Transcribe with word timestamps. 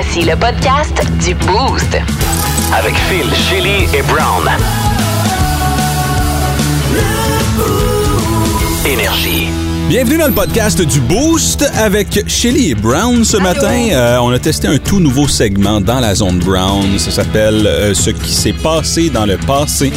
Voici 0.00 0.22
le 0.22 0.36
podcast 0.36 1.02
du 1.24 1.34
Boost. 1.34 1.98
Avec 2.72 2.94
Phil, 2.94 3.28
Chili 3.34 3.88
et 3.92 4.02
Brown. 4.02 4.48
Énergie. 8.86 9.48
Bienvenue 9.88 10.18
dans 10.18 10.28
le 10.28 10.34
podcast 10.34 10.80
du 10.82 11.00
Boost 11.00 11.68
avec 11.74 12.28
Shelly 12.28 12.70
et 12.70 12.74
Brown 12.76 13.24
ce 13.24 13.38
matin. 13.38 13.88
Euh, 13.90 14.18
on 14.18 14.30
a 14.30 14.38
testé 14.38 14.68
un 14.68 14.78
tout 14.78 15.00
nouveau 15.00 15.26
segment 15.26 15.80
dans 15.80 15.98
la 15.98 16.14
zone 16.14 16.38
Brown. 16.38 16.96
Ça 16.98 17.10
s'appelle 17.10 17.66
euh, 17.66 17.92
Ce 17.92 18.10
qui 18.10 18.32
s'est 18.32 18.52
passé 18.52 19.10
dans 19.10 19.26
le 19.26 19.36
passé. 19.36 19.90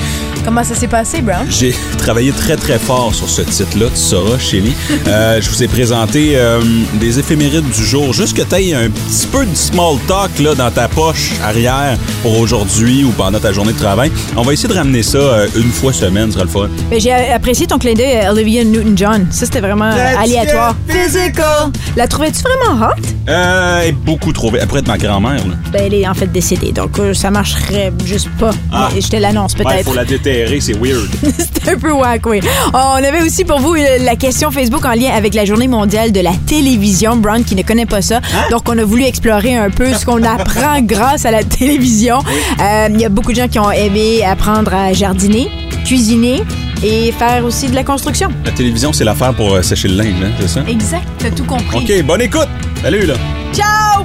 Comment 0.44 0.64
ça 0.64 0.74
s'est 0.76 0.88
passé, 0.88 1.22
Brown? 1.22 1.46
J'ai 1.50 1.74
travaillé 1.98 2.32
très 2.32 2.56
très 2.56 2.80
fort 2.80 3.14
sur 3.14 3.30
ce 3.30 3.44
titre-là, 3.44 3.88
tu 3.94 4.02
sauras, 4.02 4.40
Shelly. 4.40 4.74
Euh, 5.08 5.40
je 5.40 5.50
vous 5.50 5.62
ai 5.64 5.68
présenté 5.68 6.34
euh, 6.36 6.60
des 6.96 7.20
éphémérides 7.20 7.70
du 7.70 7.86
jour. 7.86 8.12
Juste 8.12 8.36
que 8.36 8.42
tu 8.42 8.56
aies 8.56 8.74
un 8.74 8.90
petit 8.90 9.28
peu 9.28 9.46
de 9.46 9.56
small 9.56 9.98
talk 10.08 10.40
là, 10.40 10.56
dans 10.56 10.72
ta 10.72 10.88
poche 10.88 11.34
arrière 11.44 11.96
pour 12.24 12.40
aujourd'hui 12.40 13.04
ou 13.04 13.12
pendant 13.12 13.40
ta 13.40 13.52
journée 13.52 13.74
de 13.74 13.78
travail. 13.78 14.12
On 14.36 14.42
va 14.42 14.54
essayer 14.54 14.68
de 14.70 14.74
ramener 14.78 15.04
ça 15.04 15.18
euh, 15.20 15.48
une 15.56 15.72
fois 15.72 15.94
semaine, 15.94 16.28
ce 16.28 16.34
sera 16.34 16.44
le 16.46 16.50
fun. 16.50 16.70
Ben, 16.90 17.00
J'ai 17.00 17.12
apprécié 17.14 17.68
ton 17.68 17.78
clin 17.78 17.94
d'œil 17.94 18.18
à 18.18 18.32
Olivia 18.32 18.64
Newton-John. 18.64 19.28
Ça, 19.30 19.46
c'était 19.46 19.62
vraiment 19.62 19.92
euh, 19.92 20.16
aléatoire. 20.20 20.76
Physical! 20.88 21.72
La 21.96 22.08
trouvais-tu 22.08 22.42
vraiment 22.42 22.88
hot? 22.88 23.02
Euh, 23.30 23.82
elle 23.84 23.90
est 23.90 23.92
beaucoup 23.92 24.34
trop 24.34 24.50
vite. 24.52 24.62
Après 24.64 24.80
être 24.80 24.88
ma 24.88 24.98
grand-mère, 24.98 25.46
là. 25.48 25.54
Ben, 25.72 25.84
elle 25.86 25.94
est 25.94 26.08
en 26.08 26.14
fait 26.16 26.28
décédée, 26.32 26.72
donc 26.72 26.98
euh, 27.00 27.14
ça 27.14 27.30
marcherait 27.30 27.94
juste 28.04 28.30
pas. 28.40 28.52
Ah. 28.72 28.90
Je 29.00 29.08
te 29.08 29.16
l'annonce 29.16 29.54
peut-être. 29.54 29.86
faut 29.86 29.94
la 29.94 30.06
déterrer, 30.06 30.31
c'est 30.60 30.74
weird. 30.78 31.10
Un 31.68 31.78
peu 31.78 31.92
wack, 31.92 32.26
oui. 32.26 32.40
Oh, 32.74 32.78
on 32.78 33.04
avait 33.04 33.22
aussi 33.22 33.44
pour 33.46 33.60
vous 33.60 33.76
euh, 33.76 33.98
la 34.02 34.16
question 34.16 34.52
Facebook 34.52 34.84
en 34.86 34.94
lien 34.94 35.12
avec 35.14 35.34
la 35.34 35.46
journée 35.46 35.68
mondiale 35.68 36.12
de 36.12 36.20
la 36.22 36.34
télévision. 36.48 37.16
Brown 37.16 37.44
qui 37.44 37.56
ne 37.56 37.62
connaît 37.64 37.86
pas 37.86 38.02
ça. 38.02 38.18
Hein? 38.18 38.50
Donc, 38.50 38.68
on 38.68 38.78
a 38.78 38.84
voulu 38.84 39.04
explorer 39.04 39.56
un 39.56 39.70
peu 39.70 39.94
ce 39.94 40.06
qu'on 40.06 40.24
apprend 40.24 40.80
grâce 40.82 41.26
à 41.26 41.32
la 41.32 41.44
télévision. 41.44 42.20
Euh, 42.60 42.88
Il 42.92 43.00
y 43.00 43.06
a 43.06 43.10
beaucoup 43.10 43.32
de 43.32 43.38
gens 43.38 43.48
qui 43.48 43.60
ont 43.60 43.72
aimé 43.72 44.24
apprendre 44.24 44.74
à 44.74 44.94
jardiner, 44.94 45.50
cuisiner 45.86 46.44
et 46.84 47.12
faire 47.12 47.46
aussi 47.46 47.68
de 47.68 47.76
la 47.76 47.84
construction. 47.84 48.30
La 48.46 48.52
télévision, 48.52 48.92
c'est 48.94 49.04
l'affaire 49.04 49.34
pour 49.34 49.54
euh, 49.54 49.62
sécher 49.62 49.88
le 49.88 49.96
linge, 49.96 50.16
hein, 50.24 50.32
c'est 50.40 50.48
ça? 50.48 50.64
Exact, 50.68 51.04
t'as 51.20 51.30
tout 51.32 51.46
compris. 51.46 51.78
OK, 51.78 52.06
bonne 52.06 52.22
écoute! 52.22 52.50
Salut, 52.82 53.06
là! 53.06 53.14
Ciao! 53.54 54.04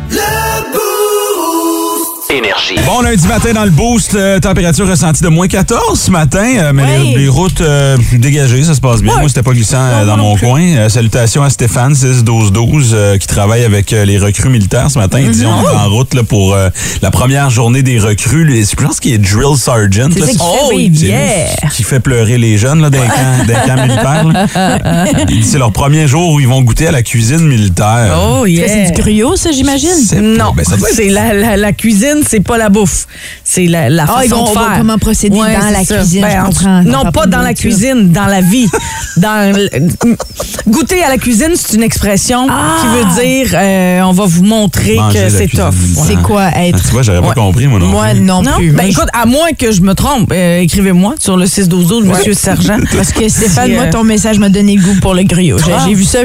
Énergie. 2.30 2.74
Bon 2.84 3.02
lundi 3.02 3.26
matin 3.28 3.52
dans 3.52 3.64
le 3.64 3.70
boost, 3.70 4.14
euh, 4.14 4.40
température 4.40 4.88
ressentie 4.88 5.22
de 5.22 5.28
moins 5.28 5.46
14 5.46 5.98
ce 6.00 6.10
matin, 6.10 6.44
euh, 6.58 6.72
mais 6.74 6.82
Oui. 6.82 7.12
les, 7.14 7.18
les 7.22 7.28
routes 7.28 7.60
euh, 7.60 7.96
dégagées, 8.14 8.64
ça 8.64 8.74
se 8.74 8.80
passe 8.80 9.00
bien. 9.00 9.16
Moi, 9.18 9.28
c'était 9.28 9.44
pas 9.44 9.52
glissant 9.52 9.78
euh, 9.80 10.04
dans 10.04 10.16
mon 10.16 10.36
coin. 10.36 10.60
Euh, 10.60 10.88
salutations 10.88 11.42
à 11.44 11.50
Stéphane, 11.50 11.92
6-12-12, 11.92 12.90
euh, 12.92 13.16
qui 13.18 13.26
travaille 13.28 13.64
avec 13.64 13.92
euh, 13.92 14.04
les 14.04 14.18
recrues 14.18 14.48
militaires 14.48 14.90
ce 14.90 14.98
matin. 14.98 15.20
Il 15.20 15.30
dit 15.30 15.46
on 15.46 15.62
est 15.62 15.74
en 15.76 15.88
route 15.88 16.14
là, 16.14 16.24
pour 16.24 16.54
euh, 16.54 16.68
la 17.00 17.10
première 17.12 17.48
journée 17.50 17.82
des 17.82 17.98
recrues. 18.00 18.64
Je 18.66 18.74
pense 18.74 18.98
qu'il 18.98 19.14
est 19.14 19.18
drill 19.18 19.56
sergeant. 19.56 20.08
C'est 20.12 20.20
là. 20.20 20.26
ça 20.26 20.32
qu'il 20.32 20.40
fait, 20.40 20.44
Oh, 20.46 20.72
Yeah. 21.06 21.68
Qui 21.74 21.82
fait 21.84 22.00
pleurer 22.00 22.38
les 22.38 22.58
jeunes 22.58 22.80
là, 22.82 22.90
d'un 22.90 23.06
camp, 23.06 23.46
d'un 23.46 23.54
camp 23.54 23.82
militaire. 23.82 24.24
là. 24.24 25.04
Il 25.28 25.40
dit 25.42 25.44
c'est 25.44 25.58
leur 25.58 25.72
premier 25.72 26.08
jour 26.08 26.32
où 26.32 26.40
ils 26.40 26.48
vont 26.48 26.62
goûter 26.62 26.88
à 26.88 26.92
la 26.92 27.02
cuisine 27.02 27.46
militaire. 27.46 28.18
Oh, 28.20 28.46
yeah. 28.46 28.66
C'est 28.68 28.92
du 28.92 29.00
griot, 29.00 29.36
ça, 29.36 29.52
j'imagine? 29.52 29.90
Non, 30.36 30.52
ben, 30.54 30.62
être- 30.62 30.86
c'est 30.92 31.08
la, 31.08 31.32
la, 31.32 31.56
la 31.56 31.72
cuisine, 31.72 32.15
c'est 32.26 32.40
pas 32.40 32.58
la 32.58 32.68
bouffe. 32.68 33.06
C'est 33.44 33.66
la, 33.66 33.88
la 33.88 34.04
Ah, 34.08 34.20
ils 34.24 34.28
façon 34.28 34.44
vont- 34.44 34.52
de 34.52 34.58
faire. 34.58 34.74
comment 34.78 34.98
procéder 34.98 35.36
dans 35.36 35.44
c'est 35.44 35.72
la 35.72 35.84
ça. 35.84 35.96
cuisine, 35.96 36.26
je 36.30 36.36
en- 36.38 36.44
comprends. 36.46 36.82
Non, 36.82 37.02
Dans 37.04 37.12
pas 37.12 37.26
dans 37.26 37.40
la 37.42 37.54
cuisine, 37.54 38.10
dans 38.12 38.26
la 38.26 38.40
vie. 38.40 38.68
dans 39.16 39.52
Goûter 40.68 41.02
à 41.02 41.08
la 41.08 41.18
cuisine, 41.18 41.52
c'est 41.54 41.74
une 41.76 41.82
expression 41.82 42.46
qui 42.46 42.86
veut 42.88 43.22
dire 43.22 43.50
euh, 43.54 44.00
on 44.02 44.12
va 44.12 44.24
vous 44.26 44.42
montrer 44.42 44.96
Manger 44.96 45.18
que 45.24 45.30
c'est 45.30 45.46
cuisine 45.46 45.64
tough. 45.66 45.74
C'est 46.06 46.22
quoi 46.22 46.50
Ah, 46.52 46.66
être? 46.66 46.82
tu 46.82 46.88
vois, 46.92 47.02
j'aurais 47.02 47.20
pas 47.20 47.28
Ouais. 47.28 47.34
compris, 47.34 47.66
moi 47.66 47.78
non 47.78 47.86
Moi, 47.86 48.06
plus. 48.10 48.20
non, 48.20 48.42
Non? 48.42 48.52
plus. 48.56 48.72
Ben 48.72 48.86
écoute, 48.86 49.08
à 49.12 49.26
moins 49.26 49.52
que 49.58 49.72
je 49.72 49.80
me 49.82 49.94
trompe, 49.94 50.30
euh, 50.32 50.60
écrivez-moi 50.60 51.14
sur 51.18 51.36
le 51.36 51.46
6-12-12, 51.46 52.04
monsieur 52.04 52.34
Sergent. 52.34 52.78
Parce 52.96 53.12
que 53.12 53.28
Stéphane, 53.28 53.72
moi, 53.74 53.84
euh, 53.84 53.90
ton 53.92 54.04
message 54.04 54.38
m'a 54.38 54.48
donné 54.48 54.76
le 54.76 54.82
goût 54.82 54.94
pour 55.00 55.14
le 55.14 55.22
griot. 55.22 55.58
J'ai 55.64 55.72
Ah. 55.72 55.84
j'ai 55.86 55.94
vu 55.94 56.04
ça, 56.04 56.24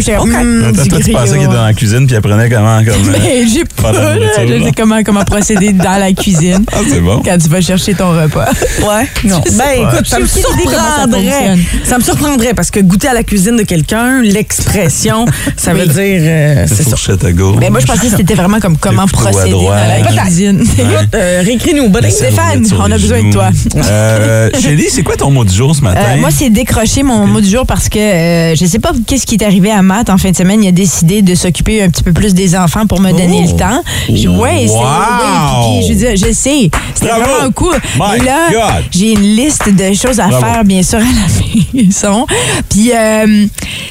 Attends, 0.70 0.84
du 0.84 0.90
toi, 0.90 1.00
tu 1.00 1.12
pensais 1.12 1.34
qu'il 1.34 1.44
était 1.44 1.54
dans 1.54 1.66
la 1.66 1.74
cuisine 1.74 2.08
puis 2.08 2.16
apprenait 2.16 2.50
comment 2.50 2.78
comme. 2.84 2.88
euh, 3.10 3.12
Ben, 3.14 3.48
j'ai 3.48 3.64
Faire 3.64 3.92
pas, 3.94 3.94
je 3.94 4.72
comment, 4.76 5.04
comment 5.04 5.24
procéder 5.24 5.74
dans 5.84 6.00
la 6.00 6.12
cuisine 6.14 6.64
Ah, 6.72 6.78
c'est 6.88 7.00
bon. 7.02 7.22
quand 7.24 7.38
tu 7.38 7.50
vas 7.50 7.62
chercher 7.62 7.94
ton 7.94 8.10
repas. 8.12 8.50
Ouais, 8.82 9.08
non. 9.24 9.42
Ben 9.52 9.58
pas. 9.58 9.94
écoute, 9.94 10.08
ça 10.08 10.20
me 10.20 10.26
surprendrait. 10.28 11.56
Ça 11.84 11.98
me 11.98 12.04
surprendrait 12.04 12.54
parce 12.54 12.72
que 12.72 12.80
goûter 12.80 13.08
à 13.08 13.14
la 13.14 13.24
cuisine 13.24 13.56
de 13.58 13.64
quelqu'un, 13.64 14.22
l'expression, 14.22 15.26
ça 15.58 15.74
veut 15.74 15.88
dire 15.88 15.96
euh, 16.22 16.66
c'est 16.68 16.84
ça. 16.84 16.92
Fourchette 16.92 17.24
à 17.24 17.32
gauche. 17.32 17.58
Mais 17.60 17.70
moi, 17.70 17.80
je 17.80 17.86
pensais 17.86 18.08
que 18.10 18.18
c'était 18.18 18.36
vraiment 18.36 18.60
comme 18.60 18.78
comment 18.78 19.04
à 19.04 19.08
procéder 19.08 19.52
dans 19.52 19.62
droite. 19.62 20.14
la 20.14 20.22
cuisine. 20.24 20.62
Écoute, 20.62 21.16
euh, 21.16 21.42
réécris-nous, 21.44 21.90
bonne 21.90 22.10
Stéphane, 22.10 22.66
on 22.78 22.92
a 22.92 22.98
besoin 22.98 23.24
de 23.24 23.32
toi. 23.32 23.50
Euh, 23.76 24.50
Chélie, 24.62 24.88
c'est 24.90 25.04
quoi 25.04 25.16
ton 25.16 25.32
mot 25.32 25.44
du 25.46 25.54
jour 25.56 25.76
ce 25.76 25.82
matin? 25.82 26.02
Euh, 26.02 26.18
moi, 26.20 26.30
c'est 26.32 26.50
décrocher 26.50 27.04
mon 27.04 27.26
mot 27.28 27.40
du 27.42 27.50
jour 27.50 27.66
parce 27.66 27.90
que 27.90 28.00
euh, 28.00 28.56
je 28.56 28.66
sais 28.66 28.80
pas 28.80 28.92
qu'est-ce 29.08 29.26
qui 29.26 29.36
est 29.36 29.44
arrivé 29.44 29.72
à 29.72 29.82
Matt 29.82 30.10
en 30.10 30.18
fin 30.18 30.32
de 30.32 30.36
semaine. 30.36 30.64
Il 30.64 30.68
a 30.68 30.72
décidé 30.72 31.22
de 31.22 31.34
s'occuper 31.36 31.82
un 31.84 31.90
petit 31.90 32.04
peu 32.04 32.12
plus 32.14 32.34
des 32.34 32.56
enfants 32.56 32.86
pour 32.86 33.00
me 33.00 33.12
donner 33.12 33.44
le 33.48 33.58
temps. 33.58 33.82
Je, 34.10 34.28
ouais, 34.28 34.66
c'est. 34.68 34.74
Wow! 34.74 34.82
oui, 34.82 35.71
puis 35.80 35.98
je, 36.00 36.32
sais. 36.34 36.70
C'était 36.94 37.08
vraiment 37.12 37.52
cool. 37.54 37.76
My 38.00 38.20
Mais 38.20 38.26
là, 38.26 38.48
God! 38.52 38.86
j'ai 38.92 39.12
une 39.14 39.36
liste 39.36 39.70
de 39.70 39.94
choses 39.94 40.20
à 40.20 40.28
Bravo. 40.28 40.46
faire, 40.46 40.64
bien 40.66 40.84
sûr, 40.84 41.00
à 41.00 41.02
la 41.02 41.74
maison. 41.84 42.26
Puis 42.70 42.92
euh, 42.94 43.46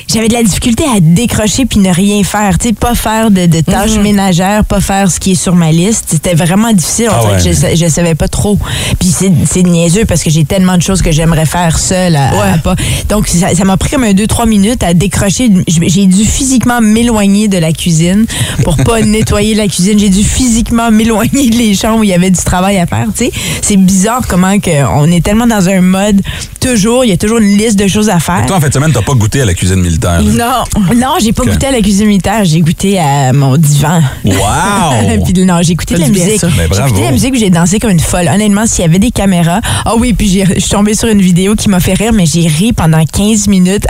j'avais 0.08 0.28
de 0.28 0.32
la 0.34 0.42
difficulté 0.42 0.84
à 0.84 1.00
décrocher 1.00 1.66
puis 1.66 1.78
ne 1.80 1.91
rien 1.92 2.22
faire. 2.24 2.58
Tu 2.58 2.68
sais, 2.68 2.74
pas 2.74 2.94
faire 2.94 3.30
de, 3.30 3.46
de 3.46 3.60
tâches 3.60 3.91
Mm-hmm. 3.91 4.02
ménagères, 4.02 4.64
pas 4.64 4.80
faire 4.80 5.10
ce 5.10 5.18
qui 5.18 5.32
est 5.32 5.34
sur 5.34 5.54
ma 5.54 5.72
liste. 5.72 6.04
C'était 6.10 6.34
vraiment 6.34 6.72
difficile. 6.72 7.08
Ah 7.10 7.20
dirait 7.22 7.32
ouais. 7.42 7.70
que 7.70 7.76
je, 7.76 7.84
je 7.84 7.91
savais 7.91 8.14
pas 8.14 8.28
trop. 8.28 8.58
Puis 8.98 9.08
c'est 9.08 9.32
c'est 9.47 9.62
niaiseux 9.62 10.04
parce 10.04 10.22
que 10.22 10.30
j'ai 10.30 10.44
tellement 10.44 10.76
de 10.76 10.82
choses 10.82 11.02
que 11.02 11.10
j'aimerais 11.10 11.47
faire 11.47 11.78
seule 11.78 12.14
à, 12.16 12.28
à 12.54 12.58
pas. 12.58 12.76
Donc 13.08 13.26
ça 13.26 13.54
ça 13.54 13.64
m'a 13.64 13.76
pris 13.76 13.91
comme 13.91 14.04
un 14.04 14.12
2-3 14.12 14.48
minutes 14.48 14.82
à 14.84 14.94
décrocher. 14.94 15.50
J'ai 15.66 16.06
dû 16.06 16.24
physiquement 16.24 16.80
m'éloigner 16.80 17.48
de 17.48 17.58
la 17.58 17.72
cuisine 17.72 18.26
pour 18.64 18.76
pas 18.76 19.00
nettoyer 19.02 19.54
la 19.54 19.66
cuisine. 19.66 19.98
J'ai 19.98 20.08
dû 20.10 20.22
physiquement 20.22 20.91
m'éloigner 20.91 21.50
des 21.70 21.76
chambres 21.76 22.00
où 22.00 22.04
il 22.04 22.10
y 22.10 22.14
avait 22.14 22.31
du 22.31 22.42
travail 22.42 22.78
à 22.78 22.86
faire. 22.86 23.06
Tu 23.16 23.26
sais, 23.26 23.32
c'est 23.62 23.76
bizarre 23.76 24.22
comment 24.28 24.58
que 24.58 24.84
on 24.97 25.06
est 25.10 25.25
tellement 25.25 25.47
dans 25.47 25.69
un 25.69 25.81
mode 25.81 26.20
toujours. 26.60 27.04
Il 27.04 27.08
y 27.10 27.12
a 27.12 27.16
toujours 27.16 27.38
une 27.38 27.56
liste 27.56 27.78
de 27.78 27.86
choses 27.88 28.08
à 28.08 28.19
faire. 28.20 28.44
Toi, 28.47 28.56
en 28.56 28.60
fin 28.60 28.69
de 28.69 28.75
semaine, 28.75 28.92
t'as 28.92 29.03
pas 29.03 29.14
goûté 29.14 29.41
à 29.41 29.44
la 29.44 29.54
cuisine 29.54 29.80
militaire. 29.80 30.20
là? 30.22 30.64
Non, 30.76 30.94
non, 30.97 31.14
j'ai 31.22 31.32
pas 31.32 31.44
goûté 31.44 31.66
à 31.66 31.72
la 31.72 31.80
cuisine 31.80 32.06
militaire. 32.06 32.44
J'ai 32.44 32.60
goûté 32.60 32.98
à 32.98 33.32
mon 33.32 33.56
divan. 33.56 34.00
Wow! 34.25 35.25
puis 35.25 35.44
non, 35.44 35.60
j'ai 35.62 35.72
écouté 35.72 35.94
de 35.94 36.00
la 36.00 36.09
musique. 36.09 36.41
ça. 36.41 36.48
Ben, 36.48 36.69
J'ai 36.72 36.80
écouté 36.80 37.00
de 37.00 37.04
la 37.06 37.12
musique, 37.12 37.30
puis 37.32 37.41
j'ai 37.41 37.50
dansé 37.50 37.78
comme 37.78 37.91
une 37.91 38.00
folle. 38.00 38.28
Honnêtement, 38.32 38.66
s'il 38.66 38.82
y 38.82 38.88
avait 38.88 38.98
des 38.98 39.10
caméras. 39.10 39.60
Ah 39.84 39.94
oui, 39.98 40.12
puis 40.12 40.28
j'ai- 40.28 40.47
je 40.54 40.60
suis 40.60 40.70
tombée 40.70 40.94
sur 40.94 41.09
une 41.09 41.20
vidéo 41.20 41.54
qui 41.54 41.69
m'a 41.69 41.80
fait 41.80 41.94
rire, 41.94 42.12
mais 42.12 42.26
j'ai 42.26 42.47
ri 42.48 42.72
pendant 42.72 43.03
15 43.04 43.47
minutes. 43.48 43.86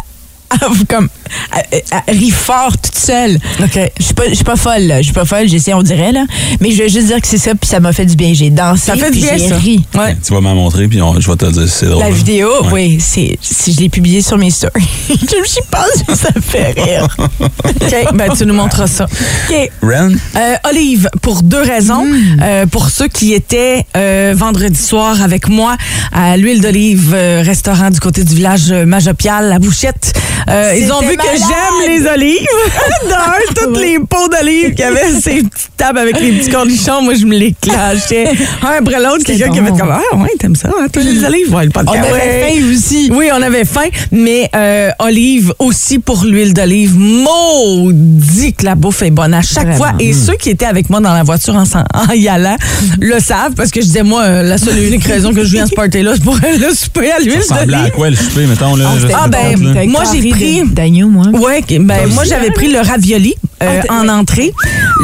comme 0.88 1.08
à, 1.52 1.58
à- 1.96 2.02
à 2.08 2.12
ri 2.12 2.30
fort 2.30 2.76
toute 2.76 2.96
seule. 2.96 3.38
OK. 3.62 3.78
Je 3.98 4.04
suis 4.04 4.14
pas 4.14 4.28
je 4.28 4.34
suis 4.34 4.44
pas 4.44 4.56
folle 4.56 4.82
là, 4.82 4.98
je 4.98 5.04
suis 5.04 5.12
pas 5.12 5.24
folle, 5.24 5.48
j'essaie 5.48 5.74
on 5.74 5.82
dirait 5.82 6.12
là, 6.12 6.24
mais 6.60 6.70
je 6.72 6.82
veux 6.82 6.88
juste 6.88 7.06
dire 7.06 7.20
que 7.20 7.26
c'est 7.28 7.38
ça 7.38 7.54
puis 7.54 7.68
ça 7.68 7.80
m'a 7.80 7.92
fait 7.92 8.06
du 8.06 8.16
bien, 8.16 8.32
j'ai 8.34 8.50
dansé 8.50 8.86
Ça 8.86 8.96
fait 8.96 9.10
du 9.10 9.20
bien, 9.20 9.36
j'ai 9.36 9.48
ça. 9.48 9.56
ri. 9.56 9.84
Ouais. 9.94 10.16
Tu 10.24 10.32
vas 10.32 10.40
m'en 10.40 10.54
montrer 10.54 10.88
puis 10.88 11.00
on- 11.02 11.20
je 11.20 11.30
vais 11.30 11.36
te 11.36 11.46
dire 11.46 11.68
si 11.68 11.74
c'est 11.78 11.86
drôle. 11.86 12.02
La 12.02 12.10
vidéo, 12.10 12.48
Ouais. 12.64 12.68
oui, 12.72 12.98
c'est 13.00 13.38
si 13.40 13.72
je 13.72 13.80
l'ai 13.80 13.88
publiée 13.88 14.22
sur 14.22 14.38
mes 14.38 14.50
stories. 14.50 14.84
je 15.08 15.14
me 15.14 15.44
suis 15.46 15.60
que 16.06 16.14
ça 16.16 16.28
me 16.34 16.40
fait 16.40 16.72
rire. 16.80 17.06
OK, 17.38 18.14
ben 18.14 18.28
tu 18.36 18.46
nous 18.46 18.54
montreras 18.54 18.86
ça. 18.86 19.04
OK. 19.04 19.70
Ren? 19.82 20.12
Euh, 20.36 20.54
Olive, 20.68 21.08
pour 21.22 21.42
deux 21.42 21.62
raisons. 21.62 22.04
Mm. 22.04 22.40
Euh, 22.42 22.66
pour 22.66 22.88
ceux 22.90 23.08
qui 23.08 23.32
étaient 23.32 23.84
euh, 23.96 24.34
vendredi 24.36 24.80
soir 24.80 25.22
avec 25.22 25.48
moi 25.48 25.76
à 26.12 26.36
l'huile 26.36 26.60
d'olive, 26.60 27.12
euh, 27.14 27.42
restaurant 27.44 27.90
du 27.90 28.00
côté 28.00 28.24
du 28.24 28.34
village 28.34 28.70
euh, 28.70 28.86
Majopial, 28.86 29.48
la 29.48 29.58
Bouchette, 29.58 30.12
euh, 30.48 30.74
ils 30.78 30.92
ont 30.92 31.00
vu 31.00 31.16
que 31.16 31.22
j'aime 31.36 31.88
les 31.88 32.06
olives. 32.06 32.46
Dans 33.08 33.62
toutes 33.64 33.78
les 33.80 33.98
pots 33.98 34.28
d'olives 34.28 34.70
qu'il 34.70 34.80
y 34.80 34.82
avait, 34.84 35.12
ces 35.20 35.42
petites 35.42 35.70
tables 35.76 35.98
avec 35.98 36.20
les 36.20 36.32
petits 36.32 36.50
cornichons, 36.50 37.02
moi 37.02 37.14
je 37.14 37.24
me 37.26 37.34
les 37.36 37.54
clashais. 37.60 38.28
Un 38.62 38.78
après 38.80 38.98
l'autre, 39.00 39.24
quelqu'un 39.24 39.50
qui 39.50 39.58
avait 39.58 39.70
comme 39.70 39.90
Ah 39.92 40.16
ouais, 40.16 40.30
t'aimes 40.38 40.56
ça, 40.56 40.68
hein, 40.68 40.86
toi 40.92 41.02
les 41.02 41.24
olives? 41.24 41.54
Ouais, 41.54 41.64
le 41.64 41.70
On 41.76 41.80
avait 41.92 42.12
Ouais. 42.12 42.50
faim 42.60 42.72
aussi. 42.74 43.10
Oui, 43.12 43.26
on 43.32 43.42
avait 43.42 43.64
faim, 43.64 43.88
mais 44.12 44.48
euh, 44.54 44.90
olive 44.98 45.52
aussi 45.58 45.98
pour 45.98 46.24
l'huile 46.24 46.54
d'olive. 46.54 46.96
Maudit 46.96 48.52
que 48.54 48.64
la 48.64 48.74
bouffe 48.74 49.02
est 49.02 49.10
bonne 49.10 49.34
à 49.34 49.42
chaque 49.42 49.64
Vraiment. 49.66 49.76
fois. 49.76 49.92
Et 49.98 50.12
ceux 50.12 50.34
qui 50.34 50.50
étaient 50.50 50.66
avec 50.66 50.90
moi 50.90 51.00
dans 51.00 51.12
la 51.12 51.22
voiture 51.22 51.54
en, 51.54 51.62
en 51.64 52.12
y 52.12 52.28
allant 52.28 52.56
le 53.00 53.18
savent 53.20 53.54
parce 53.54 53.70
que 53.70 53.80
je 53.80 53.86
disais, 53.86 54.02
moi, 54.02 54.22
euh, 54.22 54.42
la 54.42 54.58
seule 54.58 54.78
et 54.78 54.86
unique 54.88 55.04
raison 55.04 55.32
que 55.32 55.44
je 55.44 55.50
viens 55.52 55.64
à 55.64 55.66
ce 55.66 55.74
party-là, 55.74 56.12
c'est 56.14 56.24
pour 56.24 56.36
le 56.36 56.74
souper 56.74 57.10
à 57.12 57.18
l'huile 57.18 57.42
Ça 57.42 57.54
ressemblait 57.54 57.74
à 57.74 57.78
d'olive. 57.80 57.94
quoi 57.94 58.10
le 58.10 58.16
souper, 58.16 58.46
mettons, 58.46 58.76
là? 58.76 58.84
Ah, 59.14 59.22
pas, 59.22 59.28
ben, 59.28 59.74
là. 59.74 59.84
moi, 59.86 60.02
j'ai 60.12 60.20
pris- 60.30 60.62
Dagno, 60.72 61.08
moi. 61.08 61.26
Ouais, 61.28 61.62
ben, 61.68 62.06
moi, 62.12 62.24
j'avais 62.24 62.50
pris 62.50 62.70
le 62.72 62.80
ravioli 62.80 63.34
euh, 63.62 63.80
Ah, 63.88 64.00
en 64.02 64.08
entrée, 64.08 64.52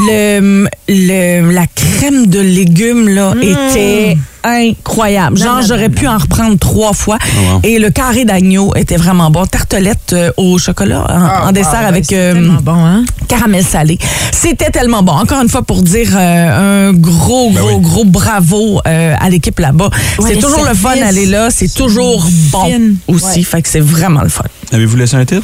le, 0.08 0.66
le- 0.88 1.50
la 1.52 1.66
crème 1.66 2.26
de 2.26 2.40
légumes 2.40 3.08
là 3.08 3.34
était 3.42 4.16
incroyable. 4.44 5.36
Genre, 5.36 5.60
j'aurais 5.66 5.88
pu 5.88 6.06
en 6.06 6.18
reprendre 6.18 6.56
trois 6.58 6.92
fois. 6.92 7.18
wow. 7.52 7.60
Et 7.64 7.78
le 7.78 7.90
carré 7.90 8.24
d'agneau 8.24 8.72
était 8.76 8.96
vraiment 8.96 9.30
bon. 9.30 9.44
Tartelette 9.44 10.12
euh, 10.12 10.30
au 10.36 10.56
chocolat 10.58 11.04
en, 11.44 11.48
en 11.48 11.52
dessert 11.52 11.84
avec 11.84 12.12
euh, 12.12 12.50
bon, 12.62 12.72
hein? 12.84 13.04
caramel 13.28 13.64
salé. 13.64 13.98
C'était 14.32 14.70
tellement 14.70 15.02
bon. 15.02 15.12
Encore 15.12 15.42
une 15.42 15.48
fois, 15.48 15.62
pour 15.62 15.82
dire 15.82 16.10
euh, 16.16 16.88
un 16.90 16.92
gros, 16.92 17.50
Ben 17.50 17.60
gros, 17.60 17.68
oui. 17.76 17.80
gros 17.80 18.04
bravo 18.04 18.80
euh, 18.86 19.14
à 19.20 19.28
l'équipe 19.30 19.58
là-bas. 19.58 19.90
Ouais, 20.20 20.28
c'est 20.34 20.40
toujours 20.40 20.64
le 20.64 20.74
fun 20.74 20.96
d'aller 20.96 21.26
là. 21.26 21.48
C'est 21.50 21.72
toujours 21.74 22.24
bon 22.52 22.64
fine. 22.66 22.96
aussi. 23.08 23.38
Ouais. 23.38 23.42
Fait 23.42 23.62
que 23.62 23.68
c'est 23.68 23.80
vraiment 23.80 24.22
le 24.22 24.28
fun. 24.28 24.44
Avez-vous 24.72 24.96
laissé 24.96 25.16
un 25.16 25.24
tip? 25.24 25.42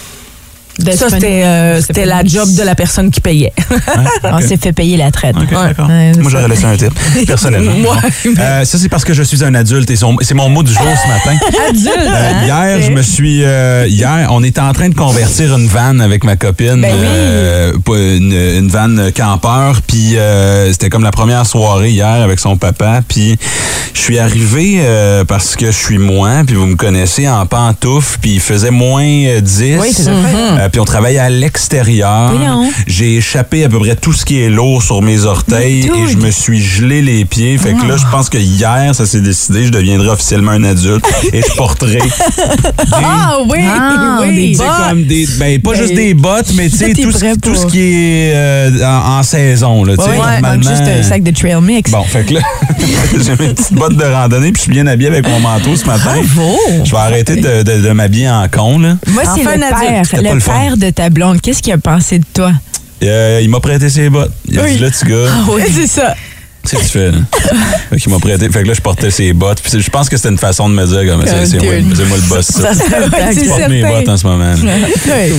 Ça, 0.97 1.09
c'était 1.11 1.43
euh, 1.45 1.81
c'était 1.81 2.07
la 2.07 2.25
job 2.25 2.49
de 2.55 2.63
la 2.63 2.75
personne 2.75 3.11
qui 3.11 3.21
payait. 3.21 3.53
On 4.25 4.41
s'est 4.41 4.57
fait 4.57 4.73
payer 4.73 4.97
la 4.97 5.11
traite. 5.11 5.37
Ouais, 5.37 6.13
Moi, 6.19 6.31
j'aurais 6.31 6.49
laissé 6.49 6.65
un 6.65 6.77
tip, 6.77 6.93
personnellement. 7.27 7.73
Moi, 7.83 7.97
Euh, 8.39 8.65
ça, 8.65 8.79
c'est 8.79 8.89
parce 8.89 9.05
que 9.05 9.15
je 9.15 9.23
suis 9.23 9.45
un 9.45 9.55
adulte 9.55 9.91
et 9.91 9.97
c'est 9.97 10.35
mon 10.35 10.49
mot 10.49 10.63
du 10.63 10.73
jour 10.73 10.83
ce 11.03 11.09
matin. 11.09 11.39
adulte. 11.69 11.89
Euh, 11.99 12.33
hein? 12.33 12.45
hier, 12.45 12.83
je 12.83 12.91
me 12.91 13.03
suis. 13.03 13.45
euh, 13.45 13.87
hier, 13.89 14.29
on 14.31 14.43
était 14.43 14.61
en 14.61 14.73
train 14.73 14.89
de 14.89 14.95
convertir 14.95 15.57
une 15.57 15.67
vanne 15.69 16.01
avec 16.01 16.25
ma 16.25 16.37
copine. 16.37 16.81
Ben 16.81 16.95
oui. 17.89 18.17
une, 18.17 18.33
une 18.33 18.69
vanne 18.69 19.11
campeur. 19.17 19.81
Puis 19.87 20.17
euh, 20.17 20.73
c'était 20.73 20.89
comme 20.89 21.05
la 21.05 21.11
première 21.11 21.47
soirée 21.47 21.91
hier 21.91 22.07
avec 22.09 22.39
son 22.41 22.57
papa. 22.57 23.01
Puis 23.07 23.37
je 23.95 24.01
suis 24.01 24.19
arrivé 24.19 24.79
euh, 24.81 25.25
parce 25.25 25.57
que 25.57 25.67
je 25.67 25.77
suis 25.77 25.99
moi. 25.99 26.43
Puis 26.47 26.57
vous 26.57 26.67
me 26.67 26.77
connaissez 26.77 27.29
en 27.29 27.45
pantoufle. 27.47 28.19
Puis 28.21 28.35
il 28.35 28.41
faisait 28.41 28.71
moins 28.71 29.03
euh, 29.05 29.41
10. 29.41 29.79
Oui, 29.81 29.93
c'est 29.95 30.05
ça. 30.05 30.11
Puis 30.73 30.81
on 30.81 30.85
travaillait 30.85 31.19
à 31.19 31.29
l'extérieur. 31.31 32.33
J'ai 32.87 33.17
échappé 33.17 33.65
à 33.65 33.69
peu 33.69 33.79
près 33.79 33.95
tout 33.95 34.13
ce 34.13 34.25
qui 34.25 34.41
est 34.41 34.49
lourd 34.49 34.83
sur 34.83 35.03
mes 35.03 35.25
orteils 35.27 35.87
et 35.87 36.11
je 36.11 36.17
me 36.17 36.31
suis 36.31 36.61
gelé 36.61 37.03
les 37.03 37.25
pieds. 37.25 37.59
Fait 37.59 37.75
que 37.75 37.87
là, 37.87 37.97
je 37.97 38.07
pense 38.11 38.29
que 38.31 38.39
hier, 38.39 38.95
ça 38.95 39.07
s'est 39.07 39.21
décidé, 39.21 39.67
je 39.67 39.71
deviendrai 39.71 40.09
officiellement 40.09 40.53
un 40.53 40.65
adulte 40.65 41.05
et 41.33 41.43
je 41.43 41.55
porterai 41.57 41.99
des 42.01 42.11
Ah 42.93 43.37
oui, 43.49 43.59
Ah, 43.69 44.19
oui. 44.23 44.35
des 44.35 44.53
tu 44.53 44.55
sais, 44.59 44.65
comme 44.89 45.05
des, 45.05 45.27
ben, 45.39 45.61
pas 45.61 45.75
juste 45.75 45.95
des 45.95 46.15
bottes, 46.15 46.53
mais 46.55 46.69
tu 46.71 46.77
sais, 46.77 46.93
tout, 46.95 47.13
ce- 47.13 47.39
tout 47.39 47.67
qui 47.69 47.81
est 47.81 48.33
euh, 48.35 48.71
en, 48.85 49.23
saison. 49.23 49.85
Là, 49.85 49.95
normalement. 49.97 50.55
juste 50.63 50.83
un 50.83 51.03
sac 51.03 51.23
de 51.23 51.31
trail 51.31 51.61
mix. 51.61 51.91
Bon, 51.91 52.03
fait 52.03 52.25
que 52.25 52.35
là, 52.35 52.41
j'ai 53.13 53.31
mes 53.31 53.53
petites 53.55 53.75
bottes 53.75 53.97
de 53.97 54.05
randonnée, 54.05 54.53
puis 54.53 54.61
je 54.61 54.63
suis 54.63 54.73
bien 54.73 54.87
habillé 54.87 55.11
avec 55.11 55.29
mon 55.29 55.39
manteau 55.41 55.77
ce 55.77 55.85
matin. 55.85 56.15
Je 56.85 56.91
vais 56.91 56.97
arrêter 56.97 57.37
de, 57.37 57.93
m'habiller 57.93 58.31
en 58.31 58.47
con. 58.49 58.79
Là. 58.79 58.97
Moi, 59.09 59.23
c'est 59.35 59.43
le 59.43 59.49
un 59.49 59.63
adulte. 59.63 60.11
père, 60.11 60.23
le 60.23 60.41
père 60.53 60.77
de 60.77 60.91
ta 60.91 61.11
blonde. 61.11 61.41
Qu'est-ce 61.41 61.63
qu'il 61.63 61.73
a 61.73 61.79
pensé 61.79 62.19
de 62.19 62.25
toi? 62.33 62.53
Euh, 63.03 63.41
il 63.43 63.51
m'a 63.51 63.61
prêté 63.61 63.89
ses 63.91 64.09
bottes. 64.11 64.33
Il 64.49 64.59
a 64.59 64.63
Oui. 64.63 64.75
dit 64.75 64.79
là, 64.79 64.91
petit 64.91 65.05
gars, 65.07 65.31
oui, 65.51 65.63
c'est 65.75 65.87
ça. 65.89 66.15
qu'est-ce 66.65 66.77
que 66.77 66.87
tu 66.87 66.89
fais? 66.93 67.11
Là? 67.11 67.19
fait 67.91 67.97
qu'il 67.97 68.13
m'a 68.13 68.21
prêté. 68.21 68.49
Fait 68.49 68.63
que 68.63 68.69
là, 68.69 68.75
je 68.75 68.81
portais 68.81 69.11
ses 69.11 69.33
bottes. 69.33 69.61
Puis 69.61 69.83
je 69.83 69.91
pense 69.91 70.09
que 70.09 70.17
c'était 70.17 70.29
une 70.29 70.39
façon 70.39 70.69
de 70.69 70.75
me 70.75 70.87
dire 70.87 71.13
comme 71.13 71.27
c'est 71.27 71.47
c'est 71.47 71.59
moi, 71.61 71.75
c'est 71.97 72.05
moi 72.05 72.17
le 72.19 72.29
boss. 72.29 72.47
Ça. 72.47 72.73
Ça 72.75 72.85
c'est 73.33 73.45
Je 73.45 73.49
porte 73.49 73.69
mes 73.69 73.83
bottes 73.83 74.09
en 74.09 74.17
ce 74.17 74.25
moment. 74.27 74.45
là. 74.55 74.73
Ouais. 75.09 75.33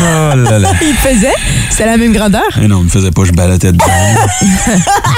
Oh 0.00 0.36
là 0.36 0.58
là. 0.60 0.70
Il 0.80 0.94
faisait? 0.94 1.32
C'était 1.70 1.86
la 1.86 1.96
même 1.96 2.12
grandeur? 2.12 2.42
Eh 2.62 2.68
non, 2.68 2.78
il 2.80 2.84
me 2.84 2.88
faisait 2.88 3.10
pas, 3.10 3.24
je 3.24 3.32
balattais 3.32 3.72
dedans. 3.72 3.84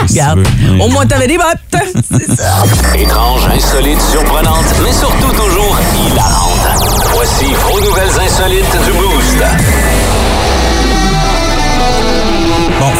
Tu 0.06 0.12
Regarde. 0.14 0.46
Au 0.80 0.88
moins, 0.88 1.04
t'avais 1.06 1.26
des 1.26 1.36
bottes. 1.36 1.82
C'est 2.10 2.34
ça. 2.36 2.62
Étrange, 2.96 3.42
insolite, 3.54 4.00
surprenante, 4.00 4.64
mais 4.82 4.92
surtout 4.92 5.32
toujours 5.32 5.78
hilarante. 6.06 6.83
Voici 7.26 7.54
vos 7.54 7.80
nouvelles 7.80 8.20
insolites 8.20 8.84
du 8.84 8.92
Boost. 8.92 9.42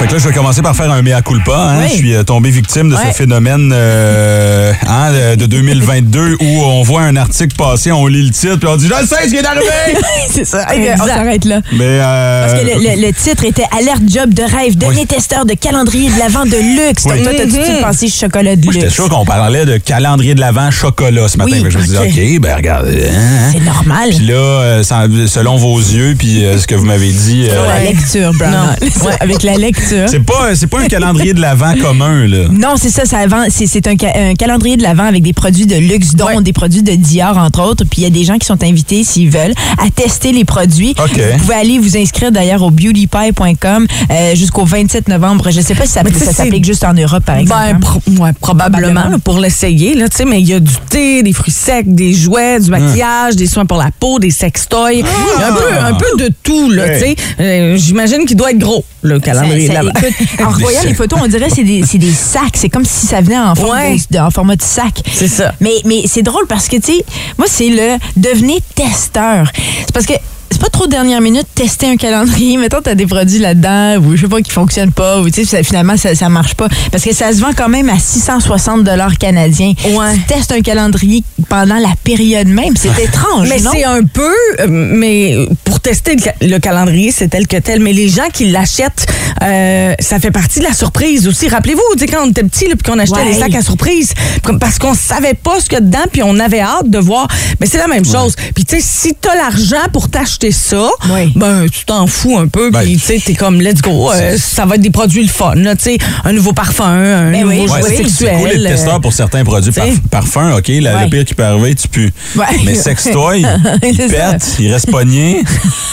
Fait 0.04 0.08
que 0.08 0.12
là, 0.14 0.18
je 0.18 0.28
vais 0.28 0.34
commencer 0.34 0.60
par 0.62 0.76
faire 0.76 0.90
un 0.90 1.00
mea 1.02 1.22
culpa. 1.22 1.56
Hein? 1.56 1.78
Oui. 1.82 1.88
Je 1.90 1.94
suis 1.96 2.14
euh, 2.14 2.22
tombé 2.24 2.50
victime 2.50 2.90
de 2.90 2.94
Ouais. 2.94 3.10
ce 3.12 3.16
phénomène 3.16 3.72
euh, 3.72 4.72
hein, 4.86 5.12
de- 5.12 5.36
de 5.36 5.46
2022 5.46 6.36
où 6.40 6.62
on 6.62 6.82
voit 6.82 7.02
un 7.02 7.16
article 7.16 7.54
passer, 7.56 7.90
on 7.90 8.06
lit 8.06 8.22
le 8.26 8.30
titre, 8.30 8.56
puis 8.56 8.68
on 8.68 8.76
dit 8.76 8.88
«Je 9.00 9.06
sais 9.06 9.24
ce 9.24 9.30
qui 9.30 9.36
est 9.36 9.44
arrivé! 9.46 9.64
c'est 10.30 10.44
ça. 10.44 10.66
Exact. 10.74 11.00
On 11.02 11.06
s'arrête 11.06 11.44
là.» 11.44 11.60
Mais... 11.72 11.84
Euh, 12.00 12.46
Parce 12.46 12.60
que 12.60 12.66
le, 12.66 12.74
le- 12.96 13.06
le 13.06 13.12
titre 13.12 13.44
était 13.44 13.64
Alerte 13.76 14.02
job 14.06 14.32
de 14.34 14.42
rêve, 14.42 14.76
dernier 14.76 15.06
testeur 15.06 15.44
de 15.46 15.54
calendrier 15.54 16.10
de 16.10 16.18
l'avant 16.18 16.44
de 16.44 16.56
luxe. 16.86 17.04
Oui. 17.06 17.14
Donc, 17.16 17.22
toi, 17.24 17.32
t'as 17.36 17.44
tout 17.44 17.56
de 17.56 17.64
suite 17.64 17.80
pensé 17.80 18.08
chocolat 18.08 18.56
de 18.56 18.64
moi, 18.64 18.72
j'étais 18.74 18.86
luxe? 18.86 18.94
sûr 18.96 19.08
qu'on 19.08 19.24
parlait 19.24 19.64
de 19.64 19.78
calendrier 19.78 20.34
de 20.34 20.40
l'Avent 20.40 20.70
chocolat 20.70 21.28
ce 21.28 21.38
matin. 21.38 21.50
Oui, 21.62 21.66
je 21.70 21.78
me 21.78 21.82
disais, 21.84 21.98
ok. 21.98 22.04
OK, 22.34 22.40
ben 22.40 22.56
regarde. 22.56 22.86
hein, 22.88 23.08
hein. 23.14 23.50
C'est 23.52 23.64
normal. 23.64 24.10
Puis 24.10 24.26
là, 24.26 24.34
euh, 24.34 24.82
selon 24.82 25.56
vos 25.56 25.78
yeux, 25.78 26.14
puis 26.18 26.44
euh, 26.44 26.58
ce 26.58 26.66
que 26.66 26.74
vous 26.74 26.84
m'avez 26.84 27.10
dit... 27.12 27.46
euh, 27.50 27.66
La 27.66 27.80
lecture, 27.82 28.32
Brown. 28.34 28.52
Non. 28.52 28.88
Ouais, 29.04 29.12
Avec 29.20 29.42
la 29.42 29.56
lecture. 29.56 29.93
C'est 30.08 30.20
pas, 30.24 30.54
c'est 30.54 30.66
pas 30.66 30.80
un 30.80 30.86
calendrier 30.88 31.34
de 31.34 31.40
l'Avent 31.40 31.74
commun, 31.80 32.26
là. 32.26 32.48
Non, 32.50 32.74
c'est 32.76 32.90
ça, 32.90 33.04
ça 33.04 33.18
c'est 33.48 33.66
c'est 33.66 33.86
un, 33.86 33.94
ca- 33.98 34.12
un 34.16 34.34
calendrier 34.34 34.76
de 34.76 34.82
l'avant 34.82 35.04
avec 35.06 35.22
des 35.22 35.32
produits 35.32 35.66
de 35.66 35.76
luxe, 35.76 36.14
dont 36.14 36.26
Ouais. 36.26 36.42
des 36.42 36.52
produits 36.52 36.82
de 36.82 36.94
Dior, 36.94 37.36
entre 37.38 37.62
autres. 37.62 37.84
Puis 37.84 38.00
il 38.00 38.04
y 38.04 38.06
a 38.06 38.10
des 38.10 38.24
gens 38.24 38.38
qui 38.38 38.46
sont 38.46 38.62
invités, 38.62 39.04
s'ils 39.04 39.30
veulent, 39.30 39.54
à 39.78 39.90
tester 39.90 40.32
les 40.32 40.44
produits. 40.44 40.94
OK. 40.98 41.18
Vous 41.32 41.38
pouvez 41.38 41.54
aller 41.54 41.78
vous 41.78 41.96
inscrire 41.96 42.32
d'ailleurs 42.32 42.62
au 42.62 42.70
beautypie.com 42.70 43.86
euh, 44.10 44.34
jusqu'au 44.34 44.64
27 44.64 45.08
novembre. 45.08 45.50
Je 45.50 45.60
sais 45.60 45.74
pas 45.74 45.86
si 45.86 45.92
ça, 45.92 46.02
ça 46.02 46.32
s'applique 46.32 46.64
juste 46.64 46.84
en 46.84 46.94
Europe, 46.94 47.24
par 47.24 47.36
exemple. 47.36 47.60
Ben, 47.72 47.80
pro- 47.80 48.00
ouais, 48.22 48.32
probablement, 48.40 48.40
Probablement. 48.40 49.10
là, 49.10 49.18
pour 49.22 49.38
l'essayer, 49.38 49.94
là, 49.94 50.08
tu 50.08 50.16
sais, 50.16 50.24
mais 50.24 50.40
il 50.40 50.48
y 50.48 50.54
a 50.54 50.60
du 50.60 50.72
thé, 50.88 51.22
des 51.22 51.32
fruits 51.32 51.52
secs, 51.52 51.84
des 51.86 52.12
jouets, 52.14 52.60
du 52.60 52.70
maquillage, 52.70 53.36
des 53.36 53.46
soins 53.46 53.66
pour 53.66 53.78
la 53.78 53.90
peau, 53.98 54.18
des 54.18 54.30
sextoys. 54.30 54.92
Il 54.94 55.00
y 55.00 55.42
a 55.42 55.48
un 55.48 55.52
peu, 55.54 55.78
un 55.80 55.94
peu 55.94 56.24
de 56.24 56.30
tout, 56.42 56.70
là, 56.70 56.88
tu 56.98 57.00
sais. 57.00 57.16
Euh, 57.40 57.76
J'imagine 57.76 58.24
qu'il 58.26 58.36
doit 58.36 58.50
être 58.50 58.58
gros, 58.58 58.84
le 59.02 59.18
calendrier 59.20 59.68
Écoute, 59.82 60.40
en 60.46 60.50
voyant 60.50 60.80
les 60.84 60.94
photos, 60.94 61.18
on 61.22 61.26
dirait 61.26 61.48
que 61.48 61.54
c'est 61.56 61.64
des, 61.64 61.82
c'est 61.84 61.98
des 61.98 62.12
sacs. 62.12 62.54
C'est 62.56 62.68
comme 62.68 62.84
si 62.84 63.06
ça 63.06 63.20
venait 63.20 63.38
en, 63.38 63.54
forme 63.54 63.70
Ouais. 63.70 63.96
de- 64.10 64.18
en 64.18 64.30
format 64.30 64.56
de 64.56 64.62
sac. 64.62 65.02
C'est 65.12 65.28
ça. 65.28 65.52
Mais, 65.60 65.74
mais 65.84 66.02
c'est 66.06 66.22
drôle 66.22 66.46
parce 66.46 66.68
que, 66.68 66.76
tu 66.76 66.92
sais, 66.92 67.04
moi, 67.38 67.46
c'est 67.50 67.68
le 67.70 67.96
devenez 68.16 68.60
testeur. 68.74 69.50
C'est 69.86 69.92
parce 69.92 70.06
que 70.06 70.14
c'est 70.54 70.60
pas 70.60 70.68
trop 70.70 70.86
dernière 70.86 71.20
minute 71.20 71.46
tester 71.54 71.86
un 71.88 71.96
calendrier. 71.96 72.56
Mettons, 72.56 72.80
t'as 72.80 72.94
des 72.94 73.06
produits 73.06 73.40
là-dedans, 73.40 73.96
ou 74.04 74.14
je 74.16 74.22
sais 74.22 74.28
pas, 74.28 74.40
qui 74.40 74.52
fonctionnent 74.52 74.92
pas, 74.92 75.20
ou 75.20 75.28
tu 75.28 75.44
sais, 75.44 75.62
finalement, 75.64 75.96
ça, 75.96 76.14
ça 76.14 76.28
marche 76.28 76.54
pas. 76.54 76.68
Parce 76.92 77.02
que 77.02 77.12
ça 77.12 77.32
se 77.32 77.40
vend 77.40 77.50
quand 77.56 77.68
même 77.68 77.88
à 77.88 77.98
660 77.98 78.88
canadiens. 79.18 79.72
Ouais. 79.90 80.14
Tu 80.14 80.20
testes 80.34 80.52
un 80.52 80.60
calendrier 80.60 81.24
pendant 81.48 81.76
la 81.78 81.92
période 82.04 82.46
même. 82.46 82.74
C'est 82.76 82.88
étrange, 83.02 83.48
Mais 83.48 83.58
c'est 83.58 83.82
un 83.84 84.04
peu, 84.04 84.32
euh, 84.60 84.66
mais 84.68 85.34
pour 85.64 85.80
tester 85.80 86.14
le, 86.14 86.20
ca- 86.22 86.34
le 86.40 86.58
calendrier, 86.58 87.10
c'est 87.10 87.28
tel 87.28 87.46
que 87.48 87.56
tel. 87.56 87.80
Mais 87.80 87.92
les 87.92 88.08
gens 88.08 88.28
qui 88.32 88.46
l'achètent, 88.50 89.06
euh, 89.42 89.94
ça 89.98 90.20
fait 90.20 90.30
partie 90.30 90.60
de 90.60 90.64
la 90.64 90.72
surprise 90.72 91.26
aussi. 91.26 91.48
Rappelez-vous, 91.48 91.82
tu 91.94 92.00
sais, 92.00 92.06
quand 92.06 92.24
on 92.24 92.30
était 92.30 92.44
petit, 92.44 92.66
puis 92.66 92.78
qu'on 92.92 92.98
achetait 93.00 93.14
Ouais. 93.20 93.32
des 93.32 93.38
sacs 93.40 93.54
à 93.54 93.62
surprise, 93.62 94.12
parce 94.60 94.78
qu'on 94.78 94.94
savait 94.94 95.34
pas 95.34 95.58
ce 95.58 95.64
qu'il 95.64 95.74
y 95.74 95.76
a 95.76 95.80
dedans, 95.80 96.04
puis 96.12 96.22
on 96.22 96.38
avait 96.38 96.60
hâte 96.60 96.88
de 96.88 96.98
voir. 96.98 97.26
Mais 97.60 97.66
c'est 97.66 97.78
la 97.78 97.88
même 97.88 98.04
chose. 98.04 98.36
Puis 98.54 98.64
tu 98.64 98.76
sais, 98.76 98.82
si 98.86 99.14
t'as 99.20 99.34
l'argent 99.34 99.88
pour 99.92 100.08
t'acheter 100.08 100.43
ça, 100.50 100.88
Oui. 101.12 101.32
ben 101.36 101.66
tu 101.70 101.84
t'en 101.84 102.06
fous 102.06 102.38
un 102.38 102.48
peu, 102.48 102.70
Ben, 102.70 102.80
puis 102.82 102.94
tu 102.96 103.00
sais, 103.00 103.20
t'es 103.24 103.34
comme 103.34 103.60
let's 103.60 103.80
go. 103.82 104.10
euh, 104.12 104.36
ça 104.38 104.64
va 104.66 104.74
être 104.76 104.80
des 104.80 104.90
produits 104.90 105.22
le 105.22 105.28
fun, 105.28 105.54
là, 105.56 105.74
tu 105.76 105.84
sais, 105.84 105.98
un 106.24 106.32
nouveau 106.32 106.52
parfum, 106.52 106.84
un 106.84 107.30
Ben 107.30 107.42
nouveau 107.42 107.52
oui, 107.62 107.68
jouet 107.68 107.82
Ouais, 107.82 107.96
sexuel. 107.96 108.36
c'est 108.36 108.40
cool 108.40 108.48
d'être 108.62 108.62
testeur 108.76 109.00
pour 109.00 109.12
certains 109.12 109.44
produits. 109.44 109.72
Par- 109.72 109.84
t'sais. 109.86 109.94
parfum, 110.10 110.56
OK, 110.56 110.68
la, 110.68 110.94
Ouais. 110.96 111.04
le 111.04 111.10
pire 111.10 111.24
qui 111.24 111.34
peut 111.34 111.44
arriver, 111.44 111.74
tu 111.74 111.88
pues. 111.88 112.12
Ouais. 112.36 112.44
Mais 112.64 112.74
sextoy, 112.74 113.44
il 113.82 113.96
pète, 113.96 114.56
il 114.58 114.72
reste 114.72 114.90
pogné. 114.90 115.42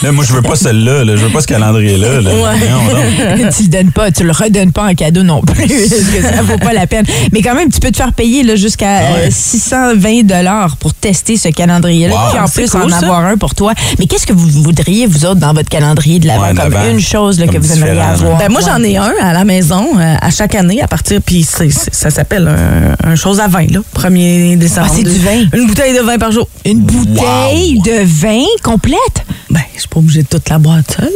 Là, 0.02 0.12
moi, 0.12 0.24
je 0.26 0.32
veux 0.32 0.42
pas 0.42 0.56
celle-là. 0.56 1.04
là. 1.04 1.16
Je 1.16 1.22
veux 1.24 1.30
pas 1.32 1.40
ce 1.40 1.46
calendrier-là. 1.46 2.20
là. 2.20 2.30
Tu 3.56 3.64
le 3.64 3.68
donnes 3.68 3.90
pas, 3.92 4.10
tu 4.10 4.24
le 4.24 4.32
redonnes 4.32 4.72
pas 4.72 4.84
en 4.90 4.94
cadeau 4.94 5.22
non 5.22 5.40
plus, 5.42 5.66
parce 5.66 6.02
que 6.02 6.22
ça 6.22 6.42
vaut 6.42 6.58
pas 6.58 6.72
la 6.72 6.86
peine. 6.86 7.04
Mais 7.32 7.42
quand 7.42 7.54
même, 7.54 7.70
tu 7.70 7.80
peux 7.80 7.90
te 7.90 7.96
faire 7.96 8.12
payer 8.12 8.42
là, 8.42 8.56
jusqu'à 8.56 8.98
Ah 8.98 9.12
ouais. 9.14 9.26
euh, 9.26 9.30
620 9.30 10.22
dollars 10.24 10.76
pour 10.76 10.94
tester 10.94 11.36
ce 11.36 11.48
calendrier-là, 11.48 12.14
Wow. 12.14 12.30
puis 12.30 12.38
en 12.40 12.48
plus 12.48 12.70
cool, 12.70 12.82
en 12.82 12.88
ça. 12.88 12.96
avoir 12.98 13.24
un 13.26 13.36
pour 13.36 13.54
toi. 13.54 13.72
Mais 13.98 14.06
qu'est-ce 14.06 14.26
que 14.26 14.31
vous 14.34 14.62
voudriez, 14.62 15.06
vous 15.06 15.24
autres, 15.24 15.40
dans 15.40 15.52
votre 15.52 15.68
calendrier 15.68 16.18
de 16.18 16.26
l'avant, 16.26 16.42
Ouais, 16.42 16.54
comme 16.54 16.74
une 16.90 17.00
chose 17.00 17.38
là, 17.38 17.46
que 17.46 17.58
vous 17.58 17.72
aimeriez 17.72 18.00
avoir? 18.00 18.38
Ben, 18.38 18.50
moi, 18.50 18.60
j'en 18.64 18.82
ai 18.82 18.96
un 18.96 19.12
à 19.20 19.32
la 19.32 19.44
maison 19.44 19.86
euh, 19.98 20.14
à 20.20 20.30
chaque 20.30 20.54
année 20.54 20.82
à 20.82 20.88
partir, 20.88 21.20
puis 21.24 21.42
ça 21.44 22.10
s'appelle 22.10 22.48
un, 22.48 23.10
un 23.10 23.14
chose 23.14 23.40
à 23.40 23.48
vin, 23.48 23.66
là, 23.66 23.80
1er 23.96 24.56
décembre. 24.58 24.88
Ah, 24.90 24.94
c'est 24.96 25.02
du 25.04 25.18
vin? 25.18 25.44
Une 25.52 25.66
bouteille 25.66 25.94
de 25.96 26.00
vin 26.02 26.18
par 26.18 26.32
jour. 26.32 26.48
Une 26.64 26.80
bouteille 26.80 27.80
de 27.80 28.04
vin 28.04 28.42
complète? 28.62 29.24
Ben, 29.52 29.60
je 29.74 29.80
suis 29.80 29.88
pas 29.88 29.98
obligée 29.98 30.22
de 30.22 30.28
toute 30.28 30.48
la 30.48 30.58
boîte 30.58 30.96
seule. 30.96 31.10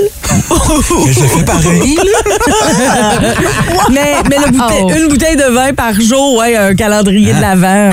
Mais 1.06 1.12
je 1.12 1.20
fais 1.20 1.42
pareil. 1.46 1.98
mais 3.90 4.14
mais 4.28 4.36
bouteille- 4.52 4.82
Wow. 4.82 4.90
une 4.90 5.08
bouteille 5.08 5.36
de 5.36 5.52
vin 5.52 5.72
par 5.74 5.98
jour, 6.00 6.36
ouais, 6.38 6.54
un 6.56 6.74
calendrier 6.74 7.32
de 7.32 7.40
l'avant. 7.40 7.66
euh, 7.66 7.90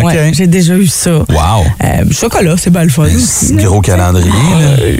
Ah, 0.00 0.04
ouais, 0.04 0.28
ok. 0.28 0.34
J'ai 0.34 0.46
déjà 0.46 0.74
eu 0.74 0.86
ça. 0.86 1.10
Wow. 1.12 1.64
Euh, 1.82 2.04
chocolat, 2.12 2.56
c'est 2.58 2.70
bien 2.70 2.82
le 2.84 2.90
fun 2.90 3.04
un 3.04 3.62
gros 3.64 3.80
calendrier. 3.80 4.30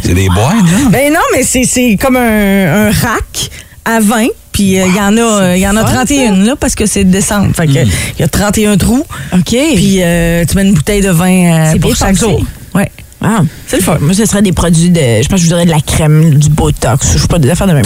C'est 0.03 0.15
des 0.15 0.29
boîtes, 0.29 0.55
là. 0.55 0.88
Ben 0.91 1.12
non, 1.12 1.21
mais 1.35 1.43
c'est- 1.43 1.65
c'est 1.65 1.97
comme 2.00 2.17
un, 2.17 2.87
un 2.87 2.91
rack 2.91 3.50
à 3.85 4.00
20. 4.00 4.29
Puis 4.53 4.81
euh, 4.81 4.87
il 4.88 4.97
y 4.97 5.00
en 5.00 5.15
a, 5.19 5.21
euh, 5.21 5.57
il 5.57 5.61
y 5.61 5.69
en 5.69 5.76
a 5.76 5.85
fun, 5.85 5.93
31 5.93 6.37
là 6.45 6.55
parce 6.59 6.75
que 6.75 6.87
c'est 6.87 7.05
décembre. 7.05 7.55
Fait 7.55 7.67
Hmm. 7.67 7.75
que 7.75 7.79
il 7.81 8.21
y 8.21 8.23
a 8.23 8.29
31 8.29 8.79
trous. 8.79 9.05
OK. 9.35 9.43
Puis 9.75 9.99
euh, 10.00 10.45
tu 10.49 10.57
mets 10.57 10.62
une 10.62 10.73
bouteille 10.73 11.03
de 11.03 11.11
vin 11.11 11.29
euh, 11.53 11.69
C'est 11.73 11.79
pour 11.79 11.95
chaque 11.95 12.15
pensé. 12.17 12.21
jour. 12.31 12.43
Ouais. 12.75 12.91
Ah, 13.28 13.42
c'est 13.66 13.78
le 13.78 13.83
fun. 13.83 13.99
Moi, 14.00 14.14
ce 14.14 14.25
serait 14.25 14.40
des 14.40 14.52
produits 14.52 14.90
de. 14.90 15.00
Je 15.00 15.28
pense 15.28 15.40
que 15.40 15.45
je 15.45 15.49
voudrais 15.49 15.66
de 15.66 15.71
la 15.71 15.80
crème, 15.80 16.35
du 16.35 16.49
botox. 16.49 17.14
Je 17.14 17.18
sais 17.18 17.26
pas, 17.26 17.40
des 17.40 17.50
affaires 17.50 17.66
de 17.66 17.73
même. 17.73 17.85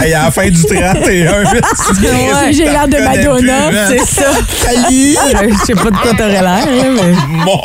Hey, 0.00 0.14
à 0.14 0.24
la 0.24 0.30
fin 0.30 0.48
du 0.48 0.62
31, 0.62 1.02
Ouais, 1.02 2.52
J'ai 2.52 2.64
l'air 2.64 2.86
de 2.88 2.98
Madonna, 2.98 3.70
C'est 3.88 4.04
ça. 4.06 4.30
Salut. 4.64 5.16
Je 5.60 5.66
sais 5.66 5.74
pas 5.74 5.90
de 5.90 5.96
quoi 5.96 6.12
t'aurais 6.16 6.30
l'air, 6.40 6.42
là, 6.42 6.84
mais. 6.94 7.12
Mon 7.28 7.58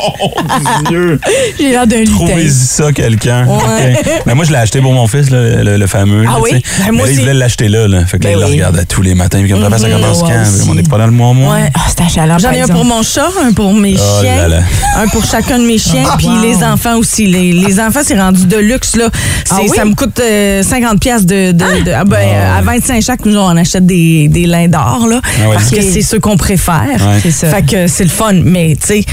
Dieu! 0.89 1.19
J'ai 1.59 1.69
l'air 1.71 1.85
d'un 1.87 1.99
lutin. 1.99 2.11
Trouvez-y 2.13 2.49
ça, 2.49 2.91
quelqu'un. 2.91 3.45
Ouais. 3.47 4.01
Mais 4.25 4.33
moi, 4.33 4.45
je 4.45 4.51
l'ai 4.51 4.57
acheté 4.57 4.81
pour 4.81 4.93
mon 4.93 5.07
fils, 5.07 5.29
là, 5.29 5.63
le, 5.63 5.77
le 5.77 5.87
fameux. 5.87 6.23
là, 6.23 6.29
Ah 6.35 6.39
oui? 6.41 6.51
Ben, 6.53 6.61
Mais 6.85 6.91
moi 6.91 7.05
là, 7.05 7.11
il 7.11 7.19
voulait 7.19 7.33
l'acheter 7.33 7.67
là, 7.67 7.87
là. 7.87 8.05
Fait 8.05 8.17
que 8.19 8.23
là, 8.23 8.29
Ben 8.31 8.37
il 8.37 8.39
le 8.41 8.45
oui. 8.47 8.51
regardait 8.53 8.85
tous 8.85 9.01
les 9.01 9.13
matins. 9.15 9.39
Puis 9.41 9.51
comme 9.51 9.61
papa, 9.61 9.77
ça 9.77 9.89
commence 9.89 10.19
moi 10.21 10.29
quand? 10.33 10.41
aussi. 10.41 10.69
On 10.69 10.75
n'est 10.75 10.83
pas 10.83 10.97
dans 10.97 11.05
le 11.05 11.11
mois 11.11 11.33
mois. 11.33 11.55
Ouais. 11.55 11.69
Ah, 11.75 11.79
c'est. 11.87 12.03
J'en 12.39 12.51
ai 12.51 12.61
un 12.61 12.67
pour 12.67 12.85
mon 12.85 13.03
chat, 13.03 13.27
un 13.43 13.51
pour 13.53 13.73
mes 13.73 13.95
Oh 13.97 14.21
chiens, 14.21 14.35
là 14.37 14.47
là. 14.47 14.59
un 14.97 15.07
pour 15.07 15.23
chacun 15.25 15.59
de 15.59 15.65
mes 15.65 15.77
chiens, 15.77 16.03
Ah, 16.09 16.15
puis 16.17 16.27
wow. 16.27 16.41
les 16.41 16.63
enfants 16.63 16.95
aussi. 16.97 17.27
Les, 17.27 17.51
les 17.53 17.79
enfants, 17.79 17.99
c'est 18.03 18.19
rendu 18.19 18.45
de 18.47 18.57
luxe, 18.57 18.95
là. 18.95 19.09
Ah 19.51 19.57
oui? 19.61 19.69
Ça 19.75 19.85
me 19.85 19.93
coûte 19.93 20.19
euh, 20.19 20.63
50 20.63 20.99
pièces 20.99 21.25
de... 21.25 21.51
de, 21.51 21.86
de- 21.87 21.93
ah 21.93 22.03
ben, 22.03 22.17
euh, 22.17 22.57
À 22.57 22.61
25 22.61 23.01
chaque, 23.01 23.25
nous, 23.25 23.37
on 23.37 23.55
achète 23.57 23.85
des, 23.85 24.27
des 24.27 24.45
lins 24.45 24.67
d'or, 24.67 25.07
là, 25.09 25.21
Ah 25.23 25.49
ouais. 25.49 25.55
parce 25.55 25.69
que 25.69 25.81
c'est 25.81 26.01
ceux 26.01 26.19
qu'on 26.19 26.37
préfère. 26.37 26.83
Ouais. 26.89 27.19
C'est 27.21 27.31
ça. 27.31 27.47
Fait 27.47 27.63
que 27.63 27.87
c'est 27.87 28.03
le 28.03 28.09
fun. 28.09 28.33
Mais, 28.33 28.75
tu 28.79 28.87
sais, 28.87 29.05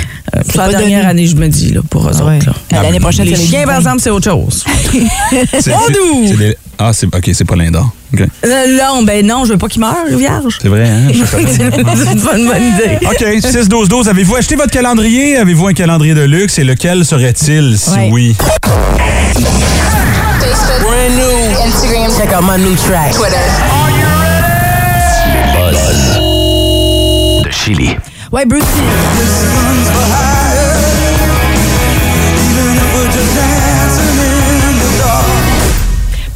pour 0.49 0.61
la 0.62 0.69
dernière 0.69 1.00
donné. 1.00 1.11
année, 1.11 1.26
je 1.26 1.37
me 1.37 1.49
dis, 1.49 1.73
là, 1.73 1.81
pour 1.88 2.09
eux 2.09 2.12
Ouais. 2.23 2.37
autres, 2.38 2.52
là. 2.73 2.83
L'année 2.83 3.00
prochaine, 3.00 3.26
Les 3.26 3.37
chiens, 3.37 3.64
par 3.64 3.76
exemple, 3.78 4.00
c'est 4.00 4.11
autre 4.11 4.31
chose. 4.31 4.64
Oh, 5.69 5.90
des- 6.38 6.57
Ah, 6.78 6.90
c'est 6.93 7.07
OK, 7.07 7.31
c'est 7.33 7.45
pas 7.45 7.54
l'Indor. 7.57 7.93
OK. 8.12 8.21
Euh, 8.45 8.78
non, 8.78 9.02
ben 9.04 9.25
non, 9.25 9.45
je 9.45 9.52
veux 9.52 9.59
pas 9.59 9.69
qu'il 9.69 9.81
meure, 9.81 9.95
vierge. 10.11 10.59
C'est 10.61 10.69
vrai, 10.69 10.88
hein? 10.88 11.09
c'est 11.54 11.62
une 11.62 12.47
bonne 12.47 12.62
idée. 12.62 12.99
OK, 13.07 13.23
6-12-12. 13.40 14.09
Avez-vous 14.09 14.35
acheté 14.37 14.57
votre 14.57 14.71
calendrier? 14.73 15.37
Avez-vous 15.37 15.69
un 15.69 15.73
calendrier 15.73 16.14
de 16.14 16.23
luxe? 16.23 16.59
Et 16.59 16.64
lequel 16.64 17.04
serait-il, 17.04 17.78
si 17.78 17.90
Ouais. 17.90 18.09
oui? 18.12 18.37
Brand 21.64 21.83
new. 21.83 21.88
Instagram. 21.88 22.16
Check 22.18 22.33
out 22.33 22.44
my 22.44 22.56
new 22.56 22.76
track. 22.76 23.14
Twitter. 23.14 23.37
Are 23.37 23.90
you 23.90 24.04
ready? 24.21 24.52
Buzz. 25.56 26.14
De 27.44 27.50
Chili. 27.50 27.99
Ouais, 28.30 28.44
Bruce. 28.44 28.64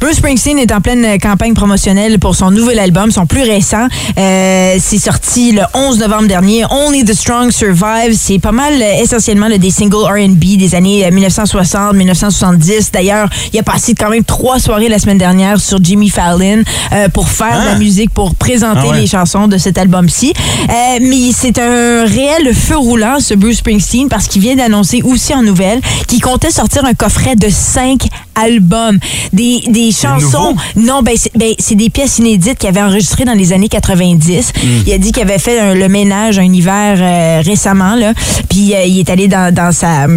Bruce 0.09 0.17
Springsteen 0.17 0.57
est 0.57 0.71
en 0.71 0.81
pleine 0.81 1.19
campagne 1.19 1.53
promotionnelle 1.53 2.17
pour 2.17 2.35
son 2.35 2.49
nouvel 2.49 2.79
album, 2.79 3.11
son 3.11 3.27
plus 3.27 3.43
récent. 3.43 3.85
Euh, 4.17 4.75
c'est 4.79 4.97
sorti 4.97 5.51
le 5.51 5.61
11 5.75 5.99
novembre 5.99 6.27
dernier. 6.27 6.65
Only 6.65 7.05
the 7.05 7.13
Strong 7.13 7.51
Survive. 7.51 8.17
C'est 8.17 8.39
pas 8.39 8.51
mal 8.51 8.73
euh, 8.73 9.03
essentiellement 9.03 9.47
là, 9.47 9.59
des 9.59 9.69
singles 9.69 9.97
R&B 9.97 10.57
des 10.57 10.73
années 10.73 11.05
euh, 11.05 11.11
1960, 11.11 11.93
1970. 11.93 12.91
D'ailleurs, 12.91 13.29
il 13.53 13.59
a 13.59 13.61
passé 13.61 13.93
quand 13.93 14.09
même 14.09 14.23
trois 14.23 14.57
soirées 14.57 14.89
la 14.89 14.97
semaine 14.97 15.19
dernière 15.19 15.61
sur 15.61 15.77
Jimmy 15.79 16.09
Fallon 16.09 16.63
euh, 16.91 17.07
pour 17.09 17.29
faire 17.29 17.61
de 17.61 17.65
la 17.67 17.75
musique, 17.75 18.09
pour 18.09 18.33
présenter 18.33 18.79
Ah 18.85 18.89
ouais. 18.89 19.01
les 19.01 19.05
chansons 19.05 19.47
de 19.47 19.59
cet 19.59 19.77
album-ci. 19.77 20.33
Euh, 20.69 20.73
mais 21.01 21.31
c'est 21.35 21.59
un 21.59 22.05
réel 22.05 22.55
feu 22.55 22.77
roulant, 22.77 23.19
ce 23.19 23.35
Bruce 23.35 23.57
Springsteen, 23.57 24.09
parce 24.09 24.27
qu'il 24.27 24.41
vient 24.41 24.55
d'annoncer 24.55 25.03
aussi 25.03 25.35
en 25.35 25.43
nouvelle 25.43 25.81
qu'il 26.07 26.19
comptait 26.19 26.49
sortir 26.49 26.83
un 26.85 26.95
coffret 26.95 27.35
de 27.35 27.49
cinq 27.49 28.07
albums. 28.33 28.97
Des, 29.33 29.61
des 29.67 29.91
chansons. 30.01 30.55
Non, 30.75 31.01
ben 31.01 31.15
c'est 31.17 31.31
ben, 31.35 31.53
c'est 31.59 31.75
des 31.75 31.89
pièces 31.89 32.19
inédites 32.19 32.57
qu'il 32.57 32.69
avait 32.69 32.81
enregistrées 32.81 33.25
dans 33.25 33.33
les 33.33 33.53
années 33.53 33.69
90. 33.69 34.53
Il 34.87 34.93
a 34.93 34.97
dit 34.97 35.11
qu'il 35.11 35.23
avait 35.23 35.39
fait 35.39 35.59
un- 35.59 35.73
le 35.75 35.87
ménage 35.89 36.39
un 36.39 36.51
hiver 36.51 36.97
euh, 36.99 37.41
récemment, 37.45 37.95
là. 37.95 38.13
Puis 38.49 38.73
euh, 38.73 38.83
il 38.85 38.99
est 38.99 39.09
allé 39.09 39.27
dans, 39.27 39.53
dans 39.53 39.71
sa 39.71 40.07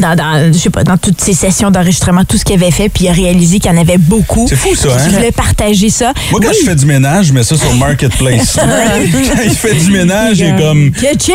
dans, 0.00 0.14
dans, 0.16 0.52
je 0.52 0.58
sais 0.58 0.70
pas, 0.70 0.84
dans 0.84 0.96
toutes 0.96 1.20
ces 1.20 1.32
sessions 1.34 1.70
d'enregistrement, 1.70 2.24
tout 2.24 2.36
ce 2.36 2.44
qu'il 2.44 2.56
avait 2.60 2.70
fait, 2.70 2.88
puis 2.88 3.04
il 3.04 3.08
a 3.08 3.12
réalisé 3.12 3.58
qu'il 3.58 3.70
y 3.70 3.74
en 3.74 3.80
avait 3.80 3.98
beaucoup. 3.98 4.46
C'est 4.48 4.56
fou, 4.56 4.74
ça, 4.74 4.88
hein? 4.88 5.02
Il 5.06 5.12
voulait 5.14 5.32
partager 5.32 5.90
ça. 5.90 6.12
Moi, 6.30 6.40
quand 6.42 6.48
Oui. 6.48 6.56
je 6.60 6.66
fais 6.66 6.74
du 6.74 6.86
ménage, 6.86 7.26
je 7.26 7.32
mets 7.32 7.42
ça 7.44 7.56
sur 7.56 7.72
Marketplace. 7.74 8.56
quand 8.60 9.42
il 9.44 9.50
fait 9.54 9.74
du 9.74 9.90
ménage, 9.90 10.38
il 10.40 10.46
est 10.46 10.56
comme 10.58 10.90
Ka-ching! 10.92 11.34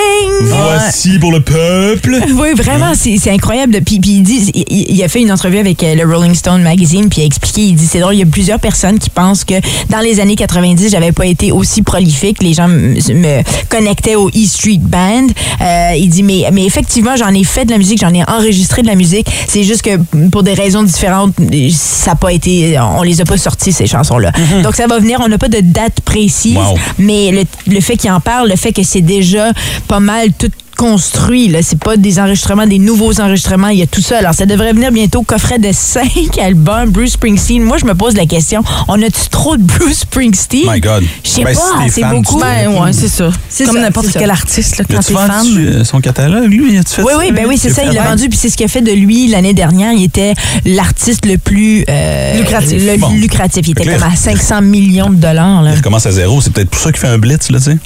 voici 0.50 1.20
pour 1.20 1.32
le 1.32 1.42
peuple. 1.42 2.18
Oui, 2.34 2.50
vraiment, 2.56 2.94
c'est 2.96 3.18
c'est 3.18 3.32
incroyable. 3.32 3.80
Puis, 3.86 4.00
puis 4.00 4.12
il 4.12 4.24
dit, 4.24 4.52
il, 4.54 4.96
il 4.96 5.04
a 5.04 5.08
fait 5.08 5.22
une 5.22 5.32
entrevue 5.32 5.58
avec 5.60 5.84
euh, 5.84 5.96
le 5.96 6.04
Rolling 6.06 6.34
Stone 6.36 6.62
magazine, 6.62 7.08
puis 7.10 7.20
il 7.20 7.24
a 7.24 7.26
expliqué, 7.28 7.62
il 7.62 7.76
dit, 7.76 7.86
c'est 7.86 8.00
drôle, 8.00 8.16
il 8.16 8.20
y 8.20 8.24
a 8.24 8.26
plusieurs 8.26 8.60
personnes 8.60 9.00
qui 9.00 9.10
pensent 9.10 9.44
que 9.46 9.56
dans 9.90 10.00
les 10.00 10.20
années 10.20 10.36
90, 10.36 10.90
j'avais 10.92 11.12
pas 11.12 11.26
été 11.26 11.52
aussi 11.52 11.82
prolifique. 11.82 12.42
Les 12.42 12.54
gens 12.54 12.68
me 12.68 13.42
connectaient 13.70 14.16
au 14.16 14.30
E 14.30 14.46
Street 14.46 14.80
Band. 14.82 15.28
Euh, 15.62 15.92
il 15.98 16.10
dit, 16.10 16.24
mais, 16.24 16.44
mais 16.52 16.66
effectivement, 16.66 17.16
j'en 17.16 17.34
ai 17.34 17.44
fait 17.44 17.66
de 17.66 17.72
la 17.72 17.78
musique, 17.78 18.00
j'en 18.00 18.14
ai 18.14 18.24
enregistré 18.24 18.55
de 18.82 18.88
la 18.88 18.96
musique. 18.96 19.28
C'est 19.48 19.64
juste 19.64 19.82
que 19.82 19.98
pour 20.30 20.44
des 20.44 20.54
raisons 20.54 20.84
différentes, 20.84 21.34
ça 21.72 22.12
n'a 22.12 22.16
pas 22.16 22.32
été, 22.34 22.78
on 22.80 23.04
les 23.04 23.22
a 23.22 23.26
pas 23.26 23.38
sortis, 23.38 23.72
ces 23.72 23.88
chansons-là. 23.88 24.32
Donc, 24.64 24.76
ça 24.76 24.88
va 24.88 25.00
venir, 25.00 25.20
on 25.24 25.28
n'a 25.28 25.38
pas 25.38 25.48
de 25.50 25.60
date 25.62 26.02
précise, 26.02 26.56
Wow. 26.58 26.78
mais 26.98 27.32
le, 27.32 27.44
le 27.74 27.82
fait 27.82 27.98
qu'il 27.98 28.12
en 28.12 28.20
parle, 28.20 28.50
le 28.50 28.56
fait 28.56 28.72
que 28.74 28.84
c'est 28.84 29.02
déjà 29.02 29.52
pas 29.88 30.00
mal 30.00 30.30
tout 30.38 30.52
construit. 30.76 31.48
Là. 31.48 31.60
C'est 31.62 31.80
pas 31.80 31.98
des 31.98 32.20
enregistrements, 32.20 32.68
des 32.68 32.80
nouveaux 32.80 33.20
enregistrements. 33.20 33.70
Il 33.70 33.80
y 33.80 33.82
a 33.82 33.88
tout 33.88 34.02
ça. 34.02 34.18
Alors, 34.20 34.34
ça 34.34 34.46
devrait 34.46 34.74
venir 34.74 34.92
bientôt. 34.92 35.24
Coffret 35.24 35.60
de 35.60 35.70
cinq 35.72 36.38
albums. 36.42 36.90
Bruce 36.92 37.14
Springsteen. 37.14 37.64
Moi, 37.64 37.78
je 37.78 37.86
me 37.86 37.94
pose 37.96 38.16
la 38.16 38.26
question, 38.26 38.64
on 38.88 39.02
a-tu 39.02 39.30
trop 39.32 39.58
de 39.58 39.64
Bruce 39.64 40.00
Springsteen? 40.00 40.70
My 40.72 40.80
God. 40.80 41.04
Je 41.24 41.30
sais 41.30 41.44
Ben, 41.44 41.56
pas, 41.56 41.84
t'es 41.84 41.90
c'est 41.90 42.04
beaucoup. 42.04 42.40
Ben 42.40 42.68
ouais, 42.70 42.94
c'est 42.94 43.08
ça. 43.08 43.30
C'est 43.50 43.66
Comme 43.66 43.80
n'importe 43.80 44.08
quel 44.14 44.28
ça. 44.28 44.32
artiste, 44.34 44.78
là, 44.78 44.86
quand 44.90 45.00
t'es 45.00 45.14
fan. 45.14 45.32
vendu 45.32 45.68
euh, 45.68 45.84
son 45.84 46.00
catalogue, 46.02 46.52
lui? 46.52 46.78
As-tu 46.78 46.96
fait 46.96 47.02
Oui, 47.04 47.12
ça? 47.14 47.20
oui, 47.20 47.32
ben 47.32 47.46
oui, 47.48 47.58
c'est 47.58 47.70
ça. 47.70 47.84
Il 47.86 47.94
l'a 47.94 48.04
vendu. 48.04 48.30
Puis 48.30 48.38
c'est 48.38 48.50
ce 48.50 48.58
qui 48.58 48.64
a 48.64 48.68
fait 48.68 48.82
de 48.82 48.92
lui 48.92 49.28
l'année 49.28 49.54
dernière. 49.54 49.94
Il 49.94 50.04
était 50.04 50.34
l'artiste 50.66 51.26
le 51.26 51.38
plus 51.38 51.86
euh, 51.90 52.38
Lucratif. 52.38 52.82
Le 52.86 52.98
Bon. 52.98 53.10
lucratif. 53.14 53.68
Il 53.68 53.72
était 53.72 53.86
comme 53.86 54.04
à 54.04 54.16
500 54.16 54.62
millions 54.62 55.10
de 55.10 55.16
dollars. 55.16 55.62
Là. 55.62 55.72
Il 55.74 55.78
recommence 55.78 56.06
à 56.06 56.12
zéro. 56.12 56.42
C'est 56.42 56.52
peut-être 56.54 56.70
pour 56.70 56.80
ça 56.82 56.92
qu'il 56.92 57.00
fait 57.00 57.08
un 57.08 57.18
blitz, 57.18 57.50
là, 57.52 57.58
tu 57.60 57.66
sais. 57.66 57.78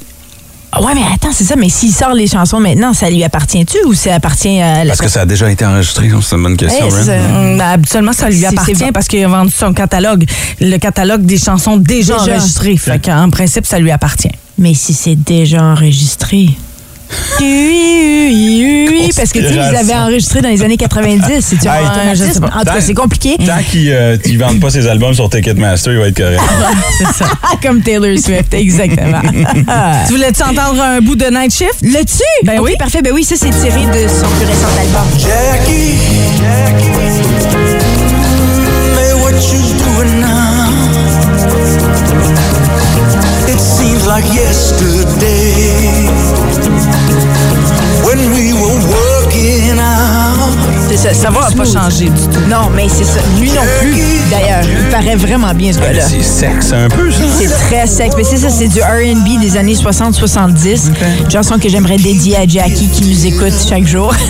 Ouais, 0.80 0.94
mais 0.94 1.02
attends, 1.14 1.32
c'est 1.34 1.44
ça. 1.46 1.56
Mais 1.56 1.68
s'il 1.70 1.92
sort 1.92 2.14
les 2.14 2.28
chansons 2.28 2.60
maintenant, 2.60 2.94
ça 2.94 3.10
lui 3.10 3.24
appartient-tu 3.24 3.78
ou 3.86 3.94
ça 3.94 4.16
appartient 4.16 4.60
à 4.62 4.84
la 4.84 4.90
Parce 4.92 5.02
que 5.02 5.08
ça 5.10 5.22
a 5.22 5.26
déjà 5.26 5.50
été 5.50 5.66
enregistré. 5.66 6.10
C'est 6.22 6.36
une 6.36 6.44
bonne 6.44 6.58
question, 6.58 6.86
Ouais, 6.86 6.92
ça. 7.04 7.14
Hum, 7.16 7.58
ben, 7.58 7.62
habituellement, 7.72 8.14
ça 8.14 8.30
lui 8.30 8.46
appartient 8.46 8.92
parce 8.94 9.08
qu'il 9.08 9.24
a 9.24 9.28
vendu 9.28 9.52
son 9.52 9.74
catalogue. 9.74 10.26
Le 10.62 10.78
catalogue 10.78 11.24
des 11.26 11.38
chansons 11.40 11.78
déjà, 11.78 12.20
Déjà. 12.20 12.36
enregistrées. 12.36 12.78
Fait 12.78 13.00
qu'en 13.04 13.30
principe, 13.30 13.66
ça 13.66 13.80
lui 13.80 13.90
appartient. 13.92 14.32
Mais 14.60 14.74
si 14.74 14.94
c'est 14.94 15.16
déjà 15.16 15.64
enregistré. 15.64 16.50
Oui, 17.40 17.46
oui, 17.46 18.66
oui, 18.66 18.88
oui, 18.92 19.10
parce 19.16 19.32
que 19.32 19.40
tu 19.40 19.46
sais, 19.48 19.54
ils 19.54 19.76
avaient 19.76 19.96
enregistré 19.96 20.42
dans 20.42 20.50
les 20.50 20.62
années 20.62 20.78
90. 20.78 21.24
C'est 21.40 21.56
Hey, 21.66 21.86
un 21.86 22.14
je 22.14 22.16
sais 22.18 22.24
artiste. 22.24 22.42
pas. 22.42 22.48
En 22.56 22.60
tout 22.60 22.66
cas, 22.66 22.82
c'est 22.82 22.94
compliqué. 22.94 23.38
Tant 23.38 23.64
qu'ils 23.70 23.90
ne 23.92 24.38
vendent 24.38 24.60
pas 24.60 24.70
ses 24.70 24.86
albums 24.88 25.14
sur 25.14 25.30
Ticketmaster, 25.30 25.94
il 25.94 26.00
va 26.00 26.08
être 26.08 26.18
correct. 26.18 26.42
C'est 26.98 27.06
ça. 27.24 27.26
Ah, 27.42 27.54
comme 27.64 27.82
Taylor 27.82 28.18
Swift, 28.20 28.54
exactement. 28.54 29.22
tu 30.08 30.14
voulais-tu 30.14 30.44
entendre 30.44 30.82
un 30.82 31.02
bout 31.02 31.16
de 31.16 31.26
Night 31.26 31.54
Shift? 31.54 31.80
L'as-tu? 31.84 32.24
Ben 32.46 32.60
Ok, 32.60 32.66
oui. 32.66 32.74
Parfait. 32.78 33.02
Ben 33.02 33.12
oui, 33.14 33.24
ça, 33.24 33.36
c'est 33.38 33.50
tiré 33.50 33.86
de 33.86 34.08
son 34.08 34.28
plus 34.28 34.46
récent 34.46 34.68
album. 34.80 35.08
Jackie, 35.18 35.98
Jackie, 36.38 36.90
hey, 38.98 39.14
what 39.16 39.34
you 39.52 39.62
doing 39.80 40.20
now? 40.22 40.68
It 43.48 43.60
seems 43.60 44.06
like 44.08 44.26
yesterday 44.34 46.10
ça. 51.00 51.14
Ça 51.14 51.30
va 51.30 51.50
pas 51.56 51.66
changer 51.66 52.06
du 52.10 52.22
tout. 52.28 52.42
Non, 52.50 52.70
mais 52.76 52.88
c'est 52.90 53.06
ça. 53.06 53.20
Lui 53.40 53.52
non 53.52 53.62
plus, 53.80 53.96
d'ailleurs. 54.30 54.64
Il 54.64 54.90
paraît 54.90 55.16
vraiment 55.16 55.54
bien, 55.54 55.72
ce 55.72 55.80
gars-là. 55.80 56.02
C'est 56.02 56.24
sexe 56.24 56.74
un 56.74 56.90
peu, 56.90 57.10
ça. 57.12 57.20
C'est 57.38 57.48
très 57.48 57.88
sexe. 57.88 58.16
Mais 58.18 58.24
c'est 58.24 58.38
ça, 58.38 58.50
c'est 58.50 58.68
du 58.68 58.82
R&B 58.82 59.40
des 59.40 59.58
années 59.58 59.76
60-70. 59.76 60.92
Une 61.24 61.32
chanson 61.32 61.58
que 61.58 61.70
j'aimerais 61.70 61.98
dédier 61.98 62.38
à 62.38 62.46
Jackie 62.48 62.90
qui 62.90 63.06
nous 63.06 63.26
écoute 63.26 63.54
chaque 63.68 63.86
jour. 63.88 64.14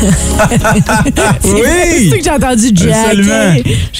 Oui! 1.44 1.62
C'est 1.64 2.10
ça 2.10 2.18
que 2.18 2.24
j'ai 2.24 2.32
entendu, 2.32 2.70
Jackie. 2.74 2.92
Absolument. 2.92 3.54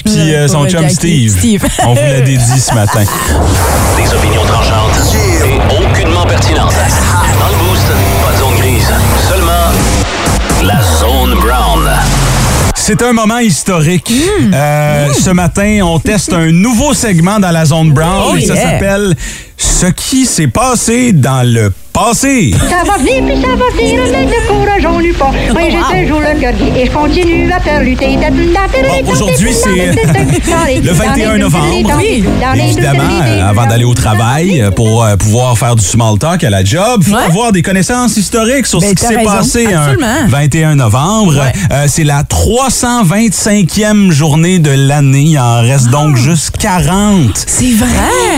Puis 0.04 0.34
euh, 0.34 0.48
son 0.48 0.66
chum 0.66 0.82
Jackie. 0.82 0.94
Steve. 0.94 1.38
Steve. 1.38 1.64
On 1.86 1.94
vous 1.94 2.00
l'a 2.00 2.20
dédié 2.20 2.58
ce 2.58 2.74
matin. 2.74 3.02
Des 3.96 4.14
opinions 4.14 4.42
tranchantes 4.44 5.14
et 5.14 5.84
aucunement 5.84 6.26
pertinentes. 6.26 6.72
C'est 12.90 13.02
un 13.02 13.12
moment 13.12 13.38
historique. 13.38 14.12
Euh, 14.52 15.12
Ce 15.12 15.30
matin, 15.30 15.78
on 15.84 16.00
teste 16.00 16.32
un 16.32 16.50
nouveau 16.50 16.92
segment 16.92 17.38
dans 17.38 17.52
la 17.52 17.64
zone 17.64 17.92
brown. 17.92 18.32
Oh 18.32 18.36
et 18.36 18.40
ça 18.40 18.54
yeah. 18.54 18.62
s'appelle 18.64 19.14
Ce 19.56 19.86
qui 19.86 20.26
s'est 20.26 20.48
passé 20.48 21.12
dans 21.12 21.44
le 21.44 21.72
passé? 22.04 22.52
Ça 22.68 22.82
va 22.90 22.96
venir, 22.98 23.22
puis 23.26 23.36
ça 23.42 23.48
va 23.48 23.68
venir, 23.76 24.00
mais 24.10 24.24
de 24.26 24.46
courage, 24.48 24.86
on 24.86 25.00
n'eut 25.00 25.12
pas. 25.12 25.30
Oui, 25.54 25.64
j'ai 25.70 26.02
toujours 26.04 26.20
le 26.20 26.40
cœur 26.40 26.52
et 26.76 26.86
je 26.86 26.90
continue 26.90 27.52
à 27.52 27.60
faire 27.60 27.80
lutter. 27.82 28.16
Bon, 29.04 29.10
aujourd'hui, 29.12 29.50
c'est 29.52 29.92
le 30.82 30.92
21 30.92 31.38
novembre. 31.38 31.92
Oui. 31.98 32.24
Évidemment, 32.56 33.02
euh, 33.22 33.48
avant 33.50 33.66
d'aller 33.66 33.84
au 33.84 33.92
travail, 33.94 34.60
euh, 34.62 34.70
pour 34.70 35.04
euh, 35.04 35.16
pouvoir 35.16 35.58
faire 35.58 35.76
du 35.76 35.84
small 35.84 36.18
talk 36.18 36.42
à 36.42 36.50
la 36.50 36.64
job, 36.64 37.02
faut 37.04 37.10
Ouais. 37.14 37.24
avoir 37.24 37.52
des 37.52 37.60
connaissances 37.62 38.16
historiques 38.16 38.66
sur 38.66 38.80
Ben, 38.80 38.90
ce 38.90 38.94
qui 38.94 39.04
s'est 39.06 39.22
passé 39.24 39.66
un 39.74 39.80
Absolument. 39.80 40.28
21 40.28 40.74
novembre. 40.76 41.34
Ouais. 41.38 41.52
Euh, 41.72 41.84
c'est 41.88 42.04
la 42.04 42.22
325e 42.22 44.10
journée 44.10 44.58
de 44.58 44.70
l'année. 44.70 45.24
Il 45.26 45.38
en 45.38 45.60
reste 45.60 45.86
Ah. 45.88 45.92
donc 45.92 46.16
juste 46.16 46.56
40. 46.58 47.44
C'est 47.46 47.72
vrai. 47.74 47.88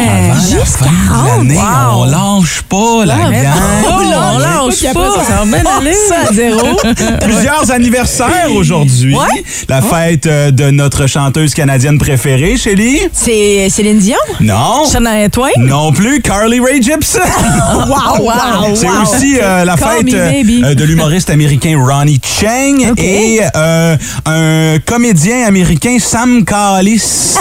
Avant 0.08 0.34
la 0.34 0.40
Juste 0.40 0.76
fin 0.78 0.86
de 0.86 1.26
l'année, 1.28 1.56
wow. 1.56 2.00
on 2.00 2.04
lâche 2.04 2.62
pas, 2.68 3.04
la 3.04 3.16
gang. 3.30 3.51
Oh, 3.54 3.92
on 4.34 4.38
lâche 4.38 4.92
pas. 4.94 5.24
Ça 5.26 5.34
va 5.36 5.44
bien 5.44 5.62
aller. 5.78 5.94
Ça 6.08 6.28
à 6.28 6.32
zéro. 6.32 6.60
Plusieurs 7.20 7.70
anniversaires 7.70 8.50
aujourd'hui. 8.54 9.14
Ouais. 9.14 9.44
La 9.68 9.82
fête 9.82 10.26
euh, 10.26 10.50
de 10.50 10.70
notre 10.70 11.06
chanteuse 11.06 11.54
canadienne 11.54 11.98
préférée, 11.98 12.56
Shelly. 12.56 13.00
C'est 13.12 13.68
Céline 13.70 13.98
Dion? 13.98 14.16
Non. 14.40 14.84
Shania 14.90 15.28
Twain? 15.28 15.50
Non 15.58 15.92
plus, 15.92 16.20
Carly 16.20 16.60
Rae 16.60 16.80
Jepsen. 16.82 17.20
Wow, 17.72 18.24
wow, 18.26 18.74
C'est 18.74 18.86
wow. 18.86 19.02
aussi 19.02 19.38
euh, 19.40 19.64
la 19.64 19.76
Call 19.76 20.04
fête 20.04 20.14
euh, 20.14 20.42
euh, 20.64 20.74
de 20.74 20.84
l'humoriste 20.84 21.30
américain 21.30 21.76
Ronnie 21.78 22.20
Chang 22.22 22.94
et 22.96 23.40
euh, 23.56 23.96
un 24.26 24.78
comédien 24.84 25.46
américain 25.46 25.96
Sam 25.98 26.44
Callis. 26.44 27.36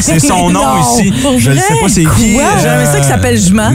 C'est 0.00 0.20
son 0.20 0.50
nom 0.50 0.60
Non, 0.64 0.98
ici. 0.98 1.12
pour 1.22 1.38
Je 1.38 1.50
ne 1.50 1.56
sais 1.56 1.74
pas 1.80 1.88
c'est 1.88 2.04
qui. 2.16 2.38
J'avais 2.62 2.86
ça 2.86 3.00
qui 3.00 3.06
s'appelle 3.08 3.38
Jument. 3.40 3.70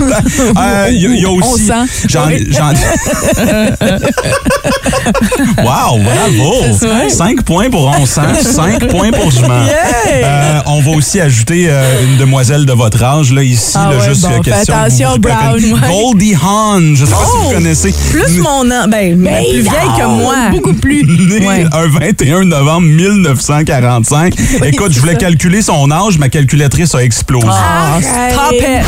Euh, 0.00 0.86
Il 0.90 1.00
y, 1.00 1.06
a- 1.06 1.10
il 1.10 1.20
y 1.20 1.24
a 1.24 1.28
On 1.30 1.36
aussi. 1.38 1.66
sent. 1.66 1.72
J'en, 2.08 2.28
j'en... 2.50 2.72
wow, 5.64 5.98
bravo! 5.98 6.64
5 7.08 7.42
points 7.42 7.70
pour 7.70 7.88
on 7.98 8.06
sent, 8.06 8.42
5 8.42 8.86
points 8.88 9.10
pour 9.12 9.30
jument. 9.30 9.64
Euh, 10.08 10.60
on 10.66 10.80
va 10.80 10.90
aussi 10.92 11.20
ajouter 11.20 11.66
euh, 11.68 12.04
une 12.04 12.16
demoiselle 12.18 12.64
de 12.66 12.72
votre 12.72 13.02
âge, 13.02 13.32
là, 13.32 13.42
ici, 13.42 13.72
Ah 13.76 13.90
là, 13.90 13.96
ouais, 13.98 14.08
juste 14.08 14.22
bon, 14.22 14.30
euh, 14.32 14.40
question. 14.40 14.74
attention, 14.74 15.08
vous- 15.10 15.14
vous- 15.14 15.20
Brown, 15.20 15.56
ouais. 15.56 15.88
Goldie 15.88 16.34
Hawn, 16.42 16.96
je 16.96 17.04
sais 17.04 17.10
pas 17.10 17.16
si 17.18 17.22
Oh! 17.34 17.38
vous 17.44 17.50
connaissez. 17.54 17.94
Plus 18.10 18.38
mon 18.38 18.70
an. 18.70 18.86
Ben, 18.88 19.16
mais 19.16 19.44
plus 19.50 19.60
vieille 19.62 19.92
que 19.98 20.06
moi. 20.06 20.34
Beaucoup 20.50 20.74
plus. 20.74 21.04
Né 21.04 21.46
Ouais. 21.46 21.64
un 21.72 21.86
21 21.86 22.44
novembre 22.44 22.86
1945. 22.86 24.34
Écoute, 24.64 24.92
je 24.92 25.00
voulais 25.00 25.16
calculer 25.16 25.62
son 25.62 25.90
âge, 25.90 26.18
ma 26.18 26.28
calculatrice 26.28 26.94
a 26.94 27.02
explosé. 27.02 27.46
Ah, 27.50 27.98
stop 28.00 28.52
it. 28.54 28.84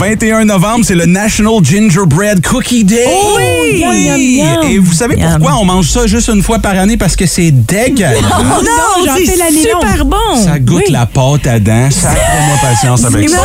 21 0.00 0.46
novembre, 0.46 0.82
c'est 0.82 0.94
le 0.94 1.04
National 1.04 1.62
Gingerbread 1.62 2.40
Cookie 2.46 2.84
Day. 2.84 3.04
Oh 3.06 3.36
oui! 3.36 3.84
Oui! 3.86 4.06
Yum, 4.06 4.18
yum, 4.18 4.62
yum. 4.62 4.70
Et 4.70 4.78
vous 4.78 4.94
savez 4.94 5.18
Yum. 5.18 5.28
pourquoi 5.32 5.58
on 5.60 5.66
mange 5.66 5.90
ça 5.90 6.06
juste 6.06 6.28
une 6.28 6.42
fois 6.42 6.58
par 6.58 6.72
année? 6.78 6.96
Parce 6.96 7.14
que 7.14 7.26
c'est 7.26 7.50
dégueulasse. 7.50 8.22
Non, 8.22 9.04
j'en 9.04 9.14
c'est 9.16 9.36
super 9.60 10.06
bon. 10.06 10.16
Ça 10.42 10.58
goûte 10.58 10.88
la 10.88 11.04
pâte 11.04 11.46
à 11.46 11.58
dents. 11.58 11.90
Sacrez-moi 11.90 12.56
patience 12.62 13.04
avec 13.04 13.28
ça. 13.28 13.42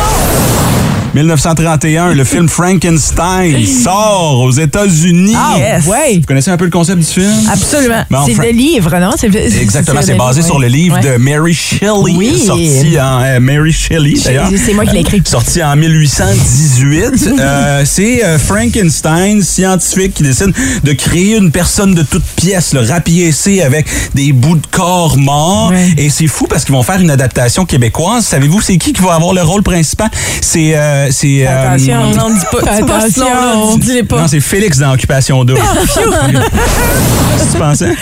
1931, 1.16 2.14
le 2.14 2.24
film 2.26 2.50
Frankenstein 2.50 3.66
sort 3.84 4.42
aux 4.42 4.52
États-Unis. 4.52 5.34
Ah, 5.38 5.56
yes. 5.58 5.86
Ouais. 5.86 6.16
Vous 6.20 6.26
connaissez 6.28 6.52
un 6.52 6.58
peu 6.58 6.66
le 6.66 6.72
concept 6.72 7.00
du 7.00 7.06
film? 7.06 7.32
Absolument. 7.52 8.04
Bon, 8.10 8.20
C'est 8.26 8.34
Fra- 8.34 8.44
le 8.46 8.52
livre, 8.52 8.98
non? 9.00 9.12
C'est- 9.18 9.28
Exactement, 9.62 10.02
c'est 10.04 10.16
basé 10.16 10.42
sur 10.42 10.60
le 10.60 10.68
livre 10.68 11.00
de 11.00 11.16
Mary 11.18 11.54
Shelley, 11.54 12.14
Oui. 12.16 12.44
sorti 12.46 13.00
en 13.00 13.22
euh, 13.24 13.40
Mary 13.40 13.72
Shelley 13.72 14.16
d'ailleurs. 14.24 14.50
C'est 14.64 14.74
moi 14.74 14.86
qui 14.86 14.94
l'ai 14.94 15.00
écrit. 15.02 15.22
Sorti 15.26 15.64
en 15.64 15.76
1818. 15.76 17.32
Euh, 17.46 17.84
c'est 17.86 18.24
euh, 18.24 18.38
Frankenstein, 18.40 19.42
scientifique, 19.42 20.16
qui 20.16 20.24
décide 20.24 20.52
de 20.84 20.94
créer 20.94 21.36
une 21.38 21.52
personne 21.52 21.94
de 21.94 22.02
toute 22.04 22.24
pièce, 22.36 22.74
le 22.74 22.80
rapiécé 22.82 23.62
avec 23.62 23.86
des 24.16 24.32
bouts 24.32 24.56
de 24.56 24.66
corps 24.72 25.18
morts. 25.18 25.70
Ouais. 25.72 25.94
Et 25.98 26.10
c'est 26.10 26.28
fou 26.28 26.48
parce 26.48 26.64
qu'ils 26.66 26.74
vont 26.74 26.82
faire 26.84 27.00
une 27.00 27.10
adaptation 27.12 27.66
québécoise. 27.66 28.26
Savez-vous 28.26 28.62
c'est 28.62 28.78
qui 28.78 28.94
qui 28.94 29.02
va 29.02 29.14
avoir 29.16 29.34
le 29.34 29.42
rôle 29.44 29.64
principal? 29.64 30.10
C'est... 30.42 30.76
euh, 31.06 31.10
c'est 31.12 31.46
euh, 31.48 31.74
Attention. 31.74 32.12
Non, 32.16 32.30
dis 32.30 32.46
pas, 32.52 32.60
dis 32.76 32.84
pas 32.84 32.96
Attention. 32.98 33.26
nom-là, 33.26 33.78
dis-le 33.78 34.04
pas. 34.06 34.22
Non, 34.22 34.28
c'est 34.28 34.40
Félix 34.40 34.78
dans 34.80 34.94
Occupation 34.94 35.44
Double. 35.44 35.60
Qu'est-ce 35.96 37.46
que 37.48 37.52
tu 37.52 37.58
pensais? 37.58 37.94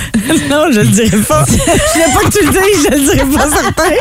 Non, 0.49 0.65
je 0.71 0.79
le 0.81 0.87
dirai 0.87 1.17
pas. 1.17 1.45
Je 1.47 1.53
voulais 1.53 2.13
pas 2.13 2.19
que 2.29 2.37
tu 2.37 2.45
le 2.45 2.51
dises, 2.51 2.87
je 2.89 2.95
le 2.95 2.99
dirai 3.03 3.25
pas 3.37 3.47
certain. 3.49 3.93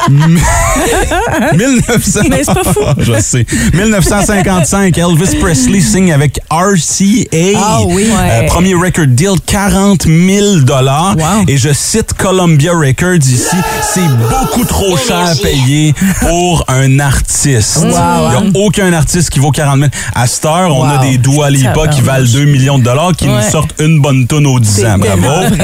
1900... 1.57 2.21
Mais 2.31 2.43
c'est 2.45 2.55
pas 2.55 2.65
fou. 2.65 2.81
Je 2.99 3.21
sais. 3.21 3.45
1955, 3.75 4.97
Elvis 4.99 5.37
Presley 5.41 5.81
signe 5.81 6.13
avec 6.13 6.41
RCA. 6.51 7.57
Ah 7.57 7.79
oui. 7.87 8.07
Euh, 8.11 8.13
Ouais. 8.13 8.47
premier 8.47 8.75
record 8.75 9.07
deal, 9.09 9.35
40 9.47 10.03
000 10.07 10.57
dollars. 10.61 11.17
Wow. 11.17 11.45
Et 11.49 11.57
je 11.57 11.73
cite 11.73 12.13
Columbia 12.15 12.73
Records 12.73 13.17
ici, 13.27 13.57
c'est 13.83 14.07
beaucoup 14.07 14.65
trop 14.65 14.97
cher 14.97 15.19
à 15.31 15.35
payer 15.35 15.93
pour 16.21 16.65
un 16.69 17.01
artiste. 17.01 17.81
Il 17.83 17.89
n'y 17.89 17.95
a 17.97 18.43
aucun 18.55 18.92
artiste 18.93 19.31
qui 19.31 19.39
vaut 19.39 19.51
40 19.51 19.79
000. 19.79 19.91
À 20.15 20.27
cette 20.27 20.45
heure, 20.45 20.77
on 20.77 20.89
a 20.89 20.99
des 20.99 21.19
Dua 21.19 21.51
Lipa 21.51 21.89
qui 21.89 22.01
valent 22.01 22.27
2 22.27 22.45
millions 22.45 22.79
de 22.79 22.85
dollars 22.85 23.13
qui 23.17 23.27
nous 23.27 23.43
sortent 23.51 23.75
une 23.81 24.01
bonne 24.01 24.27
tonne 24.27 24.47
aux 24.47 24.61
10 24.61 24.85
ans. 24.87 24.99
Bravo. 24.99 25.55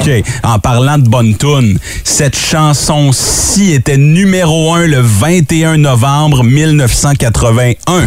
OK. 0.00 0.10
En 0.42 0.58
parlant 0.58 0.98
de 0.98 1.08
bonne 1.08 1.36
tune, 1.36 1.78
cette 2.04 2.36
chanson-ci 2.36 3.72
était 3.72 3.98
numéro 3.98 4.74
1 4.74 4.86
le 4.86 5.00
21 5.00 5.76
novembre 5.78 6.42
1981. 6.42 8.06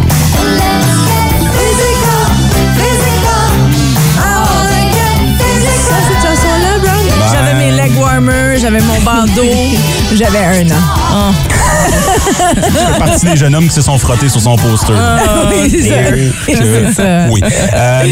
cette 6.07 6.17
chanson-là, 6.17 6.79
Brown? 6.79 7.31
J'avais 7.31 7.53
mes 7.53 7.71
leg 7.71 7.91
warmers, 7.97 8.59
j'avais 8.59 8.81
mon 8.81 8.99
bandeau. 9.01 9.43
J'avais 10.15 10.45
un 10.45 10.71
an. 10.71 11.02
Je 12.55 12.61
fais 12.61 12.99
partie 12.99 13.25
des 13.25 13.35
jeunes 13.37 13.55
hommes 13.55 13.67
qui 13.67 13.73
se 13.73 13.81
sont 13.81 13.97
frottés 13.97 14.29
sur 14.29 14.41
son 14.41 14.55
poster. 14.55 14.93
oui, 15.51 15.69
c'est 15.69 15.89
ça. 15.89 15.95
Je- 16.87 16.93
ça. 16.93 17.27
Oui. 17.29 17.41
Euh, 17.75 18.03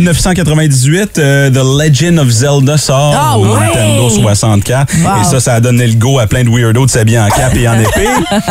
1998, 0.00 1.18
euh, 1.18 1.50
The 1.50 1.56
Legend 1.82 2.18
of 2.18 2.28
Zelda 2.30 2.76
sort 2.78 3.14
Ah 3.16 3.38
au! 3.38 3.46
Nintendo 3.56 4.08
64. 4.08 4.94
Wow. 5.02 5.10
Et 5.20 5.24
ça, 5.24 5.40
ça 5.40 5.54
a 5.54 5.60
donné 5.60 5.86
le 5.86 5.94
go 5.94 6.18
à 6.18 6.26
plein 6.26 6.44
de 6.44 6.50
weirdos 6.50 6.86
de 6.86 6.90
s'habiller 6.90 7.18
en 7.20 7.28
cap 7.28 7.54
et 7.56 7.68
en 7.68 7.78
épée. 7.78 8.08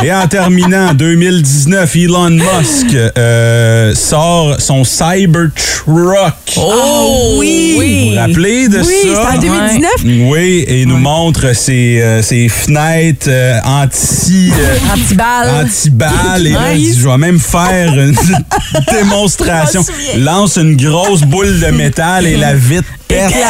Et 0.00 0.12
en 0.14 0.28
terminant, 0.28 0.94
2019, 0.94 1.96
Elon 1.96 2.30
Musk 2.30 2.94
euh, 2.94 3.92
sort 3.96 4.54
son 4.60 4.84
Cybertruck. 4.84 6.34
Oh 6.56 7.34
oui. 7.40 7.74
Vous 7.74 8.10
vous 8.14 8.16
rappelez 8.20 8.68
de 8.68 8.78
Oui, 8.78 8.84
ça? 9.12 9.30
c'était 9.32 9.50
en 9.50 9.56
2019? 9.58 9.90
Oui, 10.30 10.64
et 10.68 10.82
il 10.82 10.88
nous 10.88 10.98
montre 10.98 11.52
ses, 11.52 12.00
euh, 12.00 12.22
ses 12.38 12.48
fenêtres 12.48 13.26
euh, 13.28 13.58
anti... 13.64 14.52
euh, 14.56 14.76
Anti-balle. 14.94 15.64
anti-balle. 15.64 16.46
Et 16.46 16.50
là, 16.50 16.72
il 16.74 16.92
dit, 16.92 16.98
je 17.00 17.08
vais 17.08 17.16
même 17.18 17.38
faire 17.40 17.92
une 17.94 18.14
démonstration. 18.92 19.84
Lance 20.18 20.56
une 20.56 20.76
grosse 20.76 21.22
boule 21.22 21.58
de 21.60 21.66
métal 21.68 22.26
et 22.26 22.36
la 22.36 22.54
vitre 22.54 22.88
pète. 23.08 23.32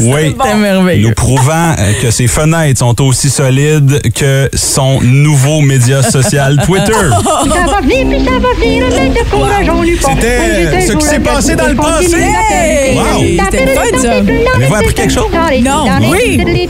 Oui. 0.00 0.34
Merveilleux. 0.56 1.08
Nous 1.08 1.14
prouvant 1.14 1.74
euh, 1.78 1.92
que 2.02 2.10
ses 2.10 2.26
fenêtres 2.26 2.78
sont 2.80 3.00
aussi 3.02 3.28
solides 3.30 4.00
que 4.14 4.48
son 4.54 5.00
nouveau 5.02 5.60
média 5.60 6.02
social 6.02 6.60
Twitter. 6.64 6.90
Ça 6.90 7.66
va 7.66 7.80
venir, 7.80 8.06
puis 8.08 8.24
ça 8.24 8.32
va 8.32 8.54
venir, 8.58 8.84
mais 8.90 9.10
de 9.10 9.30
courage, 9.30 9.66
on 9.72 9.82
n'eut 9.84 9.96
pas. 9.96 10.08
C'était, 10.14 10.86
ce 10.86 10.92
qui 10.94 11.04
s'est 11.04 11.20
passé 11.20 11.54
dans 11.54 11.68
le 11.68 11.76
passé. 11.76 12.16
lutter. 12.16 12.94
Wow. 12.94 13.44
C'était 13.50 13.74
fun, 13.74 13.98
ça. 14.00 14.12
Avez-vous 14.12 14.74
appris 14.74 14.94
quelque 14.94 15.12
chose? 15.12 15.30
Non. 15.62 15.84
Oui. 16.10 16.40
Oui. 16.44 16.68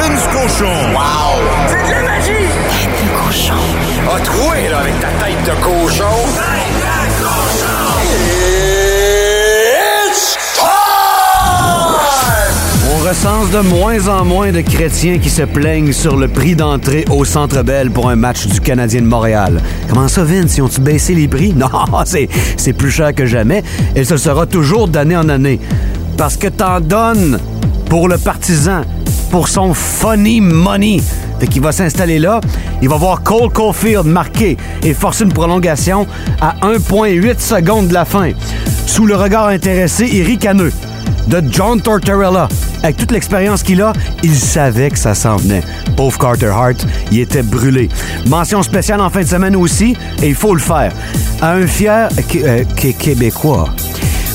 Vince 0.00 0.26
Cochon. 0.32 0.92
Wow! 0.92 1.40
C'est 1.66 1.82
de 1.86 1.90
la 1.90 2.02
magie! 2.02 2.48
Tête 2.70 2.96
de 3.02 3.08
cochon. 3.24 3.54
A 4.08 4.20
troué, 4.20 4.68
là, 4.68 4.78
avec 4.78 4.98
ta 5.00 5.08
tête 5.24 5.44
de 5.44 5.52
cochon. 5.62 6.04
Tête 6.34 6.74
de 6.74 7.24
cochon! 7.24 7.78
It's 10.06 10.36
time! 10.54 10.68
On 12.90 12.98
recense 13.08 13.50
de 13.50 13.60
moins 13.60 14.08
en 14.08 14.24
moins 14.24 14.50
de 14.52 14.60
chrétiens 14.60 15.18
qui 15.18 15.30
se 15.30 15.42
plaignent 15.42 15.92
sur 15.92 16.16
le 16.16 16.28
prix 16.28 16.56
d'entrée 16.56 17.04
au 17.10 17.24
Centre 17.24 17.62
Bell 17.62 17.90
pour 17.90 18.08
un 18.08 18.16
match 18.16 18.46
du 18.46 18.60
Canadien 18.60 19.02
de 19.02 19.06
Montréal. 19.06 19.62
Comment 19.88 20.08
ça, 20.08 20.24
Vince? 20.24 20.56
Ils 20.56 20.62
ont-tu 20.62 20.80
baissé 20.80 21.14
les 21.14 21.28
prix? 21.28 21.52
Non, 21.58 21.68
c'est, 22.04 22.28
c'est 22.56 22.72
plus 22.72 22.90
cher 22.90 23.14
que 23.14 23.26
jamais 23.26 23.62
et 23.94 24.04
ce 24.04 24.16
sera 24.16 24.46
toujours 24.46 24.88
d'année 24.88 25.16
en 25.16 25.28
année. 25.28 25.60
Parce 26.18 26.36
que 26.36 26.48
t'en 26.48 26.80
donnes 26.80 27.38
pour 27.88 28.08
le 28.08 28.18
partisan, 28.18 28.82
pour 29.30 29.48
son 29.48 29.72
funny 29.72 30.40
money. 30.42 31.00
Fait 31.40 31.46
qu'il 31.46 31.62
va 31.62 31.72
s'installer 31.72 32.18
là, 32.18 32.40
il 32.82 32.88
va 32.88 32.96
voir 32.96 33.22
Cole 33.22 33.50
Caulfield 33.50 34.04
marquer 34.04 34.56
et 34.82 34.92
forcer 34.92 35.24
une 35.24 35.32
prolongation 35.32 36.06
à 36.40 36.56
1,8 36.66 37.38
secondes 37.40 37.88
de 37.88 37.94
la 37.94 38.04
fin. 38.04 38.32
Sous 38.86 39.06
le 39.06 39.14
regard 39.16 39.46
intéressé 39.46 40.08
et 40.12 40.22
ricaneux 40.22 40.72
de 41.28 41.42
John 41.50 41.80
Tortorella, 41.80 42.48
avec 42.82 42.96
toute 42.96 43.12
l'expérience 43.12 43.62
qu'il 43.62 43.80
a, 43.82 43.92
il 44.24 44.34
savait 44.34 44.90
que 44.90 44.98
ça 44.98 45.14
s'en 45.14 45.36
venait. 45.36 45.62
Pauvre 45.96 46.18
Carter 46.18 46.46
Hart, 46.46 46.86
il 47.12 47.20
était 47.20 47.42
brûlé. 47.42 47.88
Mention 48.26 48.62
spéciale 48.62 49.00
en 49.00 49.10
fin 49.10 49.20
de 49.20 49.26
semaine 49.26 49.54
aussi, 49.54 49.94
et 50.22 50.28
il 50.28 50.34
faut 50.34 50.54
le 50.54 50.60
faire. 50.60 50.90
À 51.42 51.52
un 51.52 51.66
fier 51.66 52.08
euh, 52.36 52.64
Qué- 52.76 52.94
Québécois. 52.94 53.68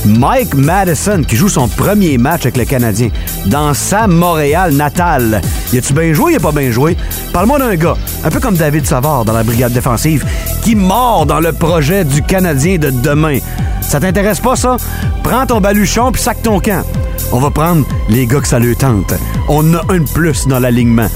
Mike 0.05 0.55
Madison 0.55 1.23
qui 1.23 1.35
joue 1.35 1.49
son 1.49 1.67
premier 1.67 2.17
match 2.17 2.41
avec 2.41 2.57
le 2.57 2.65
Canadien 2.65 3.09
dans 3.45 3.73
sa 3.73 4.07
Montréal 4.07 4.73
natale. 4.73 5.41
Y 5.71 5.77
a-tu 5.77 5.93
bien 5.93 6.13
joué, 6.13 6.33
y 6.33 6.35
a 6.35 6.39
pas 6.39 6.51
bien 6.51 6.71
joué? 6.71 6.97
Parle-moi 7.31 7.59
d'un 7.59 7.75
gars, 7.75 7.95
un 8.23 8.29
peu 8.29 8.39
comme 8.39 8.55
David 8.55 8.85
Savard 8.85 9.25
dans 9.25 9.33
la 9.33 9.43
brigade 9.43 9.73
défensive, 9.73 10.25
qui 10.61 10.75
mord 10.75 11.25
dans 11.25 11.39
le 11.39 11.53
projet 11.53 12.03
du 12.03 12.21
Canadien 12.21 12.77
de 12.77 12.89
demain. 12.89 13.39
Ça 13.81 13.99
t'intéresse 13.99 14.39
pas, 14.39 14.55
ça? 14.55 14.77
Prends 15.23 15.45
ton 15.45 15.62
baluchon 15.62 16.12
puis 16.12 16.21
sac 16.21 16.41
ton 16.43 16.59
camp. 16.59 16.83
On 17.31 17.39
va 17.39 17.49
prendre 17.49 17.86
les 18.09 18.27
gars 18.27 18.41
que 18.41 18.47
ça 18.47 18.59
le 18.59 18.75
tente. 18.75 19.13
On 19.47 19.73
a 19.73 19.81
un 19.89 19.99
de 19.99 20.09
plus 20.09 20.47
dans 20.47 20.59
l'alignement. 20.59 21.07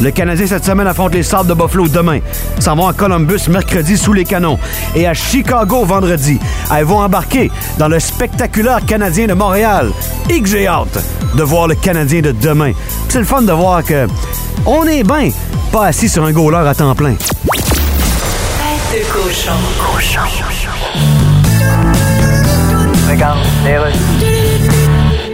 Le 0.00 0.10
Canadien 0.10 0.46
cette 0.46 0.64
semaine 0.64 0.86
affronte 0.86 1.14
les 1.14 1.22
Sables 1.22 1.48
de 1.48 1.54
Buffalo 1.54 1.88
demain. 1.88 2.20
S'en 2.60 2.76
vont 2.76 2.86
à 2.86 2.92
Columbus 2.92 3.48
mercredi 3.48 3.96
sous 3.96 4.12
les 4.12 4.24
canons. 4.24 4.58
Et 4.94 5.06
à 5.06 5.14
Chicago 5.14 5.84
vendredi. 5.84 6.38
Elles 6.74 6.84
vont 6.84 7.00
embarquer 7.00 7.50
dans 7.78 7.88
le 7.88 8.00
spectaculaire 8.00 8.84
Canadien 8.86 9.26
de 9.26 9.34
Montréal. 9.34 9.90
Et 10.30 10.40
que 10.40 10.48
j'ai 10.48 10.66
hâte 10.66 10.98
de 11.34 11.42
voir 11.42 11.68
le 11.68 11.74
Canadien 11.74 12.20
de 12.22 12.32
demain. 12.32 12.72
C'est 13.08 13.18
le 13.18 13.24
fun 13.24 13.42
de 13.42 13.52
voir 13.52 13.84
que 13.84 14.06
on 14.64 14.84
est 14.84 15.04
bien 15.04 15.30
pas 15.72 15.86
assis 15.86 16.08
sur 16.08 16.24
un 16.24 16.32
goaler 16.32 16.66
à 16.66 16.74
temps 16.74 16.94
plein. 16.94 17.14
Tête 17.14 17.24
de 18.92 19.12
cochon. 19.12 19.52
Regarde, 19.78 20.65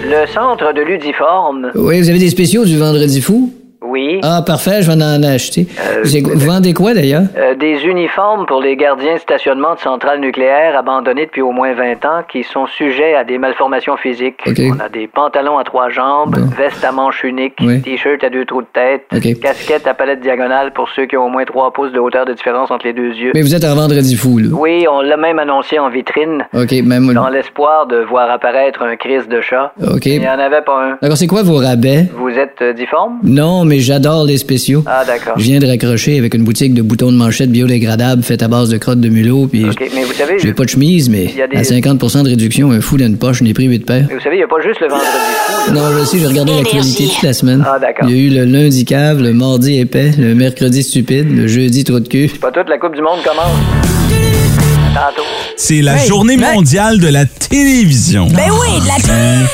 Le 0.05 0.27
centre 0.33 0.73
de 0.73 0.81
Ludiforme. 0.81 1.71
Oui, 1.75 2.01
vous 2.01 2.09
avez 2.09 2.19
des 2.19 2.31
spéciaux 2.31 2.65
du 2.65 2.79
Vendredi 2.79 3.21
fou? 3.21 3.53
Oui. 3.93 4.21
Ah, 4.23 4.41
parfait, 4.47 4.81
je 4.81 4.91
vais 4.91 4.95
en 5.03 5.23
acheter. 5.23 5.67
Euh, 5.79 6.03
vous 6.35 6.47
vendez 6.47 6.73
quoi, 6.73 6.95
d'ailleurs? 6.95 7.25
Euh, 7.37 7.55
des 7.55 7.85
uniformes 7.85 8.47
pour 8.47 8.63
les 8.63 8.75
gardiens 8.75 9.15
de 9.17 9.19
stationnement 9.21 9.75
de 9.75 9.81
centrales 9.81 10.19
nucléaires 10.21 10.79
abandonnés 10.79 11.27
depuis 11.27 11.43
au 11.43 11.53
moins 11.53 11.75
20 11.75 12.05
ans 12.07 12.23
qui 12.27 12.43
sont 12.43 12.67
sujets 12.67 13.15
à 13.15 13.25
des 13.25 13.37
malformations 13.37 13.99
physiques. 13.99 14.41
On 14.47 14.81
a 14.81 14.89
des 14.89 15.09
pantalons 15.09 15.59
à 15.59 15.65
trois 15.65 15.91
jambes, 15.91 16.37
veste 16.57 16.83
à 16.83 16.91
manches 16.91 17.23
uniques, 17.23 17.57
Oui. 17.61 17.83
t-shirt 17.83 18.25
à 18.25 18.31
deux 18.31 18.47
trous 18.47 18.63
de 18.63 18.67
tête, 18.73 19.03
OK. 19.15 19.41
casquette 19.41 19.87
à 19.87 19.93
palette 19.93 20.21
diagonale 20.21 20.73
pour 20.73 20.89
ceux 20.89 21.05
qui 21.05 21.19
ont 21.19 21.27
au 21.27 21.29
moins 21.29 21.45
3 21.45 21.73
pouces 21.75 21.93
de 21.93 21.99
hauteur 21.99 22.25
de 22.25 22.33
différence 22.33 22.71
entre 22.71 22.87
les 22.87 22.95
deux 22.95 23.13
yeux. 23.15 23.33
Mais 23.35 23.43
vous 23.43 23.55
êtes 23.55 23.65
un 23.65 23.75
Vendredi 23.75 24.17
fou, 24.17 24.39
là. 24.39 24.47
Oui, 24.53 24.87
on 24.91 25.01
l'a 25.03 25.17
même 25.19 25.39
annoncé 25.39 25.79
en 25.79 25.91
vitrine. 25.91 26.47
OK, 26.55 26.73
même... 26.85 27.13
Dans 27.13 27.29
l'espoir 27.29 27.87
de 27.87 27.97
voir 27.99 28.31
apparaître 28.31 28.83
un 28.83 28.97
crise 28.97 29.29
de 29.29 29.41
chat. 29.43 29.73
OK. 29.83 30.07
Il 30.07 30.21
n'y 30.21 30.29
en 30.29 30.39
avait 30.39 30.63
pas 30.63 30.79
un. 30.83 30.99
D'accord, 31.03 31.17
c'est 31.19 31.27
quoi 31.27 31.43
vos 31.43 31.57
rabais? 31.57 32.07
Vous 32.17 32.31
êtes 32.31 32.63
euh, 32.63 32.73
difforme? 32.73 33.19
Non, 33.25 33.65
mais 33.65 33.81
j'adore 33.83 34.25
les 34.25 34.39
spéciaux. 34.39 34.83
Ah, 34.87 35.05
d'accord. 35.07 35.35
Je 35.37 35.43
viens 35.45 35.59
de 35.59 35.67
raccrocher 35.67 36.19
avec 36.19 36.35
une 36.35 36.45
boutique 36.45 36.75
de 36.75 36.83
boutons 36.83 37.13
de 37.13 37.17
manchette 37.17 37.51
biodégradables 37.51 38.23
faite 38.23 38.43
à 38.43 38.49
base 38.49 38.69
de 38.71 38.79
crottes 38.79 39.01
de 39.01 39.09
mulot, 39.09 39.47
puis 39.47 39.65
OK, 39.65 39.91
mais 39.95 40.05
vous 40.05 40.13
savez, 40.13 40.39
j'ai 40.39 40.53
pas 40.53 40.65
de 40.65 40.69
chemise, 40.71 41.09
mais 41.11 41.25
Il 41.33 41.37
y 41.37 41.43
a 41.43 41.47
des- 41.47 41.57
à 41.57 41.63
50% 41.63 42.23
de 42.23 42.29
réduction, 42.31 42.71
un 42.71 42.81
fou 42.81 42.97
dans 42.97 43.07
une 43.07 43.19
poche, 43.19 43.43
n'ai 43.43 43.53
pris 43.55 43.65
8 43.67 43.85
paires. 43.87 44.07
mais 44.09 44.15
vous 44.15 44.21
savez, 44.21 44.37
il 44.37 44.39
n'y 44.39 44.45
a 44.45 44.49
pas 44.49 44.61
juste 44.63 44.81
le 44.81 44.89
vendredi 44.89 45.09
fou. 45.47 45.75
là. 45.75 45.81
Non, 45.81 45.99
je 45.99 46.05
sais, 46.05 46.19
j'ai 46.19 46.27
regardé 46.27 46.53
l'actualité 46.53 47.05
toute 47.07 47.23
la 47.23 47.33
semaine. 47.33 47.65
Ah, 47.67 47.79
d'accord. 47.79 48.09
Il 48.09 48.17
y 48.17 48.19
a 48.19 48.23
eu 48.23 48.31
le 48.31 48.45
lundi 48.45 48.85
cave, 48.85 49.21
le 49.23 49.33
mardi 49.33 49.79
épais, 49.79 50.13
le 50.19 50.35
mercredi 50.35 50.83
stupide, 50.83 51.35
le 51.37 51.47
jeudi 51.47 51.85
trou 51.85 52.01
de 52.01 52.09
cul. 52.09 52.29
Pas 52.41 52.51
toute 52.53 52.69
la 52.69 52.79
Coupe 52.79 52.95
du 52.95 53.03
Monde 53.03 53.21
commence. 53.25 54.62
Tantôt. 54.95 55.23
C'est 55.57 55.81
la 55.81 55.97
Hey, 56.03 56.09
journée 56.09 56.35
hey. 56.35 56.41
mondiale 56.55 56.99
de 56.99 57.09
la 57.09 57.25
télévision. 57.25 58.27
Ben 58.27 58.51
oui, 58.51 58.81
de 58.81 58.87
la 58.87 58.97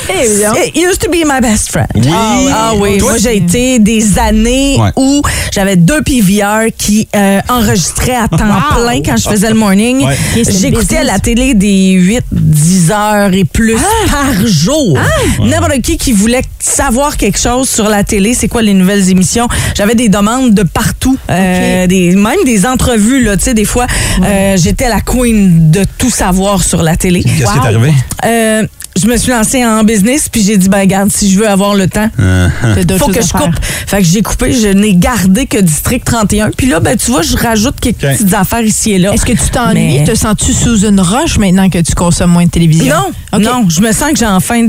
télévision. 0.07 0.53
It 0.55 0.77
used 0.77 0.99
to 1.01 1.09
be 1.11 1.25
my 1.25 1.41
best 1.41 1.71
friend. 1.71 1.87
Oui. 1.95 2.09
Ah 2.53 2.73
oui, 2.77 2.99
Toi, 2.99 3.11
moi 3.11 3.19
j'ai 3.19 3.37
été 3.37 3.79
des 3.79 4.19
années 4.19 4.77
Ouais. 4.81 4.91
où 4.97 5.23
j'avais 5.53 5.77
deux 5.77 6.03
PVR 6.03 6.67
qui 6.77 7.07
euh, 7.15 7.41
enregistraient 7.49 8.17
à 8.17 8.27
temps 8.29 8.37
Wow. 8.49 8.83
plein 8.83 9.03
quand 9.03 9.17
je 9.17 9.29
faisais 9.29 9.49
le 9.49 9.55
morning. 9.55 10.05
Ouais. 10.05 10.17
J'écoutais 10.35 11.05
la 11.05 11.19
télé 11.21 11.55
des 11.55 11.93
8, 11.93 12.21
10 12.33 12.91
heures 12.91 13.33
et 13.33 13.45
plus 13.45 13.77
Ah. 13.79 14.11
par 14.11 14.47
jour. 14.47 14.99
N'importe 15.45 15.81
qui 15.83 15.99
qui 15.99 16.13
voulait 16.13 16.43
savoir 16.59 17.17
quelque 17.17 17.39
chose 17.39 17.69
sur 17.69 17.89
la 17.89 18.03
télé, 18.03 18.35
c'est 18.35 18.49
quoi 18.49 18.63
les 18.63 18.75
nouvelles 18.75 19.09
émissions? 19.11 19.47
J'avais 19.77 19.95
des 19.95 20.09
demandes 20.09 20.53
de 20.55 20.63
partout, 20.65 21.17
euh, 21.31 21.87
des, 21.87 22.17
même 22.17 22.43
des 22.45 22.67
entrevues. 22.67 23.23
Là, 23.23 23.37
tu 23.37 23.45
sais, 23.45 23.55
des 23.55 23.65
fois, 23.65 23.87
euh, 24.25 24.57
j'étais 24.57 24.89
la 24.89 25.01
queen 25.01 25.28
de 25.33 25.85
tout 25.99 26.11
savoir 26.11 26.63
sur 26.63 26.83
la 26.83 26.97
télé. 26.97 27.23
Qu'est-ce 27.23 27.37
qui 27.53 27.59
est 27.59 27.67
arrivé? 27.67 27.93
Euh, 28.25 28.67
je 29.01 29.07
me 29.07 29.17
suis 29.17 29.31
lancée 29.31 29.65
en 29.65 29.85
business, 29.85 30.29
puis 30.29 30.43
j'ai 30.43 30.57
dit, 30.57 30.69
ben 30.69 30.81
regarde, 30.81 31.11
si 31.13 31.31
je 31.31 31.39
veux 31.39 31.49
avoir 31.49 31.75
le 31.77 31.87
temps, 31.89 32.11
T'as 32.17 32.83
d'autres 32.85 33.07
faut 33.07 33.13
que 33.13 33.23
je 33.23 33.31
coupe. 33.33 33.55
Fait 33.87 33.99
que 33.99 34.05
j'ai 34.05 34.23
coupé, 34.23 34.53
je 34.53 34.69
n'ai 34.69 34.95
gardé 34.97 35.47
que 35.47 35.59
District 35.59 36.05
31. 36.05 36.51
Puis 36.51 36.67
là, 36.67 36.81
ben 36.81 36.97
tu 36.97 37.11
vois, 37.13 37.23
je 37.23 37.37
rajoute 37.37 37.79
quelques 37.81 37.99
petites 37.99 38.35
affaires 38.35 38.63
ici 38.63 38.93
et 38.93 38.99
là. 38.99 39.13
Est-ce 39.13 39.25
que 39.25 39.33
tu 39.33 39.51
t'ennuies? 39.51 40.01
Mais- 40.01 40.05
Te 40.05 40.15
sens-tu 40.17 40.53
sous 40.53 40.85
une 40.85 41.01
roche 41.01 41.39
maintenant 41.39 41.69
que 41.71 41.79
tu 41.79 41.95
consommes 41.95 42.33
moins 42.33 42.47
de 42.47 42.51
télévision? 42.51 42.95
Non, 43.33 43.39
non, 43.39 43.69
je 43.69 43.81
me 43.81 43.93
sens 43.93 44.11
que 44.13 44.19
j'ai 44.19 44.27
enfin... 44.27 44.67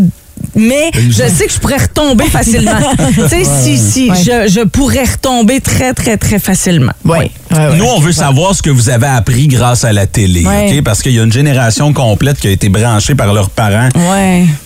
Mais 0.56 0.90
je 0.96 1.12
sais 1.28 1.46
que 1.48 1.52
je 1.54 1.60
pourrais 1.60 1.78
retomber 1.78 2.26
facilement. 2.32 2.72
tu 3.14 3.28
sais, 3.28 3.44
si, 3.44 3.78
si, 3.78 4.10
Ouais. 4.10 4.18
je, 4.18 4.48
je 4.52 4.62
pourrais 4.62 5.04
retomber 5.04 5.60
très, 5.60 5.94
très, 5.94 6.18
très 6.18 6.40
facilement. 6.40 6.94
Oui. 7.06 7.30
Nous, 7.52 7.86
on 7.86 8.00
veut 8.00 8.12
savoir 8.12 8.54
ce 8.56 8.62
que 8.62 8.70
vous 8.70 8.90
avez 8.90 9.08
appris 9.08 9.48
grâce 9.48 9.84
à 9.84 9.92
la 9.94 10.06
télé. 10.08 10.44
OK? 10.46 10.84
Parce 10.84 11.02
qu'il 11.02 11.14
y 11.14 11.20
a 11.20 11.24
une 11.24 11.32
génération 11.34 11.94
complète 11.94 12.40
qui 12.40 12.48
a 12.48 12.52
été 12.52 12.70
branchée 12.70 13.16
par 13.16 13.34
leurs 13.34 13.50
parents 13.50 13.90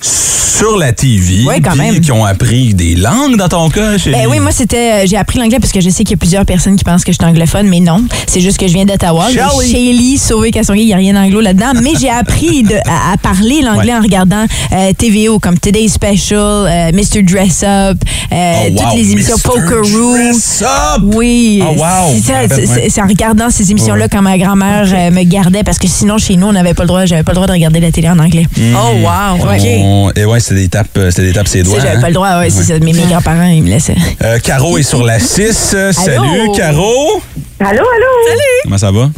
sur 0.02 0.78
la 0.78 0.93
TV, 0.93 1.43
Ouais, 1.46 1.60
quand 1.62 1.76
même. 1.76 2.00
qui 2.00 2.12
ont 2.12 2.24
appris 2.24 2.74
des 2.76 2.93
langues 2.96 3.38
dans 3.38 3.50
ton 3.50 3.69
cas, 3.69 3.98
chérie. 3.98 4.15
Ben 4.22 4.28
oui, 4.30 4.39
moi, 4.39 4.52
c'était. 4.52 5.04
euh, 5.04 5.06
j'ai 5.08 5.17
appris 5.17 5.39
l'anglais 5.39 5.60
parce 5.60 5.74
que 5.74 5.82
je 5.82 5.89
sais 5.89 6.04
qu'il 6.04 6.12
y 6.12 6.13
a 6.13 6.17
plusieurs 6.17 6.46
personnes 6.46 6.76
qui 6.76 6.84
pensent 6.84 7.04
que 7.04 7.12
je 7.12 7.17
suis 7.19 7.26
anglophone, 7.26 7.67
mais 7.67 7.80
non. 7.80 8.04
C'est 8.28 8.39
juste 8.39 8.60
que 8.60 8.67
je 8.67 8.74
viens 8.74 8.86
d'Ottawa. 8.86 9.30
Shelly, 9.67 10.17
Sauvé 10.19 10.52
Cassonguay, 10.52 10.84
il 10.84 10.86
n'y 10.86 10.93
a 10.93 10.98
rien 10.98 11.13
d'anglo 11.15 11.41
là-dedans. 11.41 11.72
mais 11.82 11.91
j'ai 12.00 12.10
appris 12.12 12.62
de- 12.63 12.76
à, 12.86 13.13
à 13.13 13.17
parler 13.17 13.62
l'anglais 13.63 13.93
en 13.96 14.02
regardant 14.02 14.46
euh, 14.74 14.93
TVO 14.96 15.39
comme 15.39 15.58
Today's 15.58 15.93
Special, 15.93 16.38
euh, 16.67 16.91
Mr. 16.93 17.24
Dress 17.24 17.63
Up, 17.65 17.98
euh, 18.32 18.54
Oh, 18.67 18.69
wow, 18.72 18.78
toutes 18.78 18.96
les 18.96 19.12
émissions. 19.12 19.36
Dress 19.38 20.62
Up! 20.62 21.02
Oui. 21.04 21.63
Oh, 21.67 21.74
wow. 21.78 22.13
C'est 22.15 22.22
ça, 22.32 22.48
C'est- 22.73 22.81
ouais. 22.81 22.89
c'est 22.89 23.01
en 23.01 23.07
regardant 23.07 23.49
ces 23.49 23.71
émissions-là 23.71 24.03
Ouais. 24.05 24.09
quand 24.12 24.21
ma 24.21 24.38
grand-mère 24.38 24.86
euh, 24.93 25.12
me 25.12 25.23
gardait 25.23 25.63
parce 25.63 25.77
que 25.77 25.88
sinon, 25.88 26.17
chez 26.17 26.36
nous, 26.36 26.47
on 26.47 26.53
n'avait 26.53 26.73
pas 26.73 26.83
le 26.83 26.88
droit, 26.88 27.05
j'avais 27.05 27.23
pas 27.23 27.31
le 27.31 27.36
droit 27.36 27.47
de 27.47 27.51
regarder 27.53 27.79
la 27.79 27.91
télé 27.91 28.09
en 28.09 28.19
anglais. 28.19 28.45
Oh, 28.57 28.97
wow. 29.01 29.47
On- 29.47 30.12
Et 30.15 30.25
ouais, 30.25 30.39
c'est 30.39 30.55
des 30.55 30.67
tapes, 30.69 30.88
euh, 30.97 31.09
c'était 31.12 31.27
des 31.27 31.33
tapes 31.33 31.47
ses 31.47 31.63
doigts. 31.63 31.79
j'avais 31.79 31.97
hein? 31.97 32.01
pas 32.01 32.07
le 32.09 32.13
droit, 32.13 32.39
ouais, 32.39 32.49
c'est 32.49 32.63
ça. 32.63 32.73
Mais 32.81 32.93
mes 32.93 33.03
grands-parents, 33.03 33.47
ils 33.49 33.63
me 33.63 33.69
laissaient. 33.69 33.95
Euh, 34.23 34.39
Caro 34.39 34.77
est 34.77 34.83
sur 34.83 35.03
la 35.03 35.19
6. 35.19 35.71
Euh, 35.73 35.91
Salut, 35.91 36.17
Allô? 36.41 36.51
Caro. 36.53 37.21
Allô, 37.59 37.69
allô? 37.79 38.39
Comment 38.63 38.77
ça 38.77 38.91
va? 38.91 39.09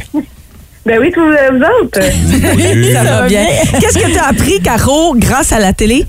Ben 0.85 0.99
oui, 0.99 1.09
tous 1.11 1.21
euh, 1.21 1.49
vous 1.51 1.85
autres. 1.85 1.99
Salut. 2.59 2.93
Ça 2.93 3.03
va 3.03 3.27
bien. 3.27 3.43
Qu'est-ce 3.79 3.97
que 3.97 4.11
tu 4.11 4.17
as 4.19 4.27
appris, 4.27 4.59
Caro, 4.61 5.15
grâce 5.17 5.51
à 5.51 5.59
la 5.59 5.73
télé? 5.73 6.05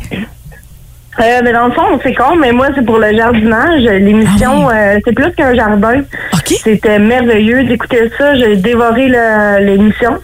Euh, 1.18 1.40
mais 1.42 1.52
dans 1.52 1.66
le 1.66 1.72
fond, 1.72 1.98
c'est 2.02 2.14
con, 2.14 2.36
mais 2.38 2.52
moi, 2.52 2.66
c'est 2.74 2.84
pour 2.84 2.98
le 2.98 3.14
jardinage. 3.16 3.82
L'émission, 3.82 4.68
euh, 4.70 4.98
c'est 5.04 5.14
plus 5.14 5.32
qu'un 5.32 5.54
jardin. 5.54 6.00
OK. 6.34 6.48
C'était 6.62 6.98
merveilleux 6.98 7.64
d'écouter 7.64 8.10
ça. 8.18 8.34
J'ai 8.34 8.56
dévoré 8.56 9.08
l'émission. 9.60 10.18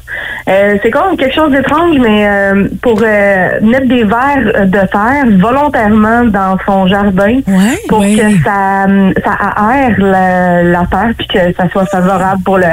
Euh, 0.49 0.77
c'est 0.83 0.91
comme 0.91 1.17
quelque 1.17 1.35
chose 1.35 1.51
d'étrange, 1.53 1.97
mais 1.99 2.27
euh, 2.29 2.69
pour 2.83 3.01
euh, 3.03 3.49
mettre 3.63 3.87
des 3.89 4.05
vers 4.05 4.67
de 4.67 4.87
terre 4.89 5.25
volontairement 5.39 6.25
dans 6.25 6.57
son 6.67 6.87
jardin 6.89 7.41
Ouais. 7.47 7.79
pour 7.89 8.01
Ouais. 8.01 8.15
que 8.17 8.23
ça, 8.45 8.87
ça 9.25 9.33
aère 9.71 9.95
la, 9.99 10.63
la 10.65 10.81
terre 10.91 11.13
puis 11.17 11.27
que 11.29 11.39
ça 11.57 11.69
soit 11.71 11.87
favorable 11.87 12.43
pour 12.45 12.59
le, 12.59 12.65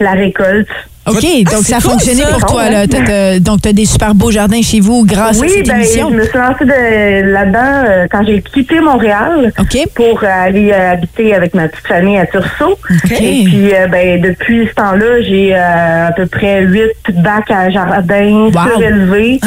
la 0.00 0.12
récolte. 0.12 0.68
OK, 1.06 1.16
Ah, 1.24 1.50
donc 1.50 1.62
c'est 1.64 1.70
ça 1.72 1.76
a 1.78 1.80
cool, 1.80 1.90
fonctionné 1.92 2.22
ça. 2.22 2.28
pour 2.28 2.44
toi. 2.52 2.70
Là. 2.70 2.86
T'as- 2.86 3.40
donc, 3.40 3.62
tu 3.62 3.68
as 3.70 3.72
des 3.72 3.86
super 3.86 4.14
beaux 4.14 4.30
jardins 4.30 4.60
chez 4.62 4.80
vous 4.80 5.04
grâce 5.04 5.38
à 5.38 5.40
oui, 5.40 5.48
cette 5.48 5.66
ben, 5.66 5.76
émission? 5.76 6.10
je 6.10 6.14
me 6.16 6.22
suis 6.24 6.38
lancée 6.38 6.64
de- 6.66 7.32
là-dedans 7.32 7.84
euh, 7.88 8.06
quand 8.10 8.24
j'ai 8.26 8.42
quitté 8.42 8.80
Montréal 8.80 9.50
pour 9.94 10.22
euh, 10.22 10.26
aller 10.26 10.70
euh, 10.72 10.92
habiter 10.92 11.34
avec 11.34 11.54
ma 11.54 11.68
petite 11.68 11.86
famille 11.86 12.18
à 12.18 12.26
Tursault. 12.26 12.72
OK. 13.04 13.12
Et 13.12 13.44
puis, 13.44 13.74
euh, 13.74 13.86
ben, 13.88 14.20
depuis 14.20 14.68
ce 14.68 14.74
temps-là, 14.74 15.22
j'ai 15.22 15.54
euh, 15.54 16.08
à 16.08 16.12
peu 16.12 16.26
près 16.26 16.62
huit 16.64 16.92
bacs 17.14 17.50
à 17.50 17.70
jardin 17.70 18.50
Wow. 18.52 18.52
surélevés. 18.74 19.40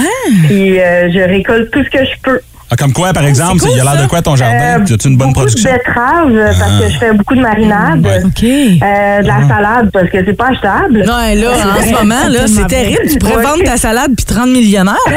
Puis, 0.47 0.79
euh, 0.79 1.11
je 1.11 1.19
récolte 1.19 1.69
tout 1.71 1.83
ce 1.83 1.89
que 1.89 2.03
je 2.03 2.11
peux. 2.23 2.39
Ah, 2.71 2.75
comme 2.75 2.91
quoi, 2.93 3.13
par 3.13 3.23
exemple, 3.25 3.59
cool, 3.59 3.69
il 3.75 3.79
a 3.79 3.83
l'air 3.83 4.01
de 4.03 4.07
quoi 4.07 4.21
ton 4.21 4.35
jardin? 4.35 4.79
Euh, 4.81 4.85
tu 4.85 4.93
as 4.93 4.97
une 5.09 5.15
bonne 5.17 5.27
beaucoup 5.27 5.41
production? 5.41 5.69
de 5.71 5.75
betteraves 5.77 6.31
euh, 6.35 6.51
parce 6.59 6.79
que 6.81 6.89
je 6.91 6.97
fais 6.97 7.13
beaucoup 7.13 7.35
de 7.35 7.41
marinade. 7.41 8.05
Ouais. 8.05 8.23
OK. 8.25 8.43
Euh, 8.43 9.21
de 9.21 9.27
la 9.27 9.47
salade 9.47 9.89
parce 9.93 10.09
que 10.09 10.25
c'est 10.25 10.33
pas 10.33 10.47
achetable. 10.47 10.99
Ouais, 11.01 11.35
là, 11.35 11.49
en 11.51 11.81
ce 11.83 11.91
moment, 11.93 12.27
là, 12.29 12.39
c'est 12.47 12.67
terrible. 12.67 13.01
Tu 13.11 13.19
pourrais 13.19 13.35
Ouais. 13.37 13.43
vendre 13.43 13.63
ta 13.63 13.77
salade 13.77 14.11
puis 14.15 14.25
te 14.25 14.33
rendre 14.33 14.53
millionnaire. 14.53 14.95
hein? 15.07 15.11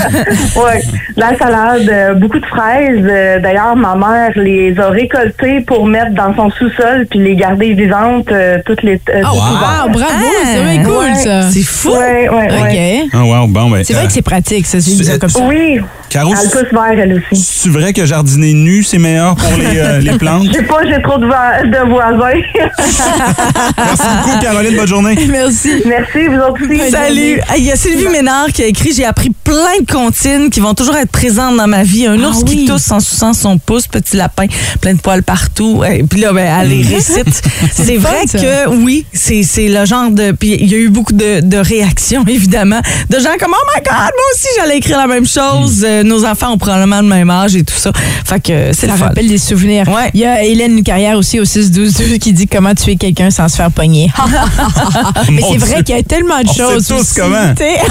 Ouais, 0.56 0.80
de 1.16 1.20
la 1.20 1.36
salade, 1.38 1.88
euh, 1.90 2.14
beaucoup 2.14 2.38
de 2.38 2.46
fraises. 2.46 3.04
Euh, 3.04 3.38
D'ailleurs, 3.40 3.76
ma 3.76 3.94
mère 3.94 4.30
les 4.36 4.74
a 4.78 4.88
récoltées 4.88 5.60
pour 5.66 5.86
mettre 5.86 6.12
dans 6.14 6.34
son 6.34 6.50
sous-sol 6.50 7.06
puis 7.10 7.18
les 7.18 7.36
garder 7.36 7.74
vivantes 7.74 8.30
euh, 8.32 8.58
toutes 8.64 8.82
les. 8.82 8.94
euh, 9.10 9.22
Oh, 9.24 9.28
tout 9.32 9.36
wow. 9.36 9.90
bravo, 9.92 10.00
Ah, 10.02 10.22
c'est 10.44 10.82
cool, 10.82 10.96
ouais. 10.96 11.14
ça. 11.16 11.50
C'est 11.50 11.62
fou. 11.62 11.90
Ouais, 11.90 12.28
ouais. 12.28 13.04
OK. 13.04 13.10
Ah, 13.12 13.24
wow, 13.24 13.46
bon, 13.46 13.70
ben. 13.70 13.84
C'est 13.84 13.92
vrai 13.92 14.04
euh, 14.04 14.06
que 14.06 14.12
c'est 14.12 14.22
pratique, 14.22 14.66
ça, 14.66 14.78
comme 15.18 15.28
ça. 15.30 15.40
Oui. 15.46 15.80
Caro, 16.08 16.32
pousse 16.70 16.82
vert, 16.82 16.98
elle 16.98 17.22
aussi. 17.32 17.42
C'est 17.42 17.68
vrai 17.68 17.92
que 17.92 18.04
jardiner 18.06 18.52
nu, 18.54 18.82
c'est 18.82 18.98
meilleur 18.98 19.34
pour 19.36 19.56
les, 19.56 19.78
euh, 19.78 19.98
les 20.00 20.12
plantes? 20.18 20.46
Je 20.46 20.52
sais 20.52 20.62
pas, 20.64 20.78
j'ai 20.86 21.00
trop 21.02 21.18
de, 21.18 21.26
vo- 21.26 21.66
de 21.70 21.88
voisins. 21.90 22.40
Merci 23.76 24.02
beaucoup, 24.24 24.38
Caroline. 24.40 24.76
Bonne 24.76 24.86
journée. 24.88 25.18
Merci. 25.28 25.82
Merci, 25.86 26.26
vous 26.28 26.40
aussi. 26.40 26.90
Salut. 26.90 27.40
Il 27.58 27.64
y 27.64 27.70
a 27.72 27.76
Sylvie 27.76 28.08
Ménard 28.08 28.46
qui 28.52 28.62
a 28.62 28.66
écrit 28.66 28.92
J'ai 28.94 29.04
appris 29.04 29.30
plein 29.44 29.80
de 29.80 29.90
comptines 29.90 30.50
qui 30.50 30.60
vont 30.60 30.74
toujours 30.74 30.96
être 30.96 31.10
présentes 31.10 31.56
dans 31.56 31.66
ma 31.66 31.82
vie. 31.82 32.06
Un 32.06 32.22
Ah 32.22 32.28
ours 32.28 32.44
qui 32.44 32.64
tousse 32.66 32.90
en 32.90 33.00
suçant 33.00 33.32
son 33.32 33.58
pouce, 33.58 33.86
petit 33.86 34.16
lapin, 34.16 34.46
plein 34.80 34.94
de 34.94 35.00
poils 35.00 35.22
partout. 35.22 35.82
Et 35.84 36.02
puis 36.02 36.20
là, 36.20 36.32
ben, 36.32 36.46
elle 36.60 36.68
les 36.68 36.82
récite. 36.82 37.42
C'est 37.72 37.96
vrai 37.96 38.26
ça. 38.26 38.38
que 38.38 38.68
oui, 38.70 39.04
c'est 39.12 39.42
c'est 39.42 39.68
le 39.68 39.84
genre 39.84 40.10
de. 40.10 40.32
Puis 40.32 40.56
il 40.60 40.70
y 40.70 40.74
a 40.74 40.78
eu 40.78 40.88
beaucoup 40.88 41.12
de, 41.12 41.40
de 41.40 41.56
réactions, 41.56 42.24
évidemment, 42.26 42.80
de 43.08 43.18
gens 43.18 43.30
comme 43.38 43.52
Oh 43.54 43.66
my 43.74 43.82
God, 43.82 43.92
moi 43.94 44.24
aussi, 44.34 44.46
j'allais 44.56 44.78
écrire 44.78 44.98
la 44.98 45.06
même 45.06 45.26
chose. 45.26 45.84
Euh, 45.86 46.02
nos 46.02 46.24
enfants 46.24 46.49
ont 46.52 46.58
probablement 46.58 47.00
le 47.00 47.08
même 47.08 47.30
âge 47.30 47.54
et 47.56 47.62
tout 47.64 47.74
ça. 47.76 47.92
Fait 48.24 48.40
que 48.40 48.72
c'est 48.72 48.86
Ça 48.86 48.92
le 48.92 48.98
fun. 48.98 49.06
rappelle 49.06 49.28
des 49.28 49.38
souvenirs. 49.38 49.88
Ouais. 49.88 50.10
Il 50.14 50.20
y 50.20 50.24
a 50.24 50.42
Hélène 50.44 50.82
Carrière 50.82 51.16
aussi 51.16 51.40
au 51.40 51.44
6-12-12 51.44 52.18
qui 52.18 52.32
dit 52.32 52.46
comment 52.46 52.74
tuer 52.74 52.96
quelqu'un 52.96 53.30
sans 53.30 53.48
se 53.48 53.56
faire 53.56 53.70
pogner. 53.70 54.10
mais 55.30 55.40
Mon 55.40 55.52
c'est 55.52 55.58
vrai 55.58 55.82
qu'il 55.82 55.94
y 55.96 55.98
a 55.98 56.02
tellement 56.02 56.40
de 56.42 56.48
On 56.48 56.52
sait 56.52 56.58
choses. 56.62 56.86
tous 56.86 56.94
aussi, 57.00 57.14
comment. 57.16 57.54
tu 57.56 57.62
sais. 57.64 57.76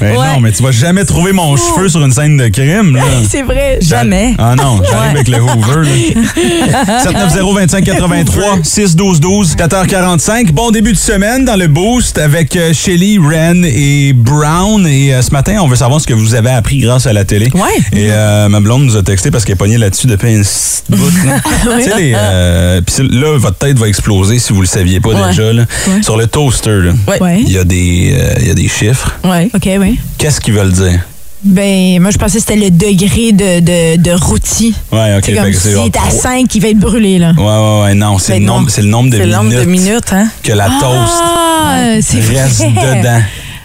Ben 0.00 0.16
Ouais. 0.16 0.26
non, 0.34 0.40
mais 0.40 0.50
tu 0.50 0.62
vas 0.64 0.72
jamais 0.72 1.04
trouver 1.04 1.32
mon 1.32 1.54
cheveu 1.56 1.88
sur 1.88 2.02
une 2.02 2.10
scène 2.10 2.36
de 2.36 2.48
crime. 2.48 2.96
Là. 2.96 3.02
c'est 3.28 3.42
vrai. 3.42 3.78
Jamais. 3.80 4.34
Ah 4.38 4.56
non, 4.56 4.80
j'arrive 4.90 5.10
avec 5.16 5.28
le 5.28 5.38
Hoover. 5.40 5.86
là. 5.86 6.98
790-2583, 7.04 8.62
612-12, 8.64 9.54
4h45. 9.56 10.50
Bon 10.52 10.70
début 10.70 10.92
de 10.92 10.98
semaine 10.98 11.44
dans 11.44 11.56
le 11.56 11.68
Boost 11.68 12.18
avec 12.18 12.56
euh, 12.56 12.72
Shelly, 12.72 13.18
Ren 13.18 13.62
et 13.64 14.12
Brown. 14.12 14.86
Et 14.86 15.14
euh, 15.14 15.22
ce 15.22 15.30
matin, 15.30 15.58
on 15.60 15.68
veut 15.68 15.76
savoir 15.76 16.00
ce 16.00 16.06
que 16.06 16.14
vous 16.14 16.34
avez 16.34 16.50
appris 16.50 16.78
grâce 16.78 17.06
à 17.06 17.12
la 17.12 17.24
télé. 17.24 17.50
Ouais. 17.54 17.71
Et 17.92 18.08
euh, 18.10 18.48
ma 18.48 18.60
blonde 18.60 18.84
nous 18.84 18.96
a 18.96 19.02
texté 19.02 19.30
parce 19.30 19.44
qu'elle 19.44 19.54
est 19.54 19.56
pognée 19.56 19.78
là-dessus 19.78 20.06
depuis 20.06 20.34
un 20.34 20.42
bout. 20.88 21.10
là. 21.26 21.40
Tu 21.78 21.82
sais, 21.84 21.96
les, 21.96 22.12
euh, 22.16 22.80
là, 23.10 23.38
votre 23.38 23.56
tête 23.58 23.78
va 23.78 23.88
exploser 23.88 24.38
si 24.38 24.52
vous 24.52 24.60
le 24.60 24.66
saviez 24.66 25.00
pas 25.00 25.10
Ouais. 25.10 25.28
déjà. 25.30 25.52
là. 25.52 25.64
Sur 26.02 26.16
le 26.16 26.26
toaster, 26.26 26.80
là, 26.80 26.92
Ouais. 27.20 27.40
il 27.46 27.52
y, 27.52 27.58
a 27.58 27.64
des, 27.64 28.14
euh, 28.18 28.34
il 28.40 28.48
y 28.48 28.50
a 28.50 28.54
des 28.54 28.68
chiffres. 28.68 29.12
Ouais. 29.24 29.48
OK, 29.54 29.68
oui. 29.80 29.98
Qu'est-ce 30.18 30.40
qu'ils 30.40 30.54
veulent 30.54 30.72
dire? 30.72 31.00
Ben, 31.44 32.00
moi, 32.00 32.12
je 32.12 32.18
pensais 32.18 32.38
que 32.38 32.44
c'était 32.46 32.60
le 32.60 32.70
degré 32.70 33.32
de, 33.32 33.58
de, 33.58 34.00
de 34.00 34.10
rôti. 34.12 34.74
Ouais, 34.92 35.16
ok. 35.16 35.22
C'est 35.26 35.32
comme 35.34 35.44
fait 35.46 35.50
que 35.50 35.56
c'est 35.56 35.68
s'il 35.70 35.72
genre 35.76 35.86
est 35.86 35.96
à 35.96 36.00
trois- 36.02 36.10
5, 36.20 36.54
il 36.54 36.62
va 36.62 36.68
être 36.68 36.78
brûlé, 36.78 37.18
là. 37.18 37.32
Ouais, 37.36 37.42
ouais, 37.42 37.82
ouais, 37.82 37.94
non, 37.94 38.18
c'est 38.18 38.34
Ben 38.34 38.40
le, 38.42 38.46
non. 38.46 38.54
nombre- 38.58 38.70
c'est 38.70 38.82
le 38.82 38.88
nombre 38.88 39.10
de 39.10 39.16
C'est 39.16 39.26
le 39.26 39.26
minutes, 39.26 39.42
nombre 39.42 39.56
de 39.64 39.64
minutes, 39.70 40.12
hein? 40.12 40.28
que 40.44 40.52
la 40.52 40.66
toast 40.66 41.20
Ah, 41.20 41.78
c'est 42.00 42.20
vrai. 42.20 42.42
reste 42.44 42.60
dedans. 42.62 43.22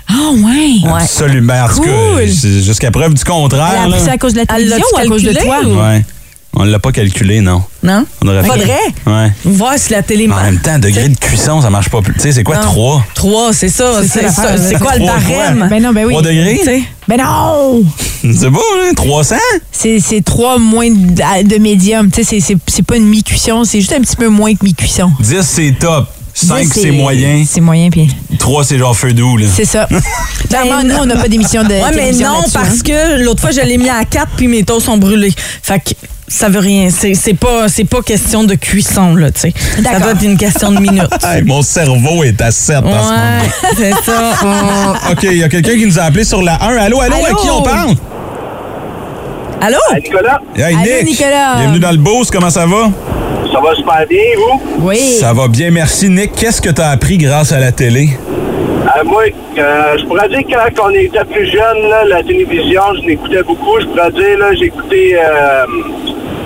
Ah, 0.09 0.31
ouais. 0.33 0.89
Ouais. 0.89 1.01
Absolument. 1.01 1.53
En 1.63 1.67
tout 1.67 1.81
cas, 1.81 1.89
Cool. 1.89 2.29
c'est 2.31 2.61
jusqu'à 2.63 2.91
preuve 2.91 3.13
du 3.13 3.21
Elle 3.21 3.27
contraire. 3.31 3.61
a 3.63 3.83
appris 3.83 3.91
là. 3.91 3.99
ça 4.05 4.11
à 4.13 4.17
cause 4.17 4.33
de 4.33 4.37
la 4.37 4.43
Elle 4.43 4.69
télévision 4.69 4.85
ou 4.93 4.97
à 4.97 5.05
cause 5.05 5.23
de 5.23 5.33
toi? 5.33 5.57
Ouais. 5.65 6.05
On 6.59 6.63
l'a 6.63 6.79
pas 6.79 6.91
calculé, 6.91 7.39
non. 7.41 7.61
Non? 7.83 8.03
On 8.23 8.27
aurait 8.29 8.41
fait. 8.41 8.47
Faudrait 8.47 8.79
Ouais. 9.05 9.31
voir 9.45 9.73
si 9.77 9.91
la 9.91 10.01
télé 10.01 10.27
en 10.31 10.41
même 10.41 10.59
temps, 10.59 10.79
degré 10.79 11.07
de 11.07 11.15
cuisson, 11.17 11.61
ça 11.61 11.69
marche 11.69 11.89
pas 11.89 12.01
plus. 12.01 12.13
Tu 12.15 12.21
sais, 12.21 12.31
c'est 12.31 12.43
quoi, 12.43 12.55
Non. 12.55 12.61
3? 12.63 13.03
3, 13.13 13.53
c'est 13.53 13.69
ça. 13.69 14.01
C'est 14.01 14.27
ça, 14.29 14.55
quoi 14.79 14.95
le 14.95 15.01
Trois 15.05 15.13
barème? 15.19 15.67
Ben 15.69 15.83
non, 15.83 15.93
ben 15.93 16.05
oui. 16.05 16.13
3 16.13 16.23
degrés? 16.23 16.57
Tu 16.59 16.65
sais? 16.65 16.83
Ben 17.07 17.17
non! 17.17 17.83
C'est 18.33 18.49
beau, 18.49 18.59
hein? 18.81 18.93
300? 18.95 19.35
C'est 19.71 19.99
c'est 19.99 20.21
trois 20.21 20.57
moins 20.57 20.89
de, 20.89 21.43
de 21.47 21.57
médium. 21.59 22.09
Tu 22.09 22.23
sais, 22.23 22.23
c'est- 22.23 22.39
c'est 22.39 22.57
c'est 22.67 22.81
pas 22.83 22.97
une 22.97 23.05
mi-cuisson, 23.05 23.63
c'est 23.63 23.79
juste 23.79 23.93
un 23.93 24.01
petit 24.01 24.15
peu 24.15 24.27
moins 24.27 24.53
que 24.55 24.65
mi-cuisson. 24.65 25.11
10, 25.19 25.41
c'est 25.43 25.75
top. 25.79 26.09
5, 26.45 26.61
Dix, 26.65 26.81
c'est 26.81 26.91
moyen. 26.91 27.43
C'est 27.47 27.61
moyen, 27.61 27.89
puis 27.89 28.07
3, 28.37 28.63
c'est 28.63 28.77
genre 28.77 28.95
feu 28.95 29.11
doux, 29.13 29.37
là. 29.37 29.47
c'est 29.51 29.65
ça. 29.65 29.87
Clairement, 30.49 30.83
nous, 30.83 30.95
on 30.95 31.05
n'a 31.05 31.15
pas 31.15 31.27
d'émission 31.27 31.63
de 31.63 31.69
Ouais, 31.69 31.91
mais 31.95 32.11
non, 32.11 32.43
parce 32.53 32.69
hein. 32.69 32.81
que 32.85 33.23
l'autre 33.23 33.41
fois, 33.41 33.49
je 33.51 33.61
l'ai 33.61 33.77
mis 33.77 33.89
à 33.89 34.05
4 34.05 34.27
puis 34.37 34.47
mes 34.47 34.63
toasts 34.63 34.85
sont 34.85 34.97
brûlés. 34.97 35.33
Fait 35.63 35.79
que 35.79 35.91
ça 36.27 36.47
veut 36.49 36.59
rien. 36.59 36.89
C'est 36.91 37.15
c'est 37.15 37.33
pas, 37.33 37.67
c'est 37.69 37.85
pas 37.85 38.01
question 38.03 38.43
de 38.43 38.53
cuisson, 38.53 39.15
là, 39.15 39.31
tu 39.31 39.39
sais. 39.41 39.53
Ça 39.83 39.99
doit 39.99 40.11
être 40.11 40.21
une 40.23 40.37
question 40.37 40.71
de 40.71 40.79
minutes. 40.79 41.09
Hey, 41.23 41.41
mon 41.43 41.61
cerveau 41.63 42.23
est 42.23 42.39
à 42.39 42.51
7 42.51 42.77
en 42.77 42.81
ce 42.81 42.85
moment. 42.85 43.41
C'est 43.75 43.93
ça. 44.05 44.33
OK, 45.11 45.23
il 45.23 45.37
y 45.37 45.43
a 45.43 45.49
quelqu'un 45.49 45.73
qui 45.75 45.85
nous 45.87 45.97
a 45.97 46.03
appelé 46.03 46.23
sur 46.23 46.43
la 46.43 46.61
1. 46.63 46.77
Allô, 46.77 46.99
allô, 47.01 47.15
à 47.15 47.27
Allô? 47.29 47.35
qui 47.37 47.49
on 47.49 47.61
parle? 47.63 47.95
Allô? 49.59 49.77
Nicolas, 50.03 50.39
Hey, 50.55 50.75
Allô, 50.75 50.83
Nick. 51.03 51.19
Nicolas. 51.19 51.55
Bienvenue 51.57 51.79
dans 51.79 51.91
le 51.91 51.97
boost. 51.97 52.29
Comment 52.31 52.51
ça 52.51 52.67
va? 52.67 52.91
Ça 53.57 53.63
va 53.63 53.75
super 53.75 54.05
bien, 54.07 54.21
vous? 54.35 54.61
Oui. 54.87 54.97
Ça 54.97 55.33
va 55.33 55.47
bien, 55.47 55.71
merci. 55.71 56.09
Nick, 56.09 56.33
qu'est-ce 56.33 56.61
que 56.61 56.69
tu 56.69 56.79
as 56.79 56.89
appris 56.89 57.17
grâce 57.17 57.51
à 57.51 57.59
la 57.59 57.71
télé? 57.71 58.09
Euh, 58.19 59.03
moi, 59.03 59.23
euh, 59.57 59.97
je 59.97 60.05
pourrais 60.05 60.29
dire 60.29 60.43
que 60.43 60.75
quand 60.75 60.85
on 60.85 60.89
était 60.91 61.25
plus 61.25 61.47
jeune, 61.47 61.89
là, 61.89 62.05
la 62.05 62.23
télévision, 62.23 62.81
je 63.01 63.07
l'écoutais 63.07 63.41
beaucoup. 63.41 63.79
Je 63.79 63.87
pourrais 63.87 64.11
dire, 64.11 64.37
là, 64.37 64.53
j'écoutais 64.53 65.15
euh, 65.15 65.65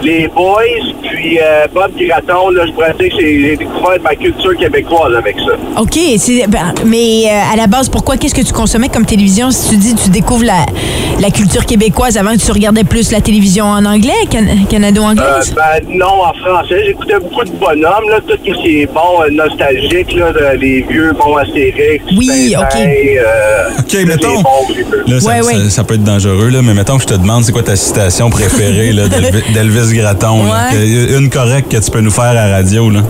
les 0.04 0.28
Boys, 0.28 0.94
puis 1.04 1.40
euh, 1.40 1.68
Bob 1.74 1.92
Graton. 1.98 2.50
Là, 2.52 2.66
je 2.68 2.72
pourrais 2.72 2.94
dire 3.00 3.10
que 3.10 3.22
j'ai 3.22 3.56
découvert 3.58 4.02
ma 4.04 4.16
culture 4.16 4.56
québécoise 4.58 5.14
avec 5.16 5.36
ça. 5.38 5.54
OK, 5.82 5.98
c'est- 6.18 6.48
ben, 6.48 6.74
mais 6.86 7.24
euh, 7.28 7.54
à 7.54 7.56
la 7.56 7.68
base, 7.68 7.90
pourquoi, 7.90 8.18
qu'est-ce 8.18 8.36
que 8.36 8.42
tu 8.42 8.54
consommais 8.54 8.90
comme 8.90 9.06
télévision? 9.06 9.52
Si 9.52 9.70
tu 9.70 9.78
dis 9.78 9.96
tu 9.96 10.10
découvres 10.10 10.46
la, 10.46 10.66
la 11.20 11.30
culture 11.30 11.66
québécoise 11.66 12.18
avant 12.18 12.32
que 12.36 12.42
tu 12.44 12.52
regardais 12.52 12.84
plus 12.84 13.12
la 13.12 13.22
télévision 13.22 13.66
en 13.66 13.86
anglais, 13.86 14.12
can- 14.32 14.40
Euh, 14.42 14.66
canado-anglaise? 14.70 15.54
ben, 15.56 15.86
non, 15.90 16.06
en 16.26 16.34
français. 16.34 16.84
J'écoutais 16.86 17.20
beaucoup 17.20 17.44
de 17.44 17.52
bonhommes, 17.52 18.10
là, 18.10 18.20
tout 18.28 18.38
ce 18.46 18.52
qui 18.62 18.82
est 18.82 18.86
bon, 18.94 19.22
euh, 19.24 19.30
nostalgique, 19.32 20.14
là, 20.14 20.32
de- 20.34 20.58
les 20.60 20.82
vieux 20.90 21.12
bons 21.14 21.36
Astérix. 21.38 22.04
Oui, 22.18 22.56
ok. 22.58 22.76
euh, 22.80 23.70
OK, 23.80 24.06
mettons. 24.08 24.44
Là, 25.08 25.20
ça, 25.20 25.28
Ouais, 25.28 25.42
ça- 25.42 25.48
ouais. 25.48 25.70
ça 25.70 25.84
peut 25.84 25.96
être 25.96 26.04
dangereux, 26.04 26.50
là, 26.50 26.62
mais 26.62 26.74
mettons 26.74 26.98
que 26.98 27.04
je 27.04 27.08
te 27.08 27.14
demande 27.14 27.44
c'est 27.44 27.52
quoi 27.52 27.64
ta 27.64 27.76
citation 27.76 28.30
préférée 28.30 28.94
d'Elvis 29.54 29.91
Ouais. 30.44 31.18
une 31.18 31.30
correcte 31.30 31.72
que 31.72 31.78
tu 31.78 31.92
peux 31.92 32.02
nous 32.02 32.12
faire 32.12 32.26
à 32.26 32.34
la 32.34 32.48
radio. 32.48 32.90
Là. 32.90 33.02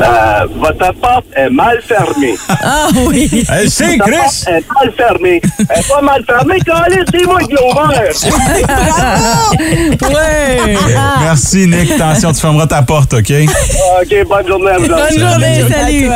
Euh, 0.00 0.46
votre 0.56 0.94
porte 1.00 1.26
est 1.36 1.50
mal 1.50 1.80
fermée. 1.86 2.34
Ah 2.62 2.88
oui. 3.06 3.28
Hey, 3.50 3.68
c'est 3.70 3.96
Votre 3.96 4.10
Chris! 4.10 4.16
porte 4.44 4.48
est 4.48 4.64
mal 4.74 4.92
fermée. 4.96 5.40
Elle 5.58 5.78
est 5.78 5.88
pas 5.88 6.00
mal 6.02 6.24
fermée, 6.26 6.58
Calis, 6.64 7.04
c'est 7.12 7.26
moi 7.26 7.40
qui 7.40 7.50
l'ai 7.50 7.56
ouvert. 7.70 8.12
Ouais. 10.10 10.76
Merci, 11.20 11.66
Nick. 11.66 11.90
Attention, 11.92 12.32
tu 12.32 12.40
fermeras 12.40 12.66
ta 12.66 12.82
porte, 12.82 13.14
OK? 13.14 13.30
OK, 13.30 14.28
bonne 14.28 14.46
journée 14.46 14.70
à 14.70 14.78
vous. 14.78 14.88
Bonne 14.88 15.18
journée, 15.18 15.64
salut. 15.68 16.10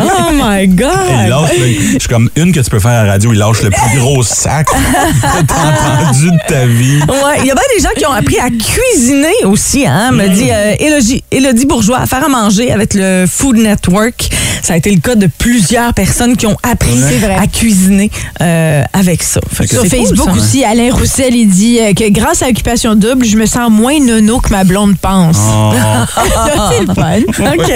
Oh 0.00 0.32
my 0.32 0.64
il 0.64 0.76
God. 0.76 1.28
lâche, 1.28 1.50
je 1.94 1.98
suis 1.98 2.08
comme 2.08 2.28
une 2.36 2.52
que 2.52 2.60
tu 2.60 2.70
peux 2.70 2.78
faire 2.80 2.90
à 2.92 3.04
la 3.04 3.12
radio, 3.12 3.32
il 3.32 3.38
lâche 3.38 3.62
le 3.62 3.70
plus 3.70 3.98
gros 3.98 4.22
sac 4.22 4.66
que 4.66 5.42
t'as 5.46 5.54
entendu 5.54 6.30
de 6.30 6.38
ta 6.48 6.66
vie. 6.66 7.00
Ouais, 7.08 7.38
il 7.40 7.46
y 7.46 7.50
a 7.50 7.54
bien 7.54 7.62
des 7.76 7.82
gens 7.82 7.90
qui 7.96 8.06
ont 8.06 8.12
appris 8.12 8.38
à 8.38 8.48
cuisiner 8.50 9.44
aussi, 9.44 9.86
hein, 9.86 10.10
me 10.12 10.28
dit 10.28 10.50
euh, 10.50 10.74
Élodie, 10.78 11.24
Élodie 11.30 11.66
Bourgeois, 11.66 11.98
à 12.00 12.06
faire 12.06 12.24
à 12.24 12.28
manger 12.28 12.72
avec 12.72 12.94
le 12.94 13.13
Euh, 13.14 13.26
Food 13.28 13.58
Network. 13.58 14.28
Ça 14.64 14.72
a 14.72 14.76
été 14.78 14.90
le 14.90 15.00
cas 15.00 15.14
de 15.14 15.26
plusieurs 15.26 15.92
personnes 15.92 16.38
qui 16.38 16.46
ont 16.46 16.56
appris 16.62 16.98
à 17.38 17.46
cuisiner 17.46 18.10
euh, 18.40 18.82
avec 18.94 19.22
ça. 19.22 19.38
Fait 19.52 19.64
que 19.64 19.72
Sur 19.72 19.80
cool, 19.80 19.90
Facebook 19.90 20.30
ça. 20.30 20.36
aussi, 20.36 20.64
Alain 20.64 20.90
Roussel, 20.90 21.34
il 21.34 21.50
dit 21.50 21.78
euh, 21.80 21.92
que 21.92 22.10
grâce 22.10 22.42
à 22.42 22.48
Occupation 22.48 22.94
Double, 22.94 23.26
je 23.26 23.36
me 23.36 23.44
sens 23.44 23.70
moins 23.70 24.00
nono 24.00 24.40
que 24.40 24.48
ma 24.48 24.64
blonde 24.64 24.96
pense. 24.96 25.36
Oh. 25.38 25.72
c'est 26.72 26.86
le 26.86 26.94
fun. 26.94 27.20
OK. 27.52 27.72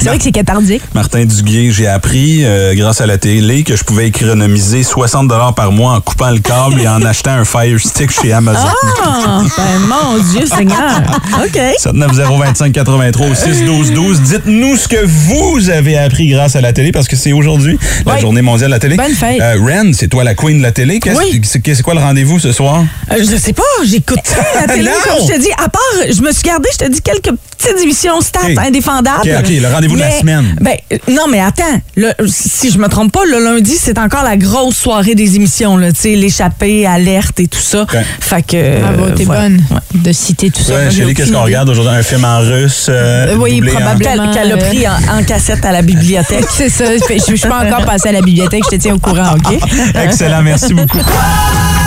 C'est 0.00 0.08
vrai 0.08 0.18
que 0.18 0.24
c'est 0.24 0.32
cathardique. 0.32 0.82
Martin 0.94 1.24
Duguay, 1.24 1.70
j'ai 1.70 1.86
appris 1.86 2.44
euh, 2.44 2.74
grâce 2.74 3.00
à 3.00 3.06
la 3.06 3.16
télé 3.16 3.62
que 3.62 3.76
je 3.76 3.84
pouvais 3.84 4.08
économiser 4.08 4.82
60 4.82 5.28
par 5.54 5.70
mois 5.70 5.92
en 5.92 6.00
coupant 6.00 6.30
le 6.30 6.40
câble 6.40 6.80
et 6.80 6.88
en 6.88 7.02
achetant 7.02 7.30
un 7.30 7.44
Fire 7.44 7.78
Stick 7.78 8.10
chez 8.10 8.32
Amazon. 8.32 8.66
Ah, 9.04 9.42
ben 9.56 9.78
mon 9.86 10.18
Dieu 10.32 10.44
Seigneur. 10.44 11.02
OK. 11.44 11.60
790-2583 11.84 13.30
au 13.30 13.34
612-12. 13.34 14.22
Dites-nous 14.22 14.76
ce 14.76 14.88
que 14.88 15.04
vous 15.06 15.67
avez 15.70 15.96
appris 15.98 16.28
grâce 16.28 16.56
à 16.56 16.60
la 16.60 16.72
télé 16.72 16.92
parce 16.92 17.08
que 17.08 17.16
c'est 17.16 17.32
aujourd'hui 17.32 17.78
la 18.06 18.18
journée 18.18 18.42
mondiale 18.42 18.70
de 18.70 18.74
la 18.74 18.80
télé. 18.80 18.96
Bonne 18.96 19.12
fête. 19.14 19.40
Euh, 19.40 19.56
Ren, 19.62 19.92
c'est 19.92 20.08
toi 20.08 20.24
la 20.24 20.34
queen 20.34 20.58
de 20.58 20.62
la 20.62 20.72
télé. 20.72 21.00
Qu'est-ce- 21.00 21.16
Oui. 21.18 21.40
c'est, 21.44 21.62
c'est 21.74 21.82
quoi 21.82 21.94
le 21.94 22.00
rendez-vous 22.00 22.38
ce 22.38 22.52
soir? 22.52 22.84
Euh, 23.10 23.16
je 23.18 23.36
sais 23.36 23.52
pas, 23.52 23.62
j'écoute 23.84 24.18
la 24.54 24.66
télé, 24.74 24.84
Non! 24.84 24.90
comme 25.04 25.26
je 25.28 25.34
te 25.34 25.40
dis. 25.40 25.50
À 25.62 25.68
part, 25.68 25.82
je 26.10 26.20
me 26.22 26.32
suis 26.32 26.42
gardé, 26.42 26.68
je 26.72 26.78
te 26.86 26.90
dis, 26.90 27.00
quelques 27.00 27.30
petites 27.58 27.78
émissions 27.82 28.20
stats 28.20 28.40
indéfendables. 28.64 29.20
Ok, 29.22 29.30
ok, 29.40 29.48
le 29.60 29.68
rendez-vous 29.68 29.96
de 29.96 30.00
la 30.00 30.10
semaine. 30.12 30.56
Ben, 30.60 30.76
non, 31.08 31.24
mais 31.30 31.40
attends. 31.40 31.64
Le- 31.96 32.12
si 32.26 32.70
je 32.70 32.78
me 32.78 32.88
trompe 32.88 33.12
pas, 33.12 33.24
le 33.24 33.42
lundi, 33.42 33.74
c'est 33.80 33.98
encore 33.98 34.22
la 34.24 34.36
grosse 34.36 34.76
soirée 34.76 35.14
des 35.14 35.36
émissions, 35.36 35.76
là. 35.76 35.92
Tu 35.92 36.00
sais, 36.00 36.14
l'échappée, 36.16 36.86
alerte 36.86 37.40
et 37.40 37.46
tout 37.48 37.58
ça. 37.60 37.86
Fait 38.20 38.42
que. 38.42 38.80
Bravo, 38.80 39.04
euh, 39.04 39.14
t'es 39.14 39.24
voilà. 39.24 39.42
bonne 39.48 39.62
de 39.94 40.12
citer 40.12 40.50
tout 40.50 40.62
ça. 40.62 40.74
Ouais, 40.74 40.80
Moi, 40.82 40.90
j'ai 40.90 41.00
Chélie, 41.02 41.14
qu'est-ce 41.14 41.32
qu'on 41.32 41.42
regarde 41.42 41.68
aujourd'hui? 41.68 41.94
Un 41.94 42.02
film 42.02 42.24
en 42.24 42.40
russe? 42.40 42.86
euh, 42.88 43.34
oui, 43.38 43.60
probablement. 43.60 44.32
Qu'elle 44.32 44.52
a 44.52 44.56
pris 44.56 44.86
en, 44.86 44.92
en 45.18 45.22
cassette 45.24 45.57
à 45.64 45.72
la 45.72 45.82
bibliothèque. 45.82 46.46
C'est 46.50 46.68
ça. 46.68 46.84
Je 46.86 47.18
je 47.18 47.34
suis 47.36 47.48
pas 47.48 47.64
encore 47.64 47.84
passée 47.84 48.08
à 48.08 48.12
la 48.12 48.22
bibliothèque. 48.22 48.64
Je 48.64 48.76
te 48.76 48.80
tiens 48.80 48.94
au 48.94 48.98
courant, 48.98 49.34
OK? 49.34 49.58
Excellent, 49.94 50.42
merci 50.42 50.74
beaucoup. 50.74 50.98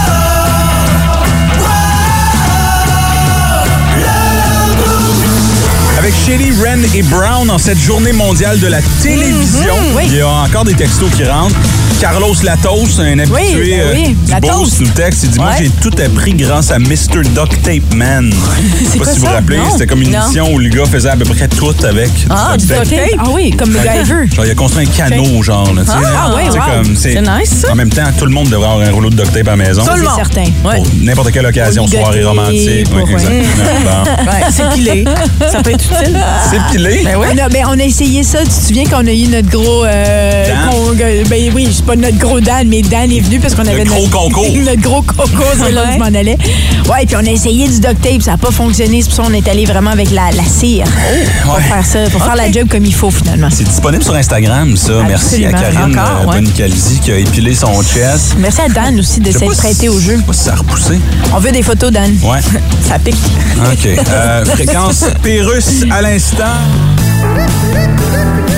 Avec 6.11 6.25
Shelly, 6.25 6.51
Ren 6.61 6.79
et 6.93 7.03
Brown 7.03 7.49
en 7.49 7.57
cette 7.57 7.79
journée 7.79 8.11
mondiale 8.11 8.59
de 8.59 8.67
la 8.67 8.79
télévision. 9.01 9.75
Mhm, 9.95 10.01
Il 10.07 10.15
y 10.17 10.21
a 10.21 10.27
encore 10.27 10.65
des 10.65 10.73
textos 10.73 11.09
qui 11.15 11.23
rentrent. 11.23 11.55
Carlos 11.99 12.33
Latos, 12.43 12.99
un 12.99 13.19
habitué 13.19 13.35
Oui, 13.35 13.69
ben 13.69 13.79
euh, 13.79 13.93
oui, 13.93 14.15
du 14.25 14.31
Latos. 14.31 14.51
Boost, 14.57 14.79
nous 14.81 14.87
texte. 14.87 15.23
Il 15.25 15.29
dit 15.31 15.39
Moi, 15.39 15.51
j'ai 15.59 15.69
tout 15.69 15.91
appris 16.03 16.33
grâce 16.33 16.71
à 16.71 16.79
Mr. 16.79 17.21
Duct 17.35 17.61
Tape 17.61 17.93
Man. 17.93 18.33
Je 18.79 18.85
sais 18.85 18.97
quoi 18.97 19.05
pas 19.05 19.13
si 19.13 19.19
vous 19.19 19.25
vous 19.27 19.31
rappelez, 19.31 19.59
c'était 19.71 19.85
comme 19.85 20.01
une 20.01 20.11
Non. 20.11 20.21
émission 20.23 20.51
où 20.51 20.57
le 20.57 20.69
gars 20.69 20.85
faisait 20.85 21.09
à 21.09 21.15
peu 21.15 21.25
près 21.25 21.47
tout 21.47 21.75
avec 21.87 22.09
Ah, 22.29 22.55
du 22.57 22.65
duct 22.65 22.89
tape. 22.89 22.99
Ah 23.19 23.23
oui, 23.31 23.51
comme 23.51 23.71
MacGyver. 23.71 24.27
Genre, 24.35 24.45
il 24.45 24.51
a 24.51 24.55
construit 24.55 24.87
un 24.87 24.89
canot, 24.89 25.43
genre. 25.43 25.71
Là, 25.75 25.85
sais, 25.85 25.91
Ah, 25.95 26.35
ah 26.35 26.51
sais, 26.51 26.57
wow. 26.57 26.65
comme, 26.83 26.95
C'est 26.95 27.21
nice, 27.21 27.49
ça. 27.61 27.71
En 27.71 27.75
même 27.75 27.89
temps, 27.89 28.03
tout 28.17 28.25
le 28.25 28.31
monde 28.31 28.49
devrait 28.49 28.67
avoir 28.69 28.87
un 28.87 28.91
rouleau 28.91 29.11
de 29.11 29.15
duct 29.17 29.31
tape 29.31 29.47
à 29.47 29.51
la 29.51 29.57
maison. 29.57 29.83
Tout 29.85 29.95
le 29.95 30.01
monde. 30.01 30.15
Certain. 30.15 30.45
Ouais. 30.65 30.77
Pour 30.77 30.87
n'importe 31.03 31.31
quelle 31.31 31.45
occasion, 31.45 31.85
soirée 31.87 32.23
romantique. 32.23 32.87
Oui, 32.95 33.01
ouais. 33.13 33.41
exactement. 33.41 34.03
C'est 34.49 34.69
pilé. 34.75 35.05
Ça 35.51 35.61
peut 35.61 35.71
être 35.71 35.83
C'est 36.49 36.59
pilé. 36.71 37.01
Ben 37.03 37.15
oui. 37.17 37.27
On 37.33 37.37
a, 37.37 37.49
ben, 37.49 37.63
on 37.67 37.79
a 37.79 37.83
essayé 37.83 38.23
ça. 38.23 38.39
Tu 38.39 38.47
te 38.49 38.67
souviens 38.67 38.85
qu'on 38.85 39.05
a 39.07 39.11
eu 39.11 39.27
notre 39.27 39.49
gros. 39.49 39.85
euh, 39.85 40.47
Dan? 40.47 40.57
con- 40.71 40.95
ben 41.29 41.51
oui, 41.53 41.67
c'est 41.73 41.85
pas 41.85 41.95
notre 41.95 42.17
gros 42.17 42.39
Dan, 42.39 42.67
mais 42.67 42.81
Dan 42.81 43.11
est 43.11 43.19
venu 43.19 43.39
parce 43.39 43.55
qu'on 43.55 43.65
avait 43.67 43.83
gros 43.83 43.99
notre, 44.01 44.09
concours. 44.11 44.47
notre 44.65 44.81
gros 44.81 45.01
concours, 45.01 45.53
c'est 45.57 45.71
là 45.71 45.83
où 45.89 45.93
je 45.93 45.97
m'en 45.99 46.05
allais. 46.05 46.37
Ouais, 46.89 47.05
puis 47.05 47.15
on 47.15 47.25
a 47.25 47.29
essayé 47.31 47.67
du 47.67 47.79
duct 47.79 48.01
tape, 48.01 48.21
ça 48.21 48.31
n'a 48.31 48.37
pas 48.37 48.51
fonctionné. 48.51 49.01
C'est 49.01 49.07
pour 49.09 49.17
ça 49.17 49.23
qu'on 49.23 49.33
est 49.33 49.47
allé 49.47 49.65
vraiment 49.65 49.91
avec 49.91 50.11
la, 50.11 50.31
la 50.31 50.43
cire. 50.43 50.85
pour 51.43 51.55
ouais. 51.55 51.61
faire 51.61 51.85
ça, 51.85 51.99
pour 52.11 52.23
faire 52.23 52.35
la 52.35 52.51
job 52.51 52.67
comme 52.69 52.85
il 52.85 52.93
faut 52.93 53.11
finalement. 53.11 53.49
C'est 53.51 53.63
disponible 53.63 54.03
sur 54.03 54.15
Instagram, 54.15 54.75
ça. 54.75 54.93
Merci 55.07 55.45
à 55.45 55.49
Absolument. 55.49 55.61
Karine 55.61 55.99
Encore, 55.99 56.21
euh, 56.21 56.25
ouais. 56.27 56.35
Bonicalzi 56.41 56.99
qui 56.99 57.11
a 57.11 57.17
épilé 57.17 57.55
son 57.55 57.81
chest. 57.83 58.35
Merci 58.37 58.61
à 58.61 58.69
Dan 58.69 58.99
aussi 58.99 59.19
de 59.19 59.31
s'être 59.31 59.51
si- 59.53 59.57
prêté 59.59 59.89
au 59.89 59.99
jeu. 59.99 60.13
Je 60.15 60.17
sais 60.19 60.23
pas 60.25 60.33
si 60.33 60.43
ça 60.43 60.53
a 60.53 60.55
repoussé. 60.55 60.99
On 61.33 61.39
veut 61.39 61.51
des 61.51 61.63
photos, 61.63 61.91
Dan. 61.91 62.11
Ouais. 62.23 62.39
Ça 62.87 62.99
pique. 62.99 63.15
OK. 63.71 63.87
Euh, 64.11 64.45
fréquence 64.53 65.05
Pérus 65.23 65.80
à 65.89 66.01
l'instant. 66.01 66.43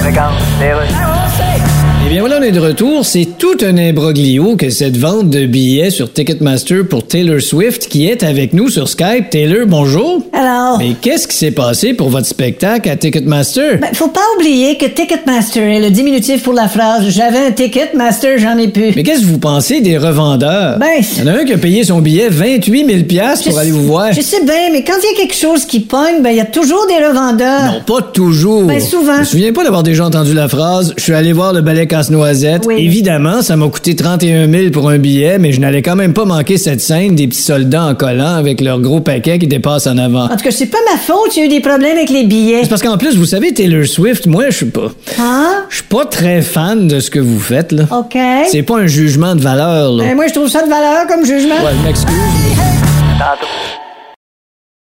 Eh 0.05 1.72
bien 2.13 2.21
voilà, 2.21 2.37
on 2.39 2.43
est 2.43 2.51
de 2.51 2.59
retour. 2.59 3.03
C'est 3.05 3.27
tout 3.39 3.57
un 3.63 3.75
imbroglio 3.75 4.55
que 4.55 4.69
cette 4.69 4.97
vente 4.97 5.31
de 5.31 5.47
billets 5.47 5.89
sur 5.89 6.13
Ticketmaster 6.13 6.87
pour 6.87 7.07
Taylor 7.07 7.41
Swift 7.41 7.87
qui 7.87 8.07
est 8.07 8.21
avec 8.21 8.53
nous 8.53 8.69
sur 8.69 8.87
Skype. 8.87 9.31
Taylor, 9.31 9.65
bonjour. 9.65 10.21
Alors, 10.31 10.77
Mais 10.77 10.91
qu'est-ce 11.01 11.27
qui 11.27 11.35
s'est 11.35 11.49
passé 11.49 11.95
pour 11.95 12.09
votre 12.09 12.27
spectacle 12.27 12.87
à 12.87 12.97
Ticketmaster? 12.97 13.79
ben, 13.79 13.89
faut 13.93 14.09
pas 14.09 14.21
oublier 14.37 14.77
que 14.77 14.85
Ticketmaster 14.85 15.63
est 15.63 15.79
le 15.79 15.89
diminutif 15.89 16.43
pour 16.43 16.53
la 16.53 16.67
phrase 16.67 17.09
J'avais 17.09 17.39
un 17.47 17.51
Ticketmaster, 17.51 18.37
j'en 18.37 18.59
ai 18.59 18.67
plus. 18.67 18.91
Mais 18.95 19.01
qu'est-ce 19.01 19.21
que 19.21 19.25
vous 19.25 19.39
pensez 19.39 19.81
des 19.81 19.97
revendeurs? 19.97 20.77
Ben, 20.77 20.87
Il 21.17 21.19
y 21.19 21.23
en 21.23 21.33
a 21.33 21.39
un 21.39 21.45
qui 21.45 21.53
a 21.53 21.57
payé 21.57 21.83
son 21.83 21.99
billet 21.99 22.27
28 22.29 22.85
000 22.85 23.03
piastres 23.05 23.45
pour 23.45 23.53
je- 23.55 23.59
aller 23.59 23.71
vous 23.71 23.87
voir. 23.87 24.13
Je 24.13 24.21
sais 24.21 24.43
bien, 24.45 24.69
mais 24.71 24.83
quand 24.83 24.93
il 25.01 25.17
y 25.17 25.19
a 25.19 25.25
quelque 25.25 25.35
chose 25.35 25.65
qui 25.65 25.79
pogne, 25.79 26.21
ben, 26.21 26.29
il 26.29 26.37
y 26.37 26.41
a 26.41 26.45
toujours 26.45 26.85
des 26.87 27.03
revendeurs. 27.03 27.71
Non, 27.73 27.81
pas 27.87 28.03
toujours. 28.03 28.65
Ben, 28.65 28.79
souvent. 28.79 29.15
Je 29.15 29.19
me 29.21 29.25
souviens 29.25 29.51
pas 29.51 29.63
d'avoir 29.63 29.81
déjà 29.81 30.05
entendu 30.05 30.35
la 30.35 30.47
phrase 30.47 30.93
«Je 30.97 31.01
suis 31.01 31.13
allé 31.13 31.33
voir 31.33 31.53
le 31.53 31.61
ballet 31.61 31.87
casse-noisette 32.03 32.65
Oui. 32.65 32.75
Évidemment, 32.79 33.41
ça 33.41 33.55
m'a 33.55 33.67
coûté 33.67 33.95
31 33.95 34.49
000 34.49 34.71
pour 34.71 34.89
un 34.89 34.97
billet, 34.97 35.37
mais 35.39 35.51
je 35.51 35.59
n'allais 35.59 35.81
quand 35.81 35.95
même 35.95 36.13
pas 36.13 36.25
manquer 36.25 36.57
cette 36.57 36.81
scène 36.81 37.15
des 37.15 37.27
petits 37.27 37.41
soldats 37.41 37.85
en 37.85 37.95
collant 37.95 38.35
avec 38.35 38.61
leur 38.61 38.79
gros 38.79 38.99
paquet 38.99 39.39
qui 39.39 39.47
dépasse 39.47 39.87
en 39.87 39.97
avant. 39.97 40.25
En 40.25 40.35
tout 40.35 40.43
cas, 40.43 40.51
c'est 40.51 40.67
pas 40.67 40.77
ma 40.91 40.97
faute, 40.97 41.35
il 41.35 41.39
y 41.39 41.41
a 41.43 41.45
eu 41.45 41.49
des 41.49 41.59
problèmes 41.61 41.97
avec 41.97 42.09
les 42.09 42.23
billets. 42.23 42.63
C'est 42.63 42.69
parce 42.69 42.81
qu'en 42.81 42.97
plus, 42.97 43.15
vous 43.15 43.25
savez, 43.25 43.53
Taylor 43.53 43.85
Swift, 43.85 44.27
moi, 44.27 44.45
je 44.49 44.57
suis 44.57 44.65
pas... 44.65 44.91
Hein? 45.19 45.63
Je 45.69 45.75
suis 45.75 45.85
pas 45.85 46.05
très 46.05 46.41
fan 46.41 46.87
de 46.87 46.99
ce 46.99 47.09
que 47.09 47.19
vous 47.19 47.39
faites, 47.39 47.71
là. 47.71 47.83
OK. 47.91 48.17
C'est 48.49 48.63
pas 48.63 48.77
un 48.79 48.87
jugement 48.87 49.35
de 49.35 49.41
valeur, 49.41 49.91
là. 49.91 50.03
Ben, 50.03 50.15
moi, 50.15 50.27
je 50.27 50.33
trouve 50.33 50.49
ça 50.49 50.63
de 50.63 50.69
valeur 50.69 51.07
comme 51.07 51.25
jugement. 51.25 51.55
Ouais, 51.55 51.71
je 51.79 51.87
m'excuse. 51.87 52.13